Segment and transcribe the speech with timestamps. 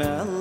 [0.00, 0.39] melech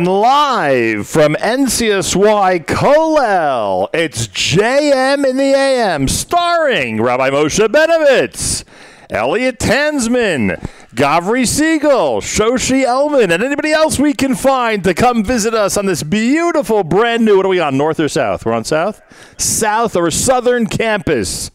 [0.00, 8.64] And live from NCSY Kollel, it's JM in the AM, starring Rabbi Moshe Benovitz,
[9.10, 10.58] Elliot Tansman,
[10.94, 15.84] Gavri Siegel, Shoshi Elman, and anybody else we can find to come visit us on
[15.84, 18.46] this beautiful, brand new, what are we on, north or south?
[18.46, 19.02] We're on south?
[19.38, 21.50] South or southern campus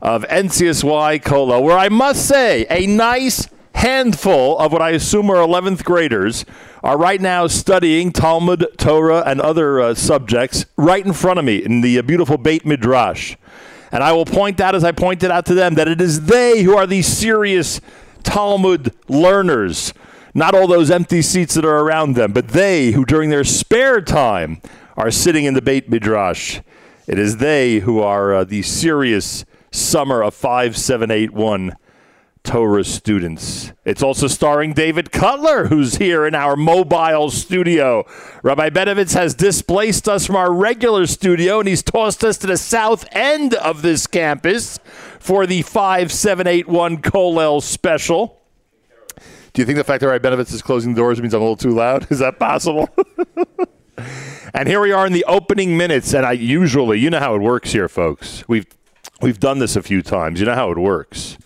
[0.00, 5.36] of NCSY Kollel, where I must say, a nice handful of what I assume are
[5.36, 6.44] 11th graders
[6.82, 11.64] are right now studying Talmud, Torah, and other uh, subjects right in front of me
[11.64, 13.36] in the uh, beautiful Beit Midrash.
[13.92, 16.62] And I will point out, as I pointed out to them, that it is they
[16.62, 17.80] who are the serious
[18.22, 19.92] Talmud learners,
[20.34, 24.00] not all those empty seats that are around them, but they who, during their spare
[24.00, 24.60] time,
[24.96, 26.60] are sitting in the Beit Midrash.
[27.06, 31.76] It is they who are uh, the serious summer of 5781
[32.44, 33.72] Torah students.
[33.86, 38.04] It's also starring David Cutler, who's here in our mobile studio.
[38.42, 42.58] Rabbi Benovitz has displaced us from our regular studio and he's tossed us to the
[42.58, 44.78] south end of this campus
[45.18, 48.42] for the 5781 Kollel special.
[49.54, 51.44] Do you think the fact that Rabbi Benovitz is closing the doors means I'm a
[51.44, 52.06] little too loud?
[52.10, 52.90] Is that possible?
[54.54, 57.40] and here we are in the opening minutes, and I usually, you know how it
[57.40, 58.46] works here, folks.
[58.48, 58.66] We've
[59.22, 60.40] we've done this a few times.
[60.40, 61.38] You know how it works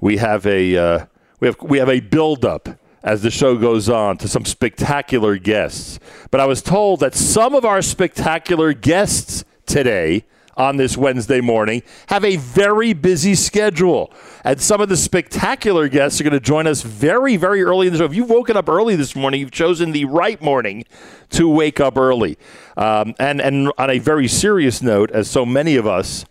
[0.00, 1.06] we have a uh,
[1.40, 2.68] we have we have a build up
[3.02, 6.00] as the show goes on to some spectacular guests.
[6.30, 10.24] But I was told that some of our spectacular guests today
[10.56, 14.12] on this Wednesday morning have a very busy schedule.
[14.42, 17.92] And some of the spectacular guests are going to join us very, very early in
[17.92, 18.06] the show.
[18.06, 20.84] If you've woken up early this morning, you've chosen the right morning
[21.30, 22.38] to wake up early.
[22.76, 26.24] Um, and, and on a very serious note, as so many of us,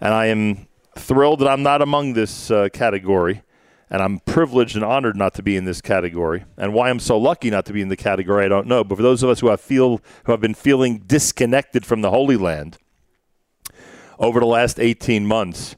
[0.00, 0.67] and I am
[0.98, 3.42] thrilled that I'm not among this uh, category,
[3.90, 6.44] and I'm privileged and honored not to be in this category.
[6.56, 8.84] And why I'm so lucky not to be in the category, I don't know.
[8.84, 12.10] But for those of us who have feel who have been feeling disconnected from the
[12.10, 12.78] Holy Land
[14.18, 15.76] over the last 18 months,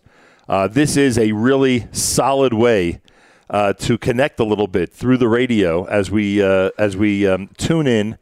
[0.49, 3.01] uh, this is a really solid way.
[3.49, 7.49] Uh, to connect a little bit through the radio as we uh, as we um,
[7.59, 8.17] tune in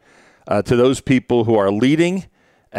[0.47, 2.25] uh, to those people who are leading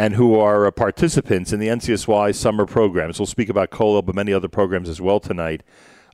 [0.00, 3.18] and who are uh, participants in the NCSY summer programs.
[3.18, 5.62] We'll speak about Kollel, but many other programs as well tonight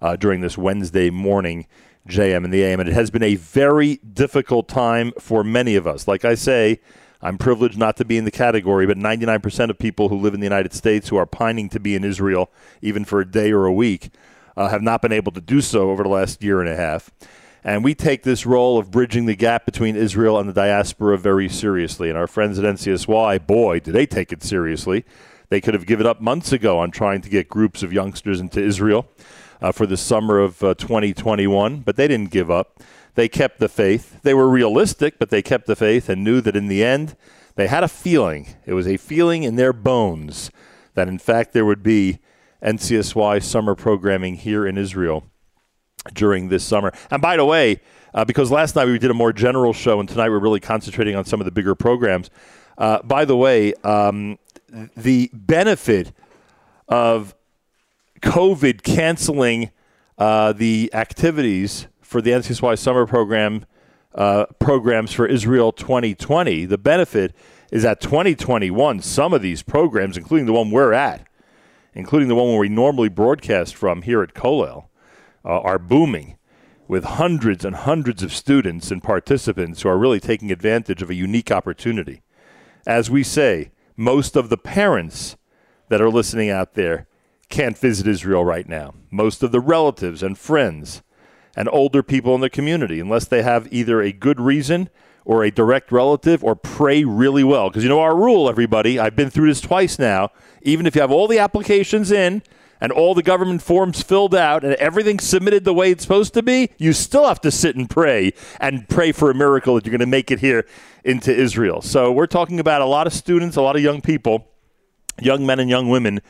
[0.03, 1.69] uh, during this Wednesday morning
[2.09, 2.81] JM and the AM.
[2.81, 6.09] And it has been a very difficult time for many of us.
[6.09, 6.81] Like I say,
[7.23, 10.41] I'm privileged not to be in the category, but 99% of people who live in
[10.41, 12.51] the United States who are pining to be in Israel,
[12.83, 14.11] even for a day or a week,
[14.57, 17.13] uh, have not been able to do so over the last year and a half.
[17.67, 21.49] And we take this role of bridging the gap between Israel and the diaspora very
[21.49, 22.09] seriously.
[22.09, 25.05] And our friends at NCSY, boy, do they take it seriously.
[25.49, 28.63] They could have given up months ago on trying to get groups of youngsters into
[28.63, 29.09] Israel
[29.61, 32.79] uh, for the summer of uh, 2021, but they didn't give up.
[33.17, 34.23] They kept the faith.
[34.23, 37.17] They were realistic, but they kept the faith and knew that in the end,
[37.57, 38.47] they had a feeling.
[38.65, 40.53] It was a feeling in their bones
[40.95, 42.21] that, in fact, there would be
[42.63, 45.25] NCSY summer programming here in Israel
[46.15, 46.93] during this summer.
[47.11, 47.81] And by the way,
[48.15, 51.15] uh, because last night we did a more general show, and tonight we're really concentrating
[51.17, 52.31] on some of the bigger programs.
[52.79, 54.39] Uh, by the way, um,
[54.97, 56.13] the benefit
[56.89, 57.35] of
[58.21, 59.71] COVID canceling
[60.19, 63.67] uh, the activities for the NCSY summer program
[64.15, 67.35] uh, programs for Israel 2020, the benefit
[67.71, 71.27] is that 2021, some of these programs, including the one we're at,
[71.93, 74.87] including the one where we normally broadcast from here at Kollel,
[75.47, 76.37] uh, are booming
[76.89, 81.15] with hundreds and hundreds of students and participants who are really taking advantage of a
[81.15, 82.23] unique opportunity.
[82.87, 85.37] As we say, most of the parents
[85.89, 87.07] that are listening out there
[87.49, 88.95] can't visit Israel right now.
[89.11, 91.03] Most of the relatives and friends
[91.57, 94.91] and older people in the community, unless they have either a good reason
[95.25, 97.69] or a direct relative or pray really well.
[97.69, 100.31] Because you know our rule, everybody, I've been through this twice now.
[100.63, 102.43] Even if you have all the applications in,
[102.81, 106.43] and all the government forms filled out and everything submitted the way it's supposed to
[106.43, 109.93] be, you still have to sit and pray and pray for a miracle that you're
[109.93, 110.67] going to make it here
[111.05, 111.81] into Israel.
[111.81, 114.49] So we're talking about a lot of students, a lot of young people,
[115.21, 116.21] young men and young women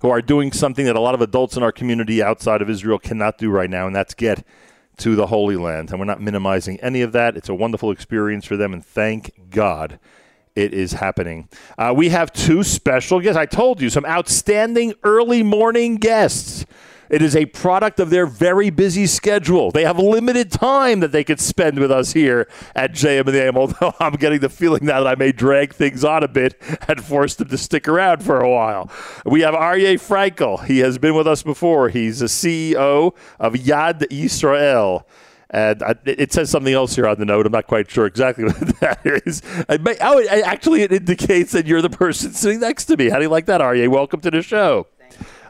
[0.00, 2.98] who are doing something that a lot of adults in our community outside of Israel
[2.98, 4.44] cannot do right now, and that's get
[4.98, 5.90] to the Holy Land.
[5.90, 7.36] And we're not minimizing any of that.
[7.36, 9.98] It's a wonderful experience for them, and thank God
[10.56, 11.48] it is happening.
[11.76, 13.36] Uh, we have two special guests.
[13.36, 16.64] I told you, some outstanding early morning guests.
[17.10, 19.70] It is a product of their very busy schedule.
[19.70, 23.42] They have limited time that they could spend with us here at JM and the
[23.44, 26.60] AM, although I'm getting the feeling now that I may drag things on a bit
[26.88, 28.90] and force them to stick around for a while.
[29.26, 30.64] We have Aryeh Frankel.
[30.64, 31.88] He has been with us before.
[31.88, 35.04] He's a CEO of Yad Yisrael.
[35.54, 37.46] And I, it says something else here on the note.
[37.46, 39.40] I'm not quite sure exactly what that is.
[39.68, 43.08] I may, oh, it, actually, it indicates that you're the person sitting next to me.
[43.08, 43.86] How do you like that, Aryeh?
[43.86, 44.88] Welcome to the show.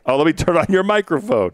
[0.04, 1.52] Oh, let me turn on your microphone.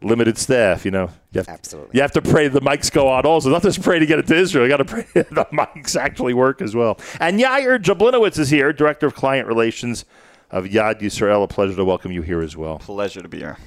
[0.00, 0.84] limited staff.
[0.84, 1.90] You know, you have, Absolutely.
[1.94, 3.26] You have to pray the mics go on.
[3.26, 4.64] Also, not just pray to get it to Israel.
[4.64, 7.00] You got to pray the mics actually work as well.
[7.18, 10.04] And Yair Jablinowitz is here, director of client relations
[10.52, 11.42] of Yad Yisrael.
[11.42, 12.78] A pleasure to welcome you here as well.
[12.78, 13.58] Pleasure to be here.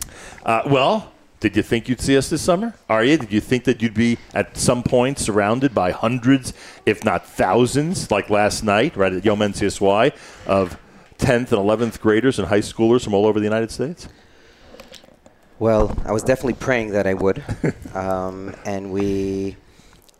[0.45, 2.73] Uh, well, did you think you'd see us this summer?
[2.89, 3.17] Are you?
[3.17, 6.53] Did you think that you'd be at some point surrounded by hundreds,
[6.85, 10.13] if not thousands, like last night, right at Yom NCSY,
[10.45, 10.77] of
[11.17, 14.09] 10th and 11th graders and high schoolers from all over the United States?
[15.59, 17.43] Well, I was definitely praying that I would.
[17.93, 19.55] um, and we,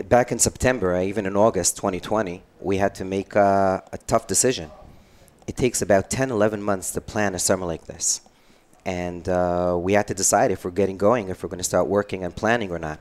[0.08, 4.28] back in September, uh, even in August 2020, we had to make uh, a tough
[4.28, 4.72] decision.
[5.48, 8.22] It takes about 10, 11 months to plan a summer like this.
[8.90, 11.86] And uh, we had to decide if we're getting going, if we're going to start
[11.88, 13.00] working and planning or not.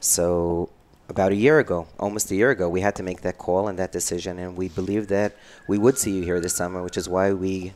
[0.00, 0.68] So,
[1.08, 3.78] about a year ago, almost a year ago, we had to make that call and
[3.78, 4.40] that decision.
[4.40, 5.36] And we believed that
[5.68, 7.72] we would see you here this summer, which is why we,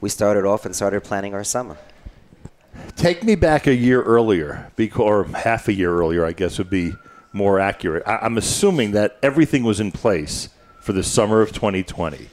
[0.00, 1.76] we started off and started planning our summer.
[2.96, 6.94] Take me back a year earlier, or half a year earlier, I guess would be
[7.34, 8.02] more accurate.
[8.06, 10.48] I'm assuming that everything was in place
[10.80, 12.30] for the summer of 2020.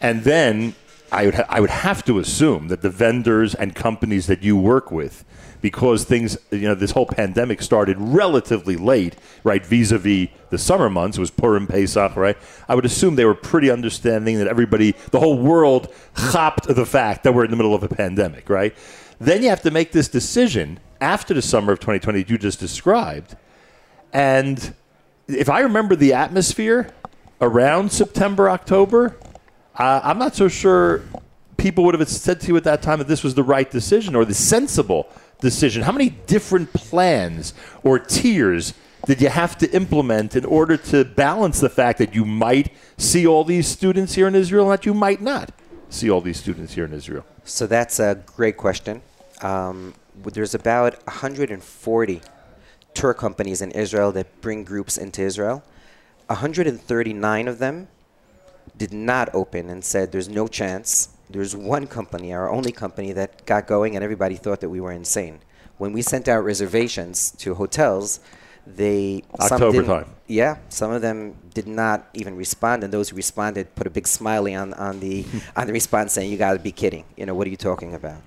[0.00, 0.74] And then
[1.12, 4.56] I would, ha- I would have to assume that the vendors and companies that you
[4.56, 5.24] work with,
[5.60, 10.58] because things, you know, this whole pandemic started relatively late, right, vis a vis the
[10.58, 12.36] summer months, was Purim, Pesach, right?
[12.68, 17.24] I would assume they were pretty understanding that everybody, the whole world, hopped the fact
[17.24, 18.74] that we're in the middle of a pandemic, right?
[19.18, 22.60] Then you have to make this decision after the summer of 2020 that you just
[22.60, 23.36] described.
[24.12, 24.74] And
[25.28, 26.92] if I remember the atmosphere
[27.40, 29.16] around September, October,
[29.80, 31.02] uh, I'm not so sure
[31.56, 34.14] people would have said to you at that time that this was the right decision
[34.14, 35.08] or the sensible
[35.40, 35.82] decision.
[35.82, 38.74] How many different plans or tiers
[39.06, 43.26] did you have to implement in order to balance the fact that you might see
[43.26, 45.50] all these students here in Israel and that you might not
[45.88, 47.24] see all these students here in Israel?
[47.44, 49.00] So that's a great question.
[49.40, 52.20] Um, there's about 140
[52.92, 55.62] tour companies in Israel that bring groups into Israel.
[56.26, 57.88] 139 of them
[58.76, 61.10] did not open and said there's no chance.
[61.28, 64.92] There's one company, our only company, that got going, and everybody thought that we were
[64.92, 65.40] insane.
[65.78, 68.20] When we sent out reservations to hotels,
[68.66, 70.06] they October time.
[70.26, 74.06] Yeah, some of them did not even respond, and those who responded put a big
[74.06, 75.24] smiley on, on the
[75.56, 77.04] on the response saying, "You got to be kidding!
[77.16, 78.22] You know what are you talking about?"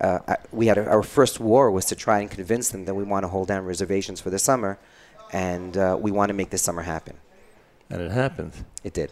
[0.00, 2.94] Uh, I, we had a, our first war was to try and convince them that
[2.94, 4.78] we want to hold down reservations for the summer,
[5.32, 7.16] and uh, we want to make this summer happen.
[7.90, 8.52] And it happened.
[8.84, 9.10] It did.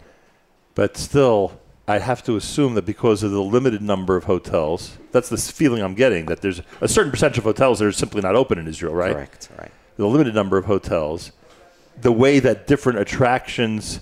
[0.76, 5.30] But still, I have to assume that because of the limited number of hotels, that's
[5.30, 8.36] the feeling I'm getting that there's a certain percentage of hotels that are simply not
[8.36, 9.14] open in Israel, right?
[9.14, 9.48] Correct.
[9.58, 9.72] Right.
[9.96, 11.32] The limited number of hotels,
[12.00, 14.00] the way that different attractions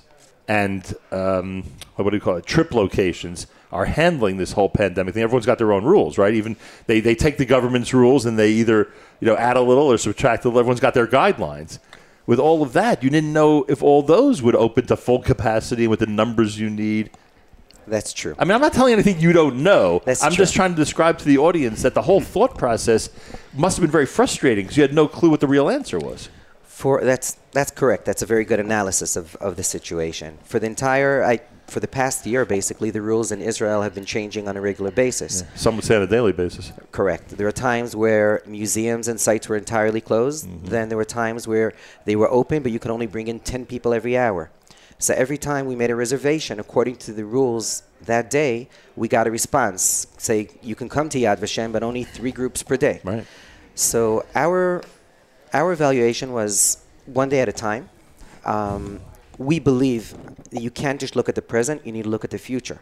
[0.49, 1.63] and um,
[1.95, 5.23] what do you call it, trip locations are handling this whole pandemic thing.
[5.23, 6.35] Everyone's got their own rules, right?
[6.35, 8.89] Even they, they take the government's rules and they either
[9.21, 10.59] you know add a little or subtract a little.
[10.59, 11.79] Everyone's got their guidelines.
[12.27, 15.87] With all of that, you didn't know if all those would open to full capacity
[15.87, 17.11] with the numbers you need.
[17.87, 18.35] That's true.
[18.39, 20.01] I mean, I'm not telling you anything you don't know.
[20.05, 20.39] That's I'm true.
[20.39, 23.11] just trying to describe to the audience that the whole thought process
[23.53, 26.31] must have been very frustrating because you had no clue what the real answer was.
[26.63, 28.05] For that's that's correct.
[28.05, 30.39] That's a very good analysis of, of the situation.
[30.45, 34.05] For the entire I for the past year, basically, the rules in Israel have been
[34.05, 35.45] changing on a regular basis.
[35.55, 36.73] Some would say on a daily basis.
[36.93, 37.31] Correct.
[37.31, 40.49] There are times where museums and sites were entirely closed.
[40.67, 41.73] Then there were times where
[42.05, 44.51] they were open, but you could only bring in 10 people every hour.
[44.99, 49.27] So every time we made a reservation, according to the rules that day, we got
[49.27, 50.07] a response.
[50.19, 53.01] Say, you can come to Yad Vashem, but only three groups per day.
[53.05, 53.27] Right.
[53.75, 54.83] So our
[55.53, 57.89] our evaluation was one day at a time.
[58.45, 59.01] Um,
[59.39, 60.15] we believe
[60.51, 62.81] that you can't just look at the present; you need to look at the future.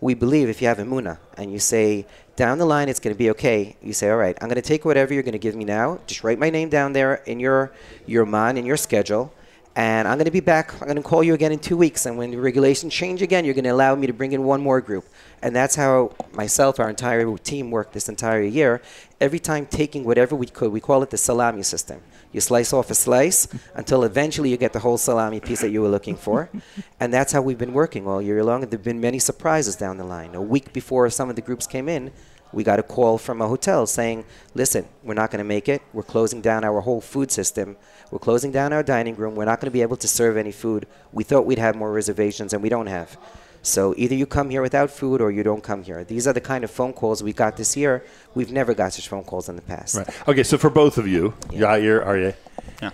[0.00, 3.18] We believe if you have emuna and you say down the line it's going to
[3.18, 5.54] be okay, you say, all right, I'm going to take whatever you're going to give
[5.54, 6.00] me now.
[6.06, 7.72] Just write my name down there in your
[8.06, 9.32] your man in your schedule.
[9.76, 10.72] And I'm going to be back.
[10.74, 12.06] I'm going to call you again in two weeks.
[12.06, 14.60] And when the regulations change again, you're going to allow me to bring in one
[14.60, 15.04] more group.
[15.42, 18.80] And that's how myself, our entire team worked this entire year.
[19.20, 22.00] Every time taking whatever we could, we call it the salami system.
[22.30, 25.82] You slice off a slice until eventually you get the whole salami piece that you
[25.82, 26.50] were looking for.
[27.00, 28.62] and that's how we've been working all year long.
[28.62, 30.36] And there have been many surprises down the line.
[30.36, 32.12] A week before some of the groups came in,
[32.52, 35.82] we got a call from a hotel saying, listen, we're not going to make it.
[35.92, 37.76] We're closing down our whole food system.
[38.10, 39.34] We're closing down our dining room.
[39.34, 40.86] We're not going to be able to serve any food.
[41.12, 43.16] We thought we'd have more reservations, and we don't have.
[43.62, 46.04] So either you come here without food or you don't come here.
[46.04, 48.04] These are the kind of phone calls we got this year.
[48.34, 49.96] We've never got such phone calls in the past.
[49.96, 50.28] Right.
[50.28, 52.34] Okay, so for both of you, Yair, Aryeh,
[52.82, 52.90] Yeah.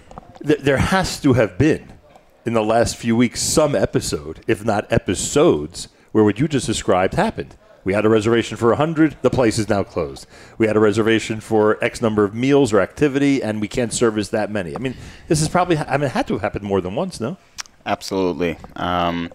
[0.47, 1.93] th- there has to have been
[2.47, 7.15] in the last few weeks some episode, if not episodes, where what you just described
[7.15, 7.57] happened.
[7.85, 9.17] We had a reservation for 100.
[9.23, 10.27] The place is now closed.
[10.59, 14.29] We had a reservation for X number of meals or activity, and we can't service
[14.29, 14.75] that many.
[14.77, 14.97] I mean,
[15.29, 17.39] this is probably, I mean, it had to have happened more than once, no?
[17.87, 18.59] Absolutely.
[18.77, 19.31] Um,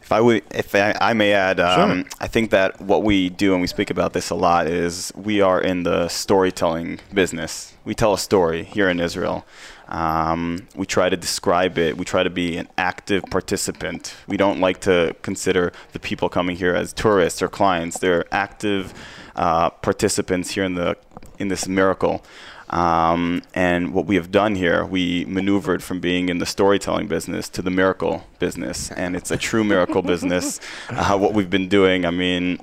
[0.00, 2.10] if I would, if I, I may add, um, Sure.
[2.20, 5.40] I think that what we do, and we speak about this a lot, is we
[5.40, 7.74] are in the storytelling business.
[7.84, 9.44] We tell a story here in Israel.
[9.88, 11.96] Um, we try to describe it.
[11.96, 14.14] We try to be an active participant.
[14.26, 17.98] We don't like to consider the people coming here as tourists or clients.
[17.98, 18.92] They're active
[19.36, 20.96] uh, participants here in the
[21.38, 22.24] in this miracle.
[22.70, 27.48] Um, and what we have done here, we maneuvered from being in the storytelling business
[27.50, 30.58] to the miracle business, and it's a true miracle business.
[30.88, 32.58] Uh, what we've been doing, I mean,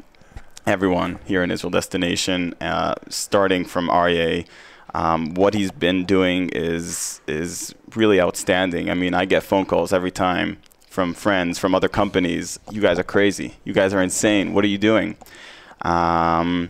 [0.65, 4.45] everyone here in Israel Destination, uh, starting from Aryeh,
[4.93, 8.89] um, what he's been doing is is really outstanding.
[8.89, 12.59] I mean, I get phone calls every time from friends from other companies.
[12.69, 13.55] You guys are crazy.
[13.63, 14.53] You guys are insane.
[14.53, 15.17] What are you doing?
[15.81, 16.69] Um,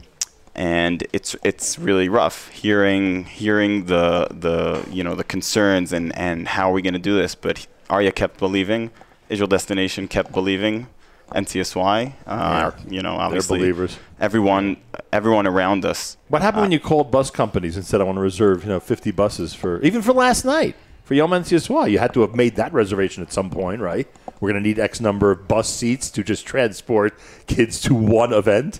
[0.55, 6.47] and it's it's really rough hearing hearing the the you know the concerns and and
[6.47, 7.35] how are we going to do this.
[7.35, 8.91] But Aryeh kept believing.
[9.29, 10.87] Israel Destination kept believing.
[11.33, 13.97] NCSY, uh, you know, obviously believers.
[14.19, 14.77] everyone
[15.13, 16.17] everyone around us.
[16.27, 18.79] What happened when you called bus companies and said, I want to reserve, you know,
[18.79, 21.91] 50 buses for, even for last night, for Yom NCSY?
[21.91, 24.07] You had to have made that reservation at some point, right?
[24.39, 28.33] We're going to need X number of bus seats to just transport kids to one
[28.33, 28.79] event.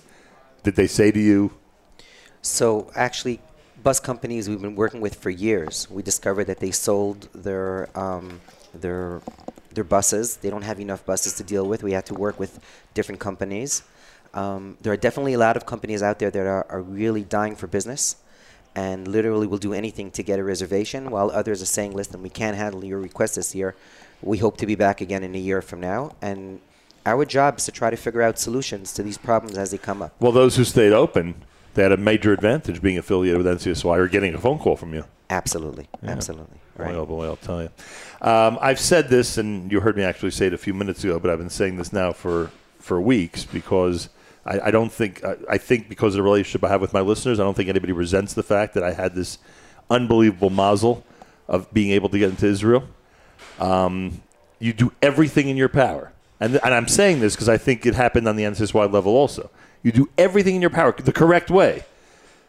[0.64, 1.52] Did they say to you,
[2.42, 3.40] So actually,
[3.82, 8.40] bus companies we've been working with for years, we discovered that they sold their um,
[8.74, 9.20] their
[9.74, 10.36] their buses.
[10.36, 11.82] They don't have enough buses to deal with.
[11.82, 12.60] We had to work with
[12.94, 13.82] different companies.
[14.32, 17.54] Um, there are definitely a lot of companies out there that are, are really dying
[17.54, 18.16] for business
[18.74, 22.28] and literally will do anything to get a reservation, while others are saying, listen, we
[22.28, 23.74] can't handle your request this year.
[24.20, 26.16] We hope to be back again in a year from now.
[26.20, 26.60] And
[27.06, 30.02] our job is to try to figure out solutions to these problems as they come
[30.02, 30.14] up.
[30.18, 34.08] well, those who stayed open, they had a major advantage being affiliated with NCSY or
[34.08, 35.04] getting a phone call from you?
[35.30, 35.88] Absolutely.
[36.02, 36.58] Absolutely.
[36.76, 36.92] Right.
[36.92, 37.70] Boy, oh boy, I'll tell you.
[38.20, 41.18] Um, I've said this, and you heard me actually say it a few minutes ago,
[41.18, 44.08] but I've been saying this now for, for weeks because
[44.44, 47.00] I, I don't think, I, I think because of the relationship I have with my
[47.00, 49.38] listeners, I don't think anybody resents the fact that I had this
[49.90, 51.04] unbelievable mazel
[51.48, 52.84] of being able to get into Israel.
[53.60, 54.22] Um,
[54.58, 56.12] you do everything in your power.
[56.40, 59.50] And, and I'm saying this because I think it happened on the NCSY level also.
[59.82, 61.84] You do everything in your power the correct way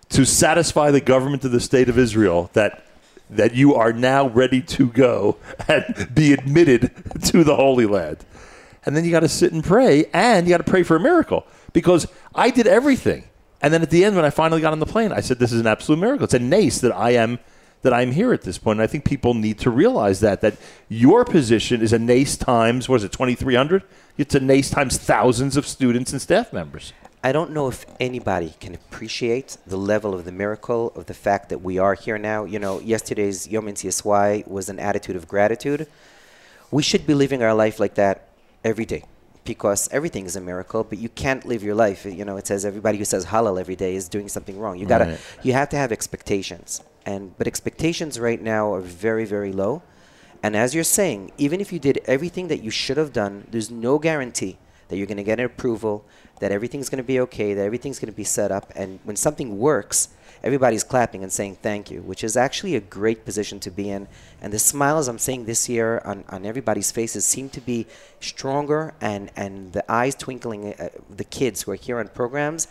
[0.09, 2.84] to satisfy the government of the state of Israel that
[3.29, 6.91] that you are now ready to go and be admitted
[7.23, 8.25] to the Holy Land.
[8.85, 10.99] And then you got to sit and pray, and you got to pray for a
[10.99, 13.25] miracle because I did everything.
[13.61, 15.51] And then at the end, when I finally got on the plane, I said, "This
[15.51, 16.25] is an absolute miracle.
[16.25, 17.39] It's a nace that I am
[17.81, 20.55] that I'm here at this point." And I think people need to realize that that
[20.88, 23.83] your position is a nace times what is it, 2,300?
[24.17, 26.93] It's a nace times thousands of students and staff members.
[27.25, 31.49] I don't know if anybody can appreciate the level of the miracle of the fact
[31.49, 32.45] that we are here now.
[32.45, 35.88] You know, yesterday's Yom NCSY was an attitude of gratitude.
[36.69, 38.27] We should be living our life like that
[38.63, 39.05] every day
[39.43, 42.05] because everything is a miracle, but you can't live your life.
[42.05, 44.77] You know, it says everybody who says Hallel every day is doing something wrong.
[44.77, 45.19] You gotta, Right.
[45.41, 46.83] you have to have expectations.
[47.07, 49.81] And, but expectations right now are very, very low.
[50.43, 53.71] And as you're saying, even if you did everything that you should have done, there's
[53.71, 54.59] no guarantee
[54.89, 56.05] that you're going to get an approval,
[56.39, 58.71] that everything's going to be okay, that everything's going to be set up.
[58.75, 60.09] And when something works,
[60.43, 64.07] everybody's clapping and saying thank you, which is actually a great position to be in.
[64.41, 67.87] And the smiles I'm seeing this year on, on everybody's faces seem to be
[68.19, 72.67] stronger, and, and the eyes twinkling, uh, the kids who are here on programs.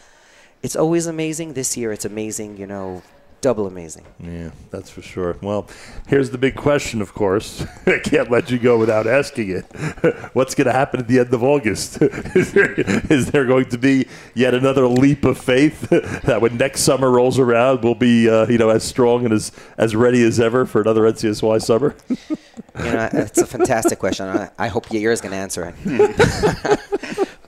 [0.62, 1.54] It's always amazing.
[1.54, 3.02] This year, it's amazing, you know,
[3.44, 4.06] double amazing.
[4.18, 5.36] Yeah, that's for sure.
[5.42, 5.68] Well,
[6.08, 7.66] here's the big question, of course.
[7.86, 9.64] I can't let you go without asking it.
[10.32, 12.00] What's going to happen at the end of August?
[12.00, 16.80] is, there, is there going to be yet another leap of faith that when next
[16.80, 20.40] summer rolls around, we'll be uh, you know as strong and as as ready as
[20.40, 21.94] ever for another NCSY summer?
[22.08, 24.26] You know, it's a fantastic question.
[24.26, 26.80] I, I hope Yair is going to answer it.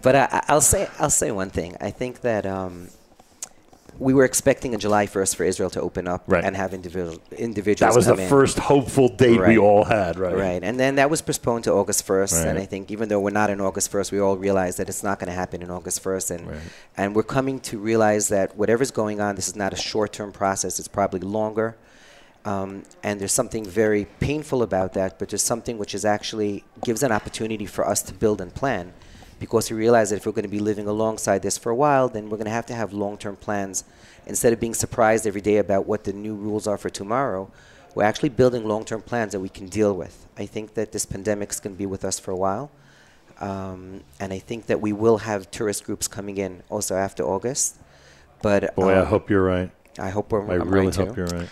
[0.03, 1.75] but I, I'll say I'll say one thing.
[1.81, 2.89] I think that um,
[3.99, 6.45] we were expecting a July 1st for Israel to open up Right.
[6.45, 7.95] and have individual individuals.
[7.95, 8.29] that was the in.
[8.29, 10.35] first hopeful date we all had, right?
[10.37, 12.45] Right, and then that was postponed to August 1st.
[12.47, 15.03] And I think even though we're not in August 1st, we all realize that it's
[15.03, 16.31] not going to happen in August 1st.
[16.31, 16.59] And, Right.
[16.97, 20.31] and we're coming to realize that whatever's going on, this is not a short term
[20.33, 21.77] process, it's probably longer.
[22.45, 27.03] Um, and there's something very painful about that, but there's something which is actually gives
[27.03, 28.93] an opportunity for us to build and plan.
[29.39, 32.09] Because we realize that if we're going to be living alongside this for a while,
[32.09, 33.85] then we're going to have to have long term plans.
[34.27, 37.51] Instead of being surprised every day about what the new rules are for tomorrow,
[37.95, 40.27] we're actually building long term plans that we can deal with.
[40.37, 42.71] I think that this pandemic is going to be with us for a while.
[43.39, 47.77] Um, and I think that we will have tourist groups coming in also after August.
[48.43, 49.71] But Boy, I um, hope you're right.
[49.99, 51.07] I hope we're I I'm really right too.
[51.07, 51.49] hope you're right.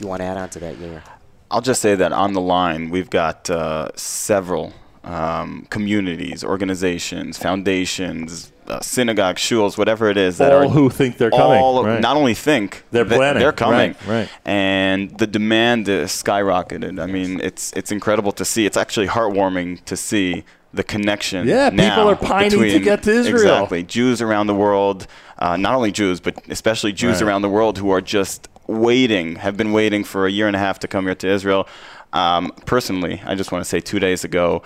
[0.00, 1.02] You want to add on to that, Yair?
[1.50, 4.72] I'll just say that on the line, we've got uh, several
[5.06, 11.16] um, communities, organizations, foundations, uh, synagogues, shuls, whatever it is that All are who think
[11.18, 11.62] they're coming.
[11.84, 12.00] right.
[12.00, 13.40] not only think They're planning.
[13.40, 14.28] they're coming, Right, right.
[14.44, 17.00] and the demand is skyrocketed.
[17.00, 18.66] I mean, it's it's incredible to see.
[18.66, 21.46] It's actually heartwarming to see the connection.
[21.46, 23.36] Yeah, people are pining to get to Israel.
[23.36, 25.06] Exactly, Jews around the world,
[25.38, 27.28] uh, not only Jews but especially Jews Right.
[27.28, 30.58] around the world who are just waiting, have been waiting for a year and a
[30.58, 31.68] half to come here to Israel.
[32.12, 34.62] Um, personally, I just want to say, two days ago,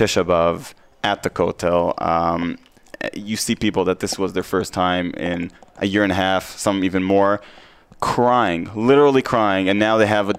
[0.00, 0.72] Tisha B'av
[1.04, 2.00] at the Kotel.
[2.00, 2.56] Um,
[3.12, 6.56] you see people that this was their first time in a year and a half,
[6.56, 7.42] some even more,
[8.00, 10.34] crying, literally crying, and now they have a,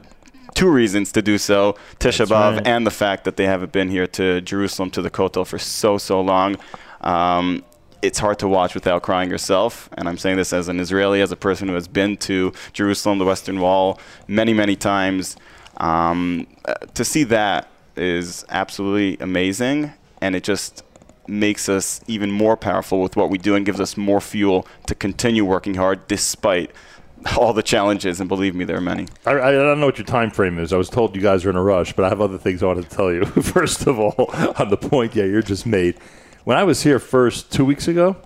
[0.56, 2.68] two reasons to do so: Tisha B'av right.
[2.68, 6.00] and the fact that they haven't been here to Jerusalem to the Kotel for so
[6.00, 6.58] so long.
[7.02, 7.64] Um,
[8.02, 11.32] it's hard to watch without crying yourself, and I'm saying this as an Israeli, as
[11.32, 15.36] a person who has been to Jerusalem, the Western Wall, many many times.
[15.78, 20.84] Um, uh, to see that is absolutely amazing, and it just
[21.28, 24.96] makes us even more powerful with what we do and gives us more fuel to
[24.96, 26.72] continue working hard despite
[27.38, 28.20] all the challenges.
[28.20, 29.08] And believe me, there are many.
[29.26, 30.74] I, I don't know what your time frame is.
[30.74, 32.68] I was told you guys are in a rush, but I have other things I
[32.68, 33.26] wanted to tell you.
[33.42, 34.16] First of all,
[34.58, 35.98] on the point, yeah, you're just made.
[36.44, 38.18] When I was here first two weeks ago,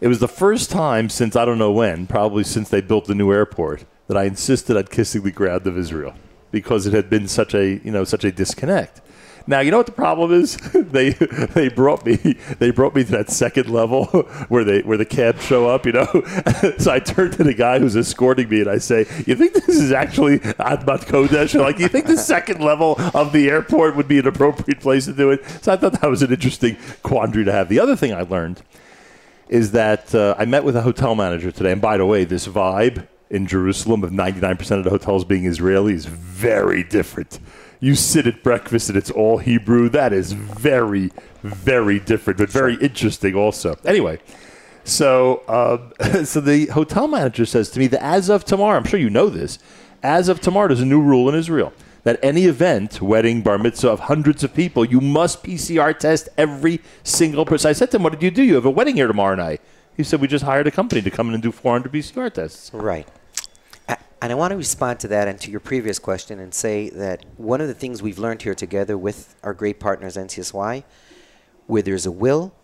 [0.00, 3.14] it was the first time since I don't know when, probably since they built the
[3.14, 6.14] new airport, that I insisted on kissing the ground of Israel
[6.54, 9.00] because it had been such a you know such a disconnect.
[9.46, 10.56] Now you know what the problem is.
[10.74, 12.16] they they brought me
[12.60, 14.04] they brought me to that second level
[14.48, 15.84] where they where the cabs show up.
[15.84, 16.06] You know,
[16.78, 19.68] so I turned to the guy who's escorting me and I say, "You think this
[19.68, 21.60] is actually Admat Kodesh?
[21.60, 25.12] Like, you think the second level of the airport would be an appropriate place to
[25.12, 27.68] do it?" So I thought that was an interesting quandary to have.
[27.68, 28.62] The other thing I learned
[29.48, 31.72] is that uh, I met with a hotel manager today.
[31.72, 35.94] And by the way, this vibe in Jerusalem of 99% of the hotels being Israeli
[35.94, 37.38] is very different.
[37.80, 39.88] You sit at breakfast and it's all Hebrew.
[39.88, 41.10] That is very,
[41.42, 43.76] very different, but very interesting also.
[43.84, 44.20] Anyway,
[44.84, 49.00] so um, so the hotel manager says to me that as of tomorrow, I'm sure
[49.00, 49.58] you know this,
[50.02, 51.72] as of tomorrow, there's a new rule in Israel
[52.04, 56.80] that any event, wedding, bar mitzvah of hundreds of people, you must PCR test every
[57.02, 57.70] single person.
[57.70, 58.42] I said to him, "What did you do?
[58.42, 59.60] You have a wedding here tomorrow night."
[59.96, 62.70] He said, "We just hired a company to come in and do 400 PCR tests."
[62.72, 63.08] Right.
[64.24, 67.26] And I want to respond to that and to your previous question and say that
[67.36, 70.82] one of the things we've learned here together with our great partners, NCSY,
[71.66, 72.54] where there's a will,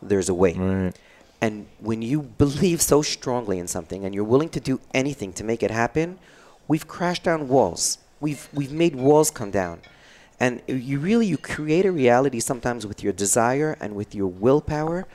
[0.00, 0.54] there's a way.
[0.54, 0.96] Right.
[1.42, 5.44] And when you believe so strongly in something and you're willing to do anything to
[5.44, 6.18] make it happen,
[6.66, 7.98] we've crashed down walls.
[8.20, 9.82] We've, we've made walls come down.
[10.40, 15.06] And you really you create a reality sometimes with your desire and with your willpower.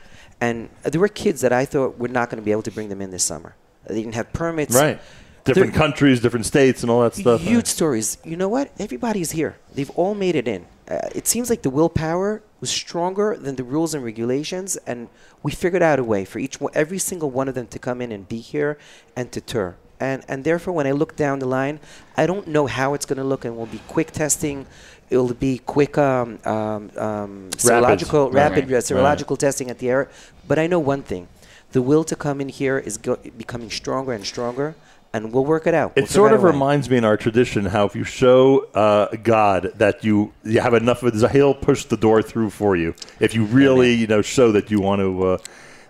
[0.44, 0.56] And
[0.92, 3.00] there were kids that I thought we're not going to be able to bring them
[3.00, 3.52] in this summer.
[3.86, 4.74] They didn't have permits.
[4.74, 4.98] Right.
[5.44, 7.40] Different They're- countries, different states, and all that stuff.
[7.42, 8.18] Huge stories.
[8.24, 8.66] You know what?
[8.78, 9.52] Everybody's here.
[9.76, 10.62] They've all made it in.
[10.88, 15.08] Uh, it seems like the willpower was stronger than the rules and regulations, and
[15.42, 17.98] we figured out a way for each one, every single one of them to come
[18.04, 18.72] in and be here
[19.16, 19.76] and to tour.
[20.00, 21.76] And and therefore, when I look down the line,
[22.16, 24.66] I don't know how it's going to look, and we'll be quick testing.
[25.10, 28.34] It'll be quick um, um, um, serological, Right.
[28.34, 28.82] rapid Right.
[28.82, 30.08] serological testing at the air.
[30.48, 31.28] But I know one thing:
[31.72, 34.74] the will to come in here is go- becoming stronger and stronger,
[35.12, 35.92] and we'll work it out.
[35.94, 39.72] It We'll sort of reminds me in our tradition how if you show uh, God
[39.76, 42.94] that you you have enough of it, he'll push the door through for you.
[43.20, 45.38] If you really you know show that you want to uh,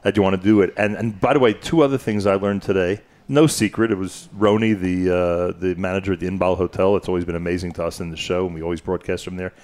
[0.03, 0.75] that you want to do it.
[0.77, 3.01] And and by the way, two other things I learned today.
[3.27, 6.95] No secret, it was Roni, the uh, the manager at the Inbal Hotel.
[6.97, 9.55] It's always been amazing to us in the show, and we always broadcast from there.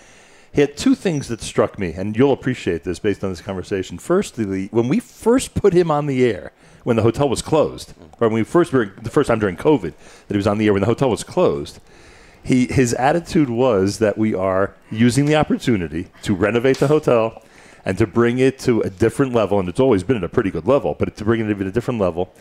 [0.51, 3.99] He had two things that struck me, and you'll appreciate this based on this conversation.
[3.99, 6.53] Firstly, when we first put him on the air,
[6.85, 9.93] when the hotel was closed, or when we first were the first time during COVID
[9.93, 11.81] that he was on the air when the hotel was closed,
[12.43, 17.43] he his attitude was that we are using the opportunity to renovate the hotel
[17.85, 20.51] and to bring it to a different level, and it's always been at a pretty
[20.51, 22.33] good level, but to bring it to a different level.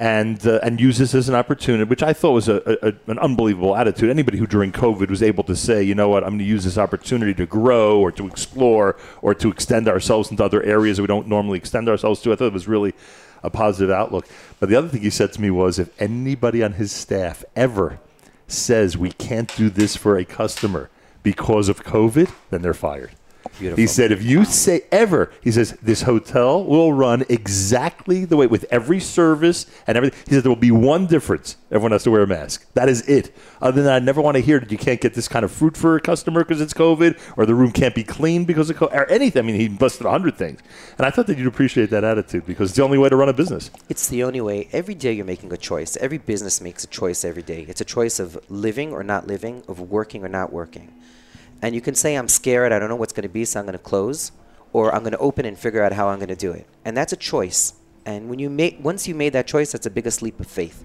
[0.00, 3.18] And, uh, and use this as an opportunity, which I thought was a, a, an
[3.18, 4.10] unbelievable attitude.
[4.10, 6.62] Anybody who during COVID was able to say, you know what, I'm going to use
[6.62, 11.08] this opportunity to grow or to explore or to extend ourselves into other areas we
[11.08, 12.94] don't normally extend ourselves to, I thought it was really
[13.42, 14.26] a positive outlook.
[14.60, 17.98] But the other thing he said to me was if anybody on his staff ever
[18.46, 20.90] says we can't do this for a customer
[21.22, 23.10] because of COVID, then they're fired.
[23.58, 23.80] Beautiful.
[23.80, 28.46] He said, if you say ever, he says, this hotel will run exactly the way
[28.46, 30.18] with every service and everything.
[30.28, 31.56] He said, there will be one difference.
[31.70, 32.72] Everyone has to wear a mask.
[32.74, 33.34] That is it.
[33.60, 35.50] Other than that, I never want to hear that you can't get this kind of
[35.50, 38.76] fruit for a customer because it's COVID or the room can't be cleaned because of
[38.76, 39.42] COVID or anything.
[39.42, 40.60] I mean, he busted a hundred things.
[40.96, 43.28] And I thought that you'd appreciate that attitude because it's the only way to run
[43.28, 43.70] a business.
[43.88, 44.68] It's the only way.
[44.72, 45.96] Every day you're making a choice.
[45.96, 47.66] Every business makes a choice every day.
[47.68, 50.94] It's a choice of living or not living, of working or not working.
[51.62, 53.66] And you can say, I'm scared, I don't know what's going to be, so I'm
[53.66, 54.32] going to close,
[54.72, 56.66] or I'm going to open and figure out how I'm going to do it.
[56.84, 57.74] And that's a choice.
[58.06, 60.84] And when you make, once you made that choice, that's the biggest leap of faith.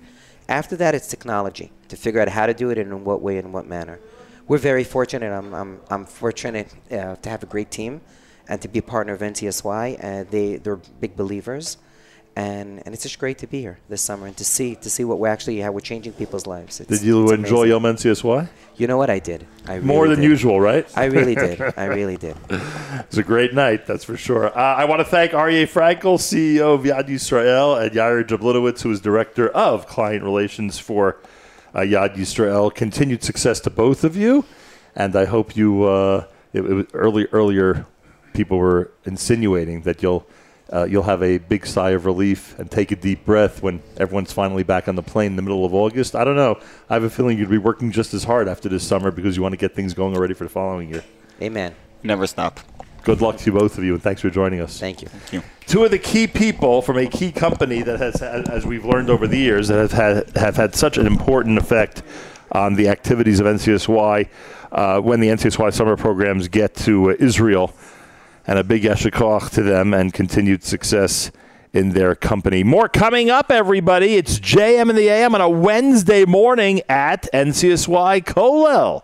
[0.49, 3.37] After that, it's technology to figure out how to do it and in what way
[3.37, 3.99] and what manner.
[4.47, 5.31] We're very fortunate.
[5.31, 8.01] I'm, I'm, I'm fortunate uh, to have a great team
[8.49, 10.03] and to be a partner of NCSY.
[10.03, 11.77] Uh, they, they're big believers
[12.35, 15.03] and and it's just great to be here this summer and to see to see
[15.03, 16.79] what we're actually how we're changing people's lives.
[16.79, 17.65] It's, Did you enjoy.
[17.65, 18.49] Yom NCSY?
[18.75, 19.45] You know what I did?
[19.67, 20.25] I More than did.
[20.25, 20.87] usual, right?
[20.97, 21.61] I really did.
[21.77, 22.35] I really did.
[22.49, 24.47] It's a great night, that's for sure.
[24.47, 28.89] Uh, I want to thank Aryeh Frankel, CEO of Yad Yisrael, and Yair Jablitowitz, who
[28.91, 31.17] is Director of Client Relations for
[31.75, 32.73] uh, Yad Yisrael.
[32.73, 34.43] Continued success to both of you,
[34.95, 35.83] and I hope you.
[35.83, 37.85] Uh, it, it was early earlier,
[38.33, 40.25] people were insinuating that you'll.
[40.71, 44.31] Uh, you'll have a big sigh of relief and take a deep breath when everyone's
[44.31, 46.15] finally back on the plane in the middle of August.
[46.15, 46.59] I don't know.
[46.89, 49.43] I have a feeling you'd be working just as hard after this summer because you
[49.43, 51.03] want to get things going already for the following year.
[51.41, 51.75] Amen.
[52.01, 52.59] Never stop.
[53.03, 54.79] Good luck to you, both of you, and thanks for joining us.
[54.79, 55.09] Thank you.
[55.09, 55.49] Thank you.
[55.67, 59.27] Two of the key people from a key company that has, as we've learned over
[59.27, 62.01] the years, that have had, have had such an important effect
[62.53, 64.29] on the activities of NCSY
[64.71, 67.73] uh, when the NCSY summer programs get to uh, Israel.
[68.45, 71.31] And a big yasher koach to them and continued success
[71.73, 72.63] in their company.
[72.63, 74.15] More coming up, everybody.
[74.15, 79.01] It's JM in the AM on a Wednesday morning at NCSY Kollel.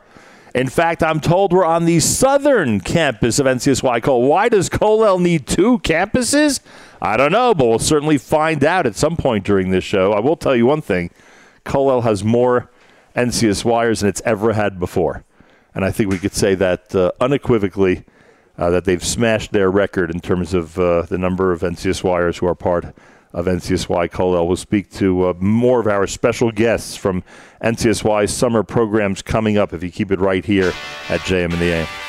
[0.54, 4.28] In fact, I'm told we're on the southern campus of NCSY Kollel.
[4.28, 6.60] Why does Kollel need two campuses?
[7.02, 10.12] I don't know, but we'll certainly find out at some point during this show.
[10.12, 11.12] I will tell you one thing
[11.66, 12.70] Kollel has more
[13.16, 15.24] NCSYers than it's ever had before.
[15.74, 18.04] And I think we could say that uh, unequivocally
[18.60, 22.46] uh, that they've smashed their record in terms of uh, the number of NCSYers who
[22.46, 22.94] are part
[23.32, 24.48] of NCSY Kollel.
[24.48, 27.24] We'll speak to uh, more of our special guests from
[27.64, 30.74] NCSY's summer programs coming up if you keep it right here
[31.10, 32.09] at JM in the AM.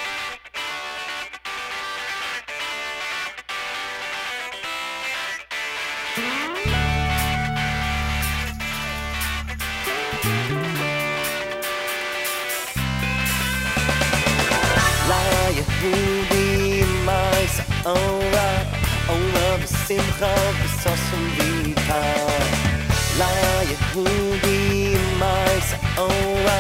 [20.81, 22.01] B'simcha b'sosun v'ika
[23.19, 23.33] La
[23.71, 26.59] Yehudi mais ora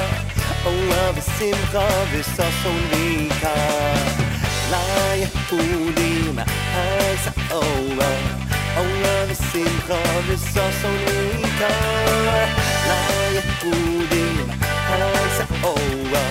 [0.66, 3.54] Ora b'simcha b'sosun v'ika
[4.72, 4.84] La
[5.22, 8.10] Yehudi mais ora
[8.82, 11.72] Ora b'simcha b'sosun v'ika
[12.88, 13.02] La
[13.36, 14.28] Yehudi
[14.90, 16.24] mais ora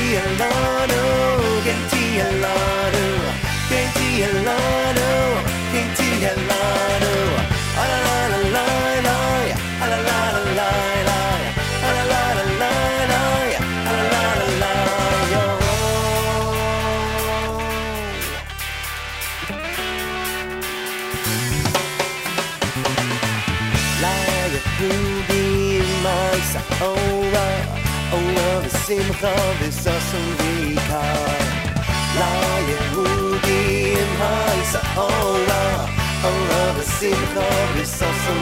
[0.00, 0.40] ora
[7.82, 8.00] Ora
[26.50, 27.19] v'simcha
[28.98, 31.02] v'sason v'ika
[32.18, 32.34] La
[32.70, 35.88] Yehudi mais ora
[36.24, 38.40] Ora v'simcha v'sason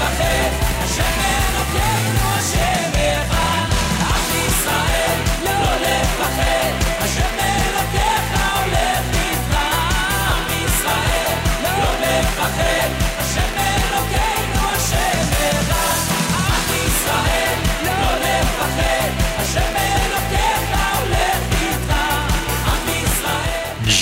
[0.00, 0.50] לפחד,
[0.84, 2.69] השם אלוקינו השם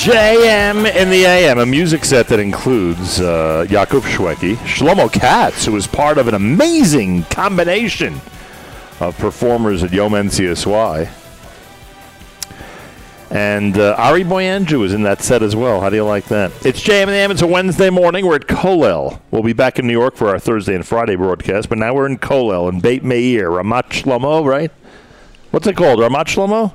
[0.08, 5.86] JM in the AM, a music set that includes uh, Shwekey, Shlomo Katz, who was
[5.86, 8.18] part of an amazing combination
[9.00, 11.10] of performers at Yom NCSY.
[13.30, 15.82] And uh, Ari Boiangiu was in that set as well.
[15.82, 16.52] How do you like that?
[16.64, 17.30] It's JM in the AM.
[17.30, 18.24] It's a Wednesday morning.
[18.24, 19.20] We're at Kollel.
[19.30, 22.06] We'll be back in New York for our Thursday and Friday broadcast, but now we're
[22.06, 24.72] in Kollel in Beit Meir, Ramat Shlomo, right?
[25.50, 25.98] What's it called?
[25.98, 26.72] Ramat Shlomo?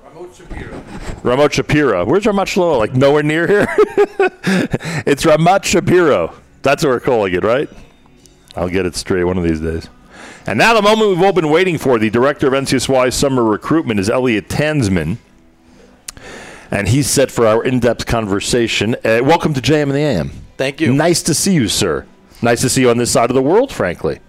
[1.24, 2.06] Ramat Shapiro.
[2.06, 2.78] Where's Ramat Shlomo?
[2.78, 3.66] Like nowhere near here?
[5.06, 6.36] it's Ramat Shapiro.
[6.62, 7.70] That's what we're calling it, right?
[8.58, 9.90] I'll get it straight one of these days.
[10.46, 11.98] And now the moment we've all been waiting for.
[11.98, 15.18] The director of NCSY summer recruitment is Elliot Tansman.
[16.70, 18.96] And he's set for our in-depth conversation.
[18.96, 20.32] Uh, welcome to JM and the AM.
[20.58, 20.92] Thank you.
[20.94, 22.06] Nice to see you, sir.
[22.42, 24.20] Nice to see you on this side of the world, frankly.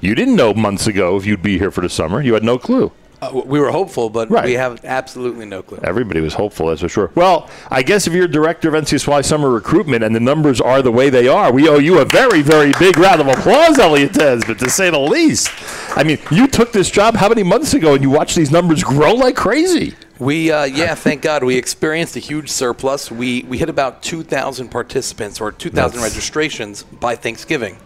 [0.00, 2.20] You didn't know months ago if you'd be here for the summer.
[2.20, 2.90] You had no clue.
[3.22, 4.44] Uh, we were hopeful, but Right.
[4.46, 5.78] we have absolutely no clue.
[5.84, 7.10] Everybody was hopeful, that's for sure.
[7.14, 10.90] Well, I guess if you're director of NCSY summer recruitment and the numbers are the
[10.92, 14.56] way they are, we owe you a very, very big round of applause, Elliot Tansman,
[14.58, 15.50] to say the least.
[15.96, 18.82] I mean, you took this job how many months ago and you watched these numbers
[18.82, 19.94] grow like crazy?
[20.18, 23.10] We uh, yeah, thank God we experienced a huge surplus.
[23.10, 27.78] We we hit about 2,000 participants or 2,000 registrations by Thanksgiving,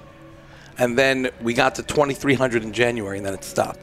[0.79, 3.79] and then we got to 2,300 in January, and then it stopped.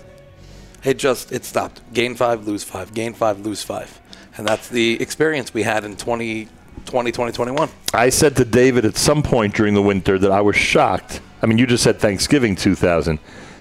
[0.84, 1.82] It just it stopped.
[1.94, 2.94] Gain five, lose five.
[2.94, 4.00] Gain five, lose five,
[4.38, 7.70] and that's the experience we had in 20, 2020, 2021.
[7.94, 11.22] I said to David at some point during the winter that I was shocked.
[11.42, 13.20] I mean, you just said Thanksgiving 2000.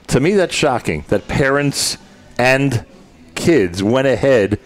[0.09, 1.99] To me, that's shocking that parents
[2.39, 2.85] and
[3.35, 4.59] kids went ahead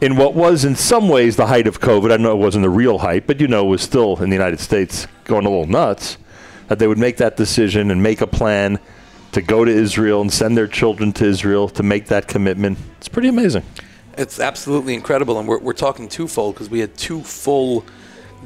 [0.00, 2.12] in what was, in some ways, the height of COVID.
[2.12, 4.36] I know it wasn't the real height, but you know, it was still in the
[4.36, 6.18] United States going a little nuts.
[6.68, 8.80] That they would make that decision and make a plan
[9.32, 12.78] to go to Israel and send their children to Israel to make that commitment.
[12.98, 13.64] It's pretty amazing.
[14.16, 17.84] It's absolutely incredible, and we're, we're talking twofold because we had two full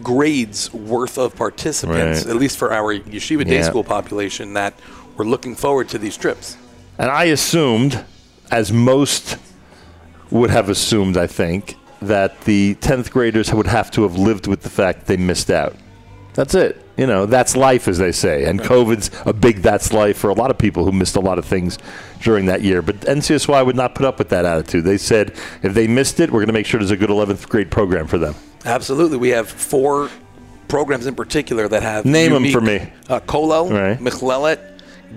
[0.02, 2.30] grades worth of participants, Right.
[2.30, 3.62] at least for our yeshiva day Yeah.
[3.62, 4.74] school population, that
[5.16, 6.56] were looking forward to these trips.
[6.98, 8.04] And I assumed,
[8.50, 9.38] as most
[10.30, 14.62] would have assumed, I think, that the 10th graders would have to have lived with
[14.62, 15.74] the fact they missed out.
[16.34, 16.80] That's it.
[16.96, 18.44] You know, that's life, as they say.
[18.44, 21.38] And COVID's a big that's life for a lot of people who missed a lot
[21.38, 21.78] of things
[22.22, 22.80] during that year.
[22.80, 24.84] But NCSY would not put up with that attitude.
[24.84, 27.48] They said if they missed it, we're going to make sure there's a good 11th
[27.48, 28.34] grade program for them.
[28.64, 30.08] Absolutely, we have four
[30.68, 32.90] programs in particular that have Name unique- for me.
[33.08, 33.98] Uh, Kollel, Right.
[34.00, 34.58] Michlelet,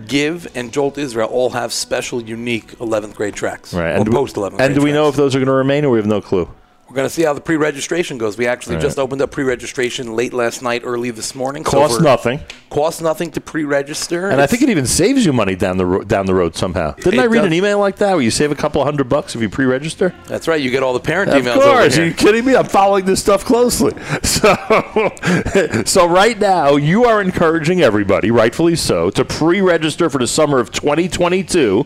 [0.08, 3.74] Give, and Jolt Israel all have special, unique 11th grade tracks.
[3.74, 3.94] Right.
[3.94, 5.90] Or And, post 11th and do we know if those are going to remain or
[5.92, 6.48] we have no clue?
[6.90, 8.36] We're going to see how the pre-registration goes.
[8.36, 8.82] We actually Right.
[8.82, 11.64] just opened up pre-registration late last night, early this morning.
[11.64, 12.40] so Costs we're- nothing.
[12.72, 14.28] Costs nothing to pre-register.
[14.30, 16.94] And I think it even saves you money down the ro- down the road somehow.
[16.96, 17.48] Didn't I read does.
[17.48, 20.14] an email like that where you save a couple hundred bucks if you pre-register?
[20.28, 20.60] That's right.
[20.62, 21.58] You get all the parent Of emails.
[21.58, 21.98] Of course.
[22.00, 22.56] Are you kidding me?
[22.56, 23.94] I'm following this stuff closely.
[24.24, 24.56] So,
[25.86, 30.72] so right now you are encouraging everybody, rightfully so, to pre-register for the summer of
[30.72, 31.86] 2022.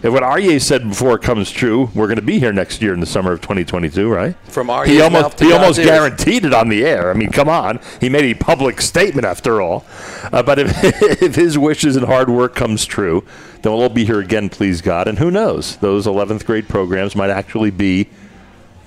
[0.00, 3.00] If what Aryeh said before comes true, we're going to be here next year in
[3.00, 4.36] the summer of 2022, right?
[4.44, 5.88] From Aryeh's he almost he almost ears.
[5.88, 7.10] guaranteed it on the air.
[7.10, 9.84] I mean, come on, he made a public statement after all.
[10.32, 10.70] Uh, but if
[11.22, 13.24] if his wishes and hard work comes true,
[13.62, 15.08] then we'll all be here again, please God.
[15.08, 15.76] And who knows?
[15.78, 18.08] Those 11th grade programs might actually be,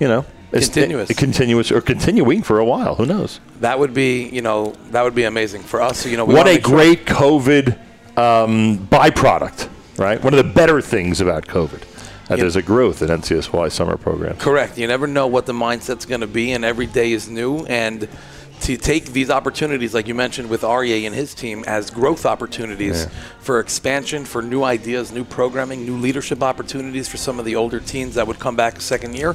[0.00, 1.10] you know, Continuous.
[1.16, 2.94] continuous or continuing for a while.
[2.94, 3.40] Who knows?
[3.60, 6.06] That would be, you know, that would be amazing for us.
[6.06, 7.78] You know, we What a make sure- great COVID
[8.18, 10.22] um, byproduct, right?
[10.22, 11.80] One of the better things about COVID.
[12.28, 12.44] That Yeah.
[12.44, 14.36] there's a growth in NCSY summer program.
[14.36, 14.78] Correct.
[14.78, 17.66] You never know what the mindset's going to be, and every day is new.
[17.66, 18.08] And
[18.62, 23.08] to take these opportunities, like you mentioned with Aryeh and his team, as growth opportunities
[23.40, 27.80] for expansion, for new ideas, new programming, new leadership opportunities for some of the older
[27.80, 29.34] teens that would come back a second year.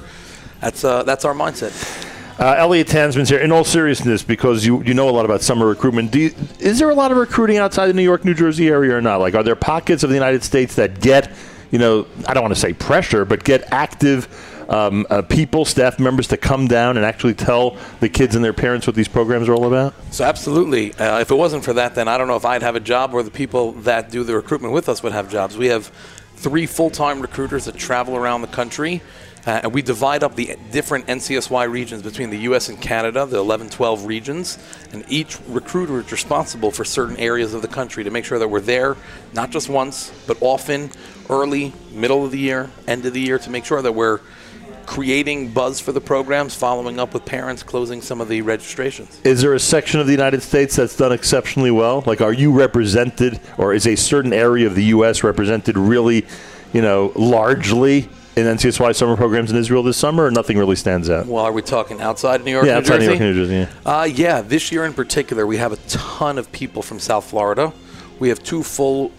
[0.61, 1.73] That's uh, that's our mindset.
[2.39, 3.39] Uh, Elliot Tansman's here.
[3.39, 6.89] In all seriousness, because you you know a lot about summer recruitment, you, is there
[6.91, 9.19] a lot of recruiting outside the New York, New Jersey area or not?
[9.19, 11.31] Like, are there pockets of the United States that get,
[11.71, 14.27] you know, I don't want to say pressure, but get active
[14.69, 18.53] um, uh, people, staff members to come down and actually tell the kids and their
[18.53, 19.95] parents what these programs are all about?
[20.11, 20.93] So absolutely.
[20.93, 23.15] Uh, if it wasn't for that, then I don't know if I'd have a job
[23.15, 25.57] or the people that do the recruitment with us would have jobs.
[25.57, 25.91] We have
[26.35, 29.01] three full-time recruiters that travel around the country.
[29.47, 32.67] Uh, and we divide up the different NCSY regions between the U.S.
[32.67, 34.59] and Canada, the 11, 12 regions,
[34.91, 38.49] and each recruiter is responsible for certain areas of the country to make sure that
[38.49, 38.97] we're there,
[39.33, 40.91] not just once, but often,
[41.29, 44.19] early, middle of the year, end of the year, to make sure that we're
[44.85, 49.21] creating buzz for the programs, following up with parents, closing some of the registrations.
[49.23, 52.03] Is there a section of the United States that's done exceptionally well?
[52.05, 55.23] Like, are you represented, or is a certain area of the U.S.
[55.23, 56.25] represented really,
[56.73, 61.09] you know, largely in NCSY summer programs in Israel this summer, or nothing really stands
[61.09, 61.25] out?
[61.25, 63.23] Well, are we talking outside New York, yeah, New outside New Jersey?
[63.23, 63.71] York, New Jersey.
[63.85, 63.99] Yeah.
[63.99, 67.73] Uh, yeah, this year in particular, we have a ton of people from South Florida.
[68.19, 69.11] We have two full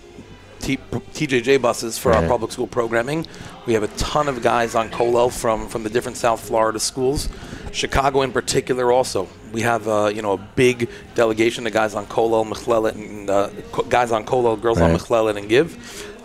[0.61, 3.27] T- TJJ buses for our public school programming.
[3.67, 7.29] We have a ton of guys on Kollel from from the different South Florida schools.
[7.73, 12.07] Chicago, in particular, also we have uh, you know a big delegation of guys on
[12.07, 15.01] Kollel, Michlelet, and uh, co- guys on Kollel, girls on Right.
[15.01, 15.77] Michlelet, and Give.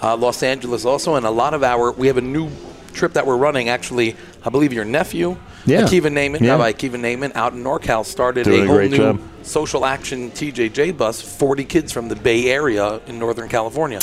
[0.01, 2.49] Uh, Los Angeles also, and a lot of our we have a new
[2.93, 3.69] trip that we're running.
[3.69, 4.15] Actually,
[4.45, 5.81] I believe your nephew, Yeah.
[5.83, 6.51] Akiva Naaman, Yeah.
[6.51, 9.19] Rabbi Akiva Naaman, out in NorCal, started Doing a whole new job.
[9.43, 11.21] social action TJJ bus.
[11.21, 13.99] Forty kids from the Bay Area in Northern California.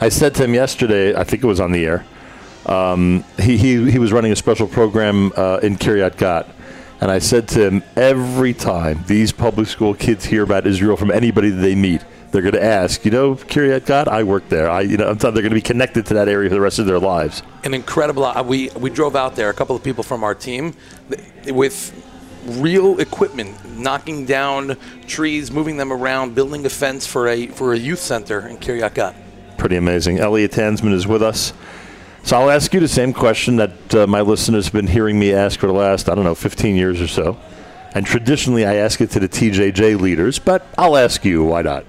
[0.00, 2.04] I said to him yesterday, I think it was on the air.
[2.66, 6.48] Um, he, he he was running a special program uh, in Kiryat Gat,
[7.00, 11.10] and I said to him, every time these public school kids hear about Israel from
[11.10, 14.68] anybody that they meet, they're going to ask, you know, Kiryat Gat, I worked there.
[14.70, 16.78] I you know, I'm they're going to be connected to that area for the rest
[16.78, 17.42] of their lives.
[17.62, 18.24] An incredible.
[18.24, 19.50] Uh, we we drove out there.
[19.50, 20.74] A couple of people from our team
[21.46, 21.92] with
[22.46, 24.76] real equipment, knocking down
[25.06, 28.94] trees, moving them around, building a fence for a for a youth center in Kiryat
[28.94, 29.14] Gat.
[29.58, 30.18] Pretty amazing.
[30.18, 31.52] Elliot Tansman is with us.
[32.24, 35.34] So I'll ask you the same question that uh, my listeners have been hearing me
[35.34, 37.36] ask for the last, I don't know, 15 years or so.
[37.94, 41.84] And traditionally, I ask it to the TJJ leaders, but I'll ask you, why not?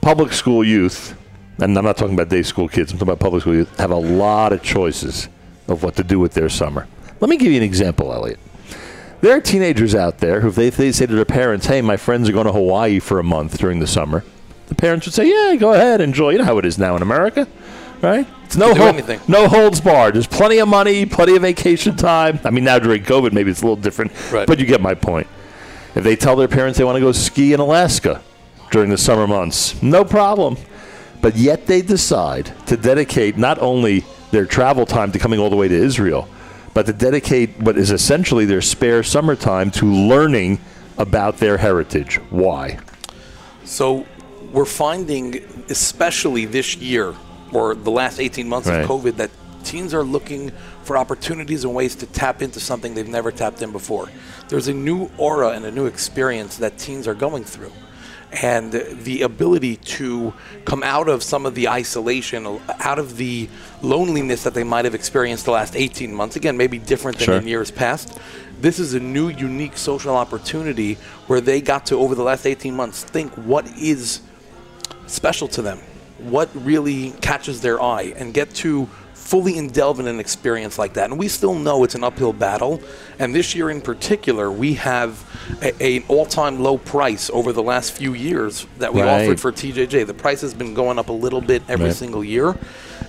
[0.00, 1.16] Public school youth,
[1.58, 3.90] and I'm not talking about day school kids, I'm talking about public school youth, have
[3.90, 5.28] a lot of choices
[5.66, 6.86] of what to do with their summer.
[7.20, 8.38] Let me give you an example, Elliot.
[9.20, 11.96] There are teenagers out there who, if they, they say to their parents, hey, my
[11.96, 14.24] friends are going to Hawaii for a month during the summer,
[14.68, 16.30] the parents would say, yeah, go ahead, enjoy.
[16.30, 17.48] You know how it is now in America,
[18.00, 18.26] right?
[18.44, 19.20] It's no, can do hol- anything.
[19.26, 20.14] no holds barred.
[20.14, 22.38] There's plenty of money, plenty of vacation time.
[22.44, 24.46] I mean, now during COVID, maybe it's a little different, Right.
[24.46, 25.26] but you get my point.
[25.96, 28.22] If they tell their parents they want to go ski in Alaska
[28.70, 30.56] during the summer months, no problem.
[31.20, 35.56] But yet they decide to dedicate not only their travel time to coming all the
[35.56, 36.28] way to Israel,
[36.74, 40.60] but to dedicate what is essentially their spare summertime to learning
[40.96, 42.16] about their heritage.
[42.30, 42.78] Why?
[43.64, 44.06] So
[44.52, 45.36] we're finding,
[45.68, 47.14] especially this year
[47.52, 48.82] or the last 18 months Right.
[48.82, 49.30] of COVID, that
[49.64, 50.52] teens are looking
[50.84, 54.08] for opportunities and ways to tap into something they've never tapped in before.
[54.48, 57.72] There's a new aura and a new experience that teens are going through.
[58.30, 60.34] And the ability to
[60.66, 63.48] come out of some of the isolation, out of the
[63.80, 67.36] loneliness that they might have experienced the last 18 months, again, maybe different than Sure.
[67.36, 68.18] in years past.
[68.60, 72.74] This is a new, unique social opportunity where they got to, over the last 18
[72.74, 74.20] months, think what is
[75.06, 75.78] special to them,
[76.18, 78.88] what really catches their eye, and get to
[79.28, 81.10] fully indulge in an experience like that.
[81.10, 82.80] And we still know it's an uphill battle.
[83.18, 85.22] And this year in particular, we have
[85.60, 89.24] a, an all-time low price over the last few years that we Right.
[89.24, 90.06] offered for TJJ.
[90.06, 91.94] The price has been going up a little bit every Right.
[91.94, 92.56] single year.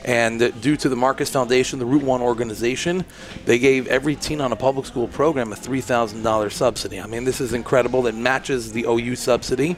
[0.03, 3.05] And uh, due to the Marcus Foundation, the Route One organization,
[3.45, 6.99] they gave every teen on a public school program a $3,000 subsidy.
[6.99, 8.05] I mean, this is incredible.
[8.07, 9.77] It matches the OU subsidy.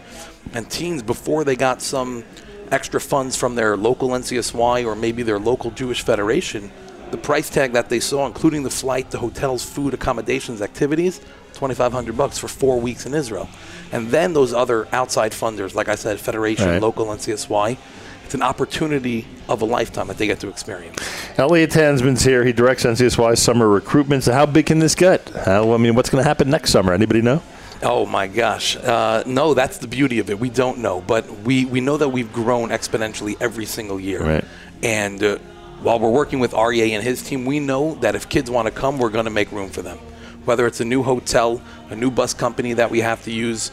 [0.54, 2.24] And teens, before they got some
[2.72, 6.72] extra funds from their local NCSY or maybe their local Jewish Federation,
[7.12, 11.20] the price tag that they saw, including the flight, the hotels, food, accommodations, activities,
[11.54, 13.50] 2,500 bucks for four weeks in Israel.
[13.92, 16.82] And then those other outside funders, like I said, Federation, Right.
[16.82, 17.78] local NCSY,
[18.26, 20.98] it's an opportunity of a lifetime that they get to experience.
[21.38, 22.46] Elliot Tansman's here.
[22.46, 24.24] He directs NCSY summer recruitment.
[24.24, 25.28] So how big can this get?
[25.46, 26.94] How, I mean, what's going to happen next summer?
[26.94, 27.44] Anybody know?
[27.84, 28.76] Oh my gosh.
[28.76, 30.40] Uh, no, that's the beauty of it.
[30.40, 34.24] We don't know, but we, we know that we've grown exponentially every single year.
[34.24, 34.46] Right.
[34.84, 35.38] And uh,
[35.82, 38.72] while we're working with Aryeh and his team, we know that if kids want to
[38.72, 39.98] come, we're going to make room for them.
[40.46, 43.72] Whether it's a new hotel, a new bus company that we have to use,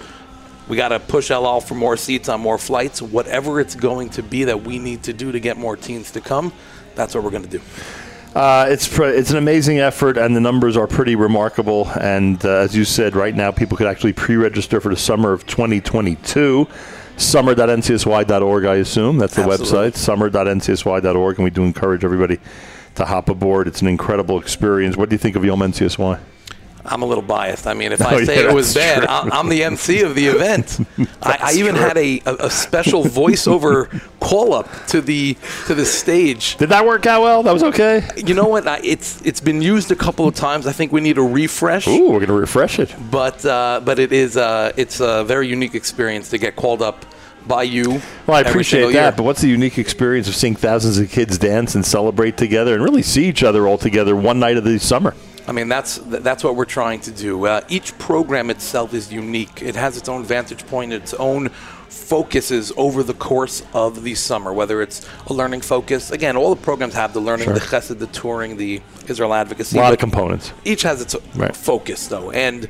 [0.69, 4.11] we got to push El Al for more seats on more flights, whatever it's going
[4.11, 6.53] to be that we need to do to get more teens to come,
[6.95, 7.61] that's what we're going to do.
[8.39, 11.89] Uh, it's pr- it's an amazing effort, and the numbers are pretty remarkable.
[12.01, 15.45] And uh, as you said, right now people could actually pre-register for the summer of
[15.49, 16.69] 2022.
[17.17, 19.91] Summer.ncsy.org, I assume that's the Absolutely.
[19.91, 19.97] website.
[19.97, 22.39] Summer.ncsy.org, and we do encourage everybody
[22.95, 23.67] to hop aboard.
[23.67, 24.97] It's an incredible experience.
[24.97, 26.21] What do you think of Yom NCSY?
[26.85, 27.67] I'm a little biased.
[27.67, 29.05] I mean, if Oh, I say yeah, it was bad.
[29.07, 30.79] I'm, I'm the MC of the event.
[31.23, 31.85] I, I even true.
[31.85, 36.57] had a, a, a special voiceover call up to the to the stage.
[36.57, 37.43] Did that work out well?
[37.43, 38.09] That was okay.
[38.17, 38.67] You know what?
[38.67, 40.67] I, it's it's been used a couple of times.
[40.67, 41.87] I think we need a refresh.
[41.87, 42.95] Ooh, we're going to refresh it.
[43.11, 47.05] But uh, but it is uh, it's a very unique experience to get called up
[47.47, 48.01] by you.
[48.27, 49.13] Well, I appreciate that, year.
[49.17, 52.83] but what's the unique experience of seeing thousands of kids dance and celebrate together and
[52.85, 55.15] really see each other all together one night of the summer?
[55.49, 57.47] I mean, that's that's what we're trying to do.
[57.47, 59.63] Uh, each program itself is unique.
[59.63, 61.49] It has its own vantage point, its own
[61.89, 64.53] focuses over the course of the summer.
[64.53, 67.55] Whether it's a learning focus, again, all the programs have the learning, Sure.
[67.55, 69.79] the chesed, the touring, the Israel advocacy.
[69.79, 70.53] A lot of components.
[70.65, 71.57] each has its Right.
[71.57, 72.69] focus, though, and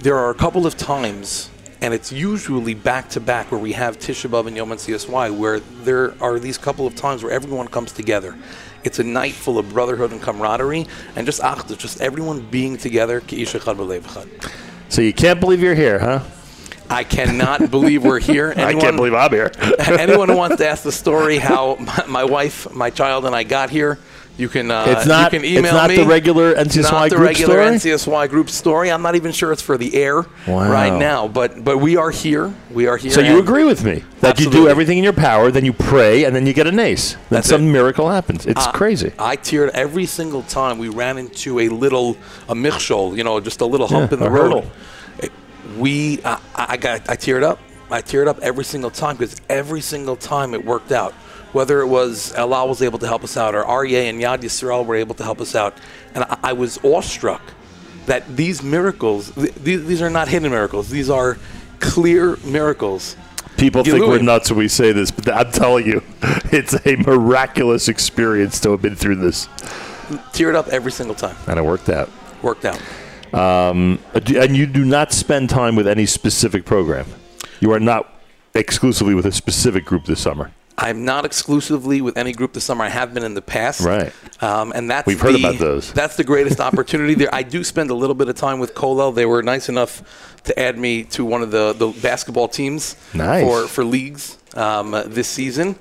[0.00, 1.50] there are a couple of times.
[1.82, 5.60] And it's usually back to back where we have Tisha B'Av and Yom NCSY, where
[5.82, 8.36] there are these couple of times where everyone comes together.
[8.84, 13.20] It's a night full of brotherhood and camaraderie, and just achdus, just everyone being together.
[13.20, 14.52] Ki'ish echad b'lev echad.
[14.88, 16.20] So you can't believe you're here, huh?
[16.90, 18.52] I cannot believe we're here.
[18.56, 19.52] I can't believe I'm here.
[19.78, 23.44] anyone who wants to ask the story how my, my wife, my child, and I
[23.44, 23.98] got here,
[24.40, 24.70] you can.
[24.70, 25.96] Uh, It's not- You can email it's not me.
[25.96, 27.76] the regular NCSY not the group regular story?
[27.76, 28.90] NCSY group story.
[28.90, 30.70] I'm not even sure it's for the air Wow.
[30.72, 32.52] right now, but but we are here.
[32.72, 33.12] We are here.
[33.12, 36.24] So you agree with me that you do everything in your power, then you pray,
[36.24, 37.12] and then you get an ace.
[37.12, 37.72] Then That's some it.
[37.72, 38.46] miracle happens.
[38.46, 39.12] It's I- crazy.
[39.18, 42.16] I teared every single time we ran into a little
[42.48, 44.42] a michshol, you know, just a little hump Yeah, in the road.
[44.42, 44.64] hurdle.
[45.78, 47.58] We, I, I got, I teared up.
[47.90, 51.12] I teared up every single time because every single time it worked out.
[51.52, 54.42] Whether it was El Al was able to help us out, or Aryeh and Yad
[54.42, 55.76] Yisrael were able to help us out,
[56.14, 57.42] and I, I was awestruck
[58.06, 60.90] that these miracles, th- these, these are not hidden miracles.
[60.90, 61.38] These are
[61.80, 63.16] clear miracles.
[63.56, 66.02] People think we're nuts when we say this, but I'm telling you,
[66.52, 69.46] it's a miraculous experience to have been through this,
[70.32, 71.36] Teared up every single time.
[71.46, 72.10] and it worked out.
[72.42, 72.80] Worked out.
[73.34, 73.72] Uh,
[74.24, 77.06] do- And you do not spend time with any specific program.
[77.60, 78.20] You are not
[78.54, 80.52] exclusively with a specific group this summer.
[80.82, 82.84] I'm not exclusively with any group this summer.
[82.84, 83.82] I have been in the past.
[83.82, 84.12] Right.
[84.42, 85.92] Um, and that's We've heard the- about those.
[85.92, 87.28] That's the greatest opportunity there.
[87.34, 89.14] I do spend a little bit of time with Kollel.
[89.14, 93.44] They were nice enough to add me to one of the, the basketball teams Nice.
[93.44, 95.78] for, for leagues um, this season,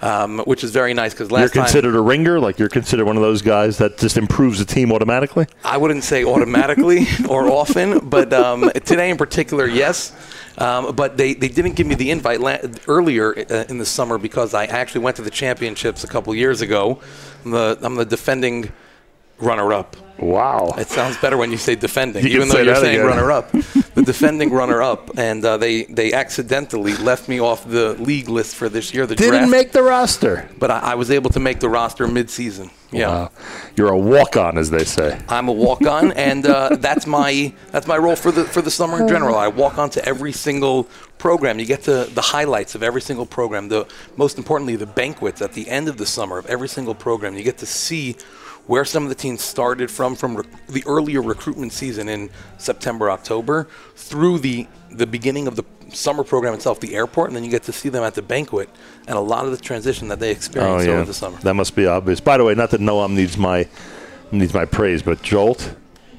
[0.00, 3.04] um, which is very nice because last You're time considered a ringer, like you're considered
[3.04, 5.46] one of those guys that just improves the team automatically.
[5.64, 10.14] I wouldn't say automatically or often, but um, today in particular, yes.
[10.58, 14.16] Um, but they, they didn't give me the invite la- earlier uh, in the summer
[14.18, 17.00] because I actually went to the championships a couple years ago.
[17.44, 18.72] I'm the, I'm the defending
[19.38, 19.96] runner up.
[20.18, 20.72] Wow.
[20.78, 23.06] It sounds better when you say defending, You even though say you're saying again.
[23.06, 23.52] runner up.
[23.52, 28.56] the defending runner up, and uh, they they accidentally left me off the league list
[28.56, 29.04] for this year.
[29.06, 30.48] The Didn't draft, make the roster.
[30.58, 32.70] but I, I was able to make the roster mid-season.
[32.92, 33.08] Yeah.
[33.08, 33.30] Wow.
[33.76, 35.18] You're a walk-on, as they say.
[35.28, 39.00] I'm a walk-on, and uh, that's my that's my role for the for the summer
[39.02, 39.36] in general.
[39.36, 40.84] I walk on to every single
[41.18, 41.58] program.
[41.58, 43.68] You get to the highlights of every single program.
[43.68, 47.36] The most importantly, the banquets at the end of the summer of every single program.
[47.36, 48.16] You get to see
[48.66, 53.10] where some of the teams started from from rec- the earlier recruitment season in September,
[53.10, 55.64] October, through the the beginning of the
[55.96, 58.68] summer program itself, the airport, and then you get to see them at the banquet
[59.08, 61.38] and a lot of the transition that they Oh experience yeah, over the summer.
[61.38, 62.20] that must be obvious.
[62.20, 63.66] By the way, not that Noam needs my
[64.32, 65.74] needs my praise, but Jolt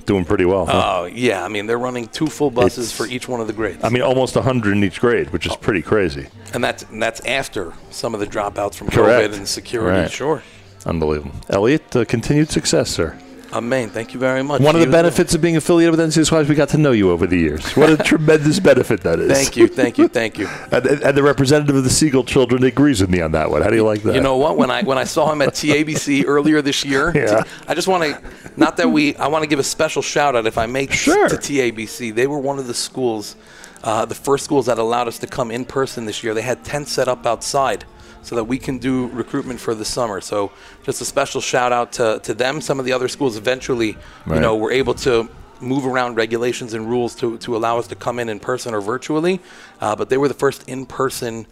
[0.05, 0.65] doing pretty well.
[0.65, 0.99] huh?
[1.01, 3.53] Oh yeah, I mean they're running two full buses It's- for each one of the
[3.53, 3.84] grades.
[3.84, 6.28] I mean, almost 100 in each grade, which is pretty crazy.
[6.53, 9.34] And that's and that's after some of the dropouts from Correct.
[9.34, 10.01] COVID and security.
[10.01, 10.11] Right.
[10.11, 10.41] Sure.
[10.86, 11.32] Unbelievable.
[11.49, 13.17] Elliot, uh, continued success, sir.
[13.53, 13.89] Amen.
[13.89, 14.61] Thank you very much.
[14.61, 15.03] One of the as well.
[15.03, 17.71] benefits of being affiliated with NCSY is we got to know you over the years.
[17.77, 19.31] What a tremendous benefit that is.
[19.31, 19.67] Thank you.
[19.67, 20.07] Thank you.
[20.07, 20.47] Thank you.
[20.71, 23.61] And, and- and the representative of the Siegel children agrees with me on that one.
[23.61, 24.15] How do you like that?
[24.15, 24.57] You know what?
[24.57, 27.43] When I when I saw him at TABC earlier this year, Yeah.
[27.67, 28.21] I just want to
[28.57, 31.29] not that we I want to give a special shout out if I may Sure.
[31.29, 32.13] to TABC.
[32.13, 33.35] They were one of the schools,
[33.83, 36.33] uh, the first schools that allowed us to come in person this year.
[36.33, 37.85] They had tents set up outside
[38.28, 40.19] so that we can do recruitment for the summer.
[40.19, 40.51] So
[40.84, 42.59] just a special shout out to, to them.
[42.59, 44.36] Some of the other schools eventually, Right.
[44.36, 45.30] you know, were able to
[45.61, 48.82] move around regulations and rules to, to allow us to come in in person or
[48.82, 49.39] virtually.
[49.80, 51.47] Uh, but they were the first in person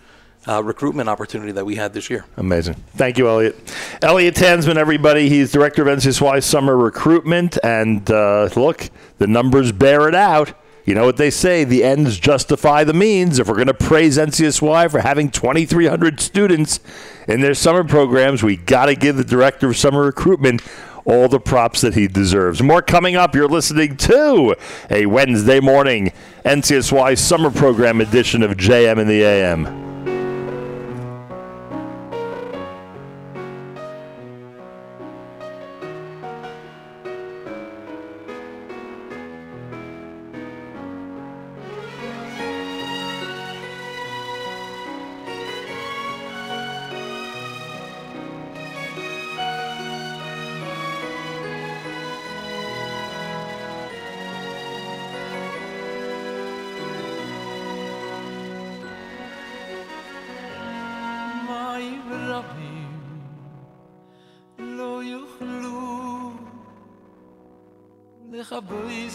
[0.49, 2.26] uh, recruitment opportunity that we had this year.
[2.36, 2.76] Amazing.
[2.97, 3.55] Thank you, Elliot.
[4.01, 5.30] Elliot Tansman, everybody.
[5.30, 7.57] He's director of NCSY Summer Recruitment.
[7.63, 10.53] And uh, look, the numbers bear it out.
[10.86, 13.39] You know what they say, the ends justify the means.
[13.39, 16.79] If we're going to praise NCSY for having 2,300 students
[17.27, 20.61] in their summer programs, we got to give the director of summer recruitment
[21.03, 22.61] all the props that he deserves.
[22.61, 23.33] More coming up.
[23.33, 24.55] You're listening to
[24.91, 26.11] a Wednesday morning
[26.43, 29.94] NCSY summer program edition of JM in the AM.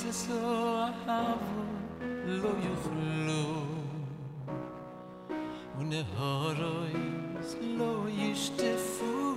[0.00, 1.62] לכבויס לסוהבו
[2.26, 3.64] לא יוכלו.
[5.78, 9.34] ונהרויס לא ישטפו.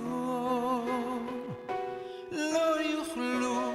[2.32, 3.72] לא יוכלו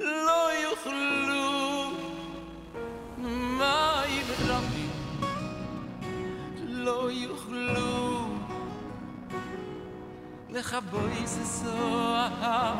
[0.00, 1.90] לא יוכלו.
[3.18, 4.90] מים רבים
[6.68, 8.26] לא יוכלו.
[10.50, 12.74] לכבויס הסוהר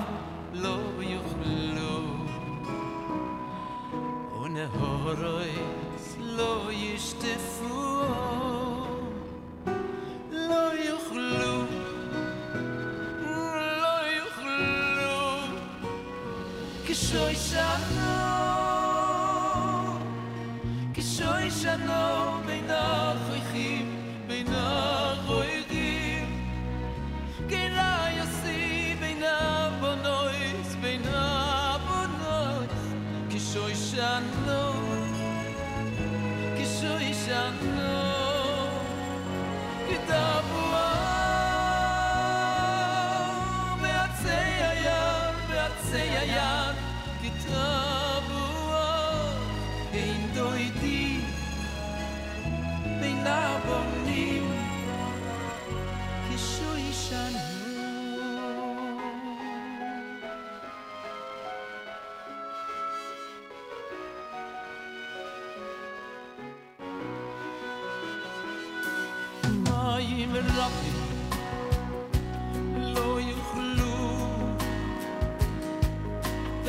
[0.53, 2.22] לא יוכלו
[4.53, 8.03] ונהרויס לא ישטפו
[10.30, 11.64] לא יוכלו
[13.80, 15.40] לא יוכלו
[16.86, 18.12] כשוי שנו
[20.94, 22.70] כשוי שנו בין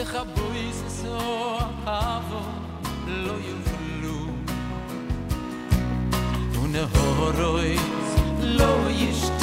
[0.04, 2.42] דך בויס lo אבו
[3.08, 4.28] לא יובלו.
[6.64, 7.80] ונהורויץ
[8.40, 9.43] לא ישתו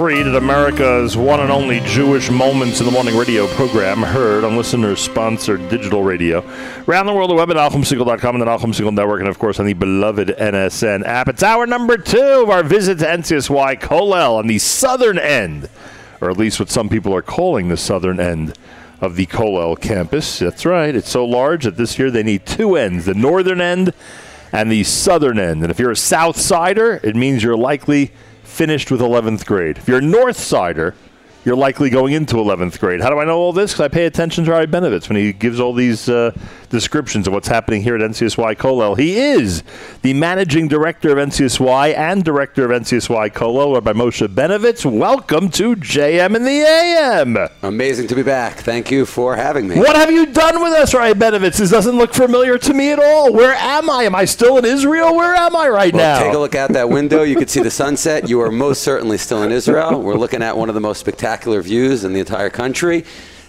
[0.00, 5.68] At America's one and only Jewish Moments in the Morning radio program, heard on listener-sponsored
[5.68, 6.38] digital radio.
[6.88, 9.60] Around the world, the web at NachumSegal.com and the Nachum Segal Network, and of course
[9.60, 11.28] on the beloved NSN app.
[11.28, 15.68] It's hour number two of our visit to NCSY Kollel on the southern end,
[16.22, 18.56] or at least what some people are calling the southern end
[19.02, 20.38] of the Kollel campus.
[20.38, 23.92] That's right, it's so large that this year they need two ends the northern end
[24.50, 25.62] and the southern end.
[25.62, 28.12] And if you're a South Sider, it means you're likely
[28.50, 29.78] finished with 11th grade.
[29.78, 30.94] If you're a North Sider,
[31.42, 33.00] you're likely going into 11th grade.
[33.00, 33.72] How do I know all this?
[33.72, 36.32] Because I pay attention to Rai Benovitz when he gives all these uh,
[36.68, 38.98] descriptions of what's happening here at NCSY Kollel.
[38.98, 39.62] He is
[40.02, 44.84] the managing director of NCSY and director of NCSY Kollel, Rabbi Moshe Benovitz.
[44.84, 47.48] Welcome to JM in the AM.
[47.62, 48.58] Amazing to be back.
[48.58, 49.78] Thank you for having me.
[49.78, 51.56] What have you done with us, Rai Benovitz?
[51.56, 53.32] This doesn't look familiar to me at all.
[53.32, 54.02] Where am I?
[54.04, 55.16] Am I still in Israel?
[55.16, 56.22] Where am I right Well, now?
[56.22, 57.22] take a look out that window.
[57.22, 58.28] You can see the sunset.
[58.28, 60.02] You are most certainly still in Israel.
[60.02, 63.04] We're looking at one of the most spectacular views in the entire country.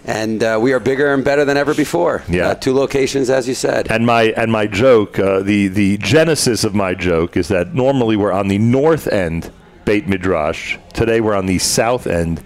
[0.05, 2.23] And uh, we are bigger and better than ever before.
[2.27, 2.47] Yeah.
[2.49, 3.91] Uh, two locations, as you said.
[3.91, 8.15] And my and my joke, uh, the the genesis of my joke is that normally
[8.17, 9.51] we're on the north end
[9.85, 10.77] Beit Midrash.
[10.93, 12.43] Today we're on the south end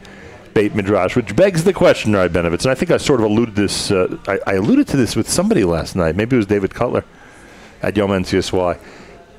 [0.54, 2.64] Beit Midrash, which begs the question, Rai Benovitz.
[2.64, 3.90] And I think I sort of alluded this.
[3.90, 6.18] Uh, I, I alluded to this with somebody last night.
[6.18, 7.06] Maybe it was David Cutler
[7.82, 8.78] at Yom NCSY.